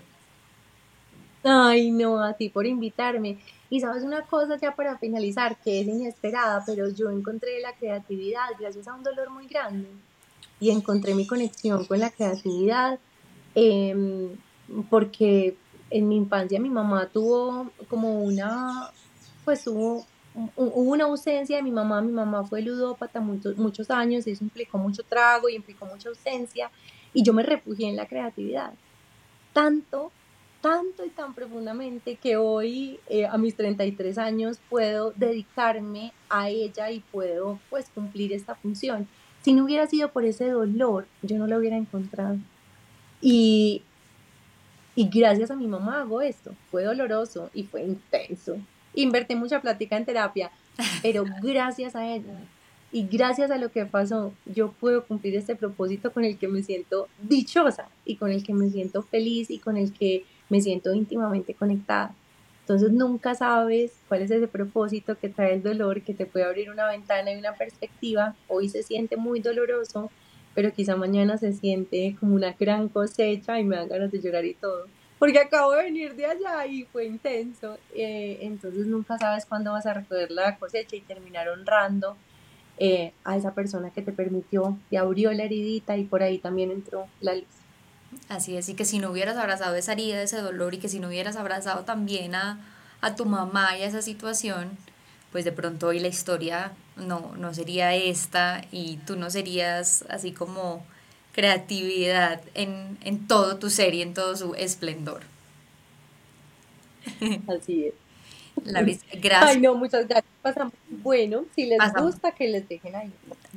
Ay, 1.43 1.89
no, 1.89 2.21
a 2.21 2.33
ti 2.33 2.49
por 2.49 2.67
invitarme. 2.67 3.39
Y 3.71 3.79
sabes 3.79 4.03
una 4.03 4.21
cosa 4.23 4.57
ya 4.57 4.75
para 4.75 4.97
finalizar, 4.97 5.57
que 5.57 5.81
es 5.81 5.87
inesperada, 5.87 6.63
pero 6.65 6.89
yo 6.89 7.09
encontré 7.09 7.59
la 7.61 7.73
creatividad 7.73 8.45
gracias 8.59 8.87
a 8.87 8.93
un 8.93 9.03
dolor 9.03 9.29
muy 9.29 9.47
grande 9.47 9.87
y 10.59 10.71
encontré 10.71 11.15
mi 11.15 11.25
conexión 11.25 11.85
con 11.85 11.99
la 11.99 12.11
creatividad 12.11 12.99
em, 13.55 14.35
porque 14.89 15.55
en 15.89 16.07
mi 16.07 16.17
infancia 16.17 16.59
mi 16.59 16.69
mamá 16.69 17.07
tuvo 17.07 17.71
como 17.89 18.23
una, 18.23 18.91
pues 19.45 19.65
hubo, 19.67 20.05
hubo 20.55 20.91
una 20.91 21.05
ausencia 21.05 21.57
de 21.57 21.63
mi 21.63 21.71
mamá, 21.71 22.01
mi 22.01 22.11
mamá 22.11 22.43
fue 22.43 22.61
ludópata 22.61 23.19
muchos, 23.19 23.57
muchos 23.57 23.89
años, 23.89 24.27
eso 24.27 24.43
implicó 24.43 24.77
mucho 24.77 25.03
trago 25.03 25.49
y 25.49 25.55
implicó 25.55 25.85
mucha 25.85 26.09
ausencia 26.09 26.71
y 27.13 27.23
yo 27.23 27.33
me 27.33 27.43
refugié 27.43 27.89
en 27.89 27.95
la 27.95 28.07
creatividad. 28.07 28.73
Tanto 29.53 30.11
tanto 30.61 31.05
y 31.05 31.09
tan 31.09 31.33
profundamente 31.33 32.15
que 32.15 32.37
hoy 32.37 32.99
eh, 33.07 33.25
a 33.25 33.37
mis 33.37 33.55
33 33.55 34.17
años 34.17 34.59
puedo 34.69 35.11
dedicarme 35.15 36.11
a 36.29 36.49
ella 36.49 36.91
y 36.91 36.99
puedo 36.99 37.59
pues 37.69 37.89
cumplir 37.89 38.33
esta 38.33 38.55
función. 38.55 39.07
Si 39.41 39.53
no 39.53 39.63
hubiera 39.63 39.87
sido 39.87 40.11
por 40.11 40.25
ese 40.25 40.49
dolor, 40.49 41.07
yo 41.21 41.37
no 41.37 41.47
lo 41.47 41.57
hubiera 41.57 41.77
encontrado. 41.77 42.37
Y, 43.21 43.83
y 44.95 45.07
gracias 45.07 45.49
a 45.49 45.55
mi 45.55 45.67
mamá 45.67 46.01
hago 46.01 46.21
esto. 46.21 46.53
Fue 46.71 46.83
doloroso 46.83 47.49
y 47.53 47.63
fue 47.63 47.83
intenso. 47.83 48.57
Invertí 48.93 49.35
mucha 49.35 49.61
plática 49.61 49.97
en 49.97 50.05
terapia, 50.05 50.51
pero 51.01 51.25
gracias 51.41 51.95
a 51.95 52.07
ella 52.07 52.39
y 52.91 53.07
gracias 53.07 53.51
a 53.51 53.57
lo 53.57 53.71
que 53.71 53.85
pasó, 53.85 54.33
yo 54.45 54.71
puedo 54.71 55.05
cumplir 55.05 55.35
este 55.35 55.55
propósito 55.55 56.11
con 56.11 56.25
el 56.25 56.37
que 56.37 56.47
me 56.47 56.63
siento 56.63 57.07
dichosa 57.21 57.87
y 58.03 58.15
con 58.15 58.31
el 58.31 58.43
que 58.43 58.53
me 58.53 58.69
siento 58.69 59.03
feliz 59.03 59.51
y 59.51 59.59
con 59.59 59.77
el 59.77 59.93
que 59.93 60.25
me 60.49 60.61
siento 60.61 60.93
íntimamente 60.93 61.53
conectada. 61.53 62.15
Entonces 62.61 62.91
nunca 62.91 63.35
sabes 63.35 63.93
cuál 64.07 64.21
es 64.21 64.31
ese 64.31 64.47
propósito 64.47 65.17
que 65.17 65.29
trae 65.29 65.53
el 65.53 65.63
dolor, 65.63 66.01
que 66.01 66.13
te 66.13 66.25
puede 66.25 66.45
abrir 66.45 66.69
una 66.69 66.87
ventana 66.87 67.31
y 67.31 67.37
una 67.37 67.53
perspectiva. 67.53 68.35
Hoy 68.47 68.69
se 68.69 68.83
siente 68.83 69.17
muy 69.17 69.39
doloroso, 69.39 70.11
pero 70.55 70.71
quizá 70.71 70.95
mañana 70.95 71.37
se 71.37 71.53
siente 71.53 72.15
como 72.19 72.35
una 72.35 72.53
gran 72.53 72.89
cosecha 72.89 73.59
y 73.59 73.63
me 73.63 73.75
dan 73.75 73.89
ganas 73.89 74.11
de 74.11 74.21
llorar 74.21 74.45
y 74.45 74.53
todo. 74.55 74.85
Porque 75.19 75.39
acabo 75.39 75.73
de 75.73 75.83
venir 75.83 76.15
de 76.15 76.25
allá 76.25 76.65
y 76.65 76.85
fue 76.85 77.05
intenso. 77.05 77.77
Eh, 77.93 78.39
entonces 78.41 78.87
nunca 78.87 79.17
sabes 79.17 79.45
cuándo 79.45 79.73
vas 79.73 79.85
a 79.85 79.93
recoger 79.93 80.31
la 80.31 80.57
cosecha 80.57 80.95
y 80.95 81.01
terminar 81.01 81.49
honrando 81.49 82.15
eh, 82.77 83.11
a 83.25 83.35
esa 83.35 83.53
persona 83.53 83.89
que 83.89 84.01
te 84.01 84.13
permitió, 84.13 84.77
te 84.89 84.97
abrió 84.97 85.33
la 85.33 85.43
heridita 85.43 85.97
y 85.97 86.05
por 86.05 86.23
ahí 86.23 86.37
también 86.37 86.71
entró 86.71 87.07
la 87.19 87.35
luz. 87.35 87.43
Así 88.29 88.55
es, 88.55 88.69
y 88.69 88.73
que 88.73 88.85
si 88.85 88.99
no 88.99 89.11
hubieras 89.11 89.37
abrazado 89.37 89.75
esa 89.75 89.91
herida, 89.91 90.21
ese 90.21 90.37
dolor, 90.37 90.73
y 90.73 90.79
que 90.79 90.87
si 90.87 90.99
no 90.99 91.09
hubieras 91.09 91.35
abrazado 91.35 91.83
también 91.83 92.33
a, 92.35 92.59
a 93.01 93.15
tu 93.15 93.25
mamá 93.25 93.77
y 93.77 93.83
a 93.83 93.85
esa 93.85 94.01
situación, 94.01 94.77
pues 95.31 95.45
de 95.45 95.51
pronto 95.51 95.87
hoy 95.87 95.99
la 95.99 96.07
historia 96.07 96.71
no, 96.95 97.33
no 97.37 97.53
sería 97.53 97.93
esta 97.93 98.61
y 98.71 98.97
tú 99.05 99.15
no 99.15 99.29
serías 99.29 100.05
así 100.09 100.31
como 100.31 100.83
creatividad 101.39 102.41
en, 102.53 102.97
en 103.05 103.25
todo 103.25 103.55
tu 103.55 103.69
ser 103.69 103.93
y 103.93 104.01
en 104.01 104.13
todo 104.13 104.35
su 104.35 104.55
esplendor. 104.55 105.21
Así 107.47 107.85
es. 107.85 107.93
Gracias. 108.65 109.41
Ay, 109.41 109.61
no, 109.61 109.73
muchas 109.73 110.05
gracias. 110.05 110.33
Pasamos. 110.41 110.73
Bueno, 110.89 111.45
si 111.55 111.65
les 111.65 111.79
gusta, 111.97 112.33
que 112.33 112.49
les 112.49 112.67
dejen 112.67 112.93
ahí. 112.93 113.09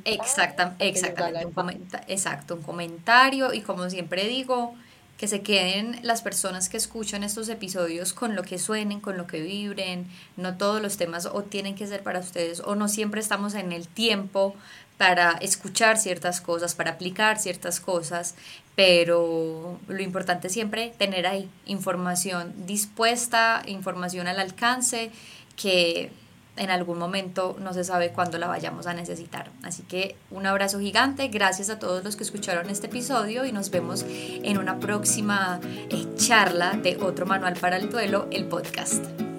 Exacta, 0.05 0.77
exactamente. 0.79 1.59
Un 1.59 1.69
exacto, 2.07 2.55
un 2.55 2.61
comentario. 2.61 3.53
Y 3.53 3.59
como 3.59 3.89
siempre 3.89 4.29
digo, 4.29 4.75
que 5.17 5.27
se 5.27 5.41
queden 5.41 5.99
las 6.03 6.21
personas 6.21 6.69
que 6.69 6.77
escuchan 6.77 7.23
estos 7.23 7.49
episodios 7.49 8.13
con 8.13 8.35
lo 8.35 8.43
que 8.43 8.57
suenen, 8.59 9.01
con 9.01 9.17
lo 9.17 9.27
que 9.27 9.41
vibren. 9.41 10.07
No 10.37 10.57
todos 10.57 10.81
los 10.81 10.97
temas 10.97 11.25
o 11.25 11.43
tienen 11.43 11.75
que 11.75 11.85
ser 11.85 12.01
para 12.01 12.19
ustedes 12.19 12.61
o 12.61 12.75
no 12.75 12.87
siempre 12.87 13.19
estamos 13.19 13.55
en 13.55 13.73
el 13.73 13.87
tiempo 13.87 14.55
para 14.97 15.31
escuchar 15.41 15.97
ciertas 15.97 16.41
cosas, 16.41 16.75
para 16.75 16.91
aplicar 16.91 17.39
ciertas 17.39 17.79
cosas, 17.79 18.35
pero 18.75 19.79
lo 19.87 20.01
importante 20.01 20.47
es 20.47 20.53
siempre 20.53 20.93
tener 20.97 21.27
ahí 21.27 21.49
información 21.65 22.53
dispuesta, 22.65 23.61
información 23.65 24.27
al 24.27 24.39
alcance, 24.39 25.11
que 25.55 26.11
en 26.55 26.69
algún 26.69 26.99
momento 26.99 27.55
no 27.59 27.73
se 27.73 27.83
sabe 27.83 28.11
cuándo 28.11 28.37
la 28.37 28.47
vayamos 28.47 28.85
a 28.85 28.93
necesitar. 28.93 29.49
Así 29.63 29.83
que 29.83 30.15
un 30.29 30.45
abrazo 30.45 30.79
gigante, 30.79 31.27
gracias 31.27 31.69
a 31.69 31.79
todos 31.79 32.03
los 32.03 32.15
que 32.15 32.23
escucharon 32.23 32.69
este 32.69 32.87
episodio 32.87 33.45
y 33.45 33.51
nos 33.51 33.71
vemos 33.71 34.05
en 34.07 34.57
una 34.57 34.79
próxima 34.79 35.59
eh, 35.63 36.05
charla 36.15 36.73
de 36.73 36.97
otro 36.97 37.25
manual 37.25 37.55
para 37.59 37.77
el 37.77 37.89
duelo, 37.89 38.27
el 38.31 38.45
podcast. 38.45 39.32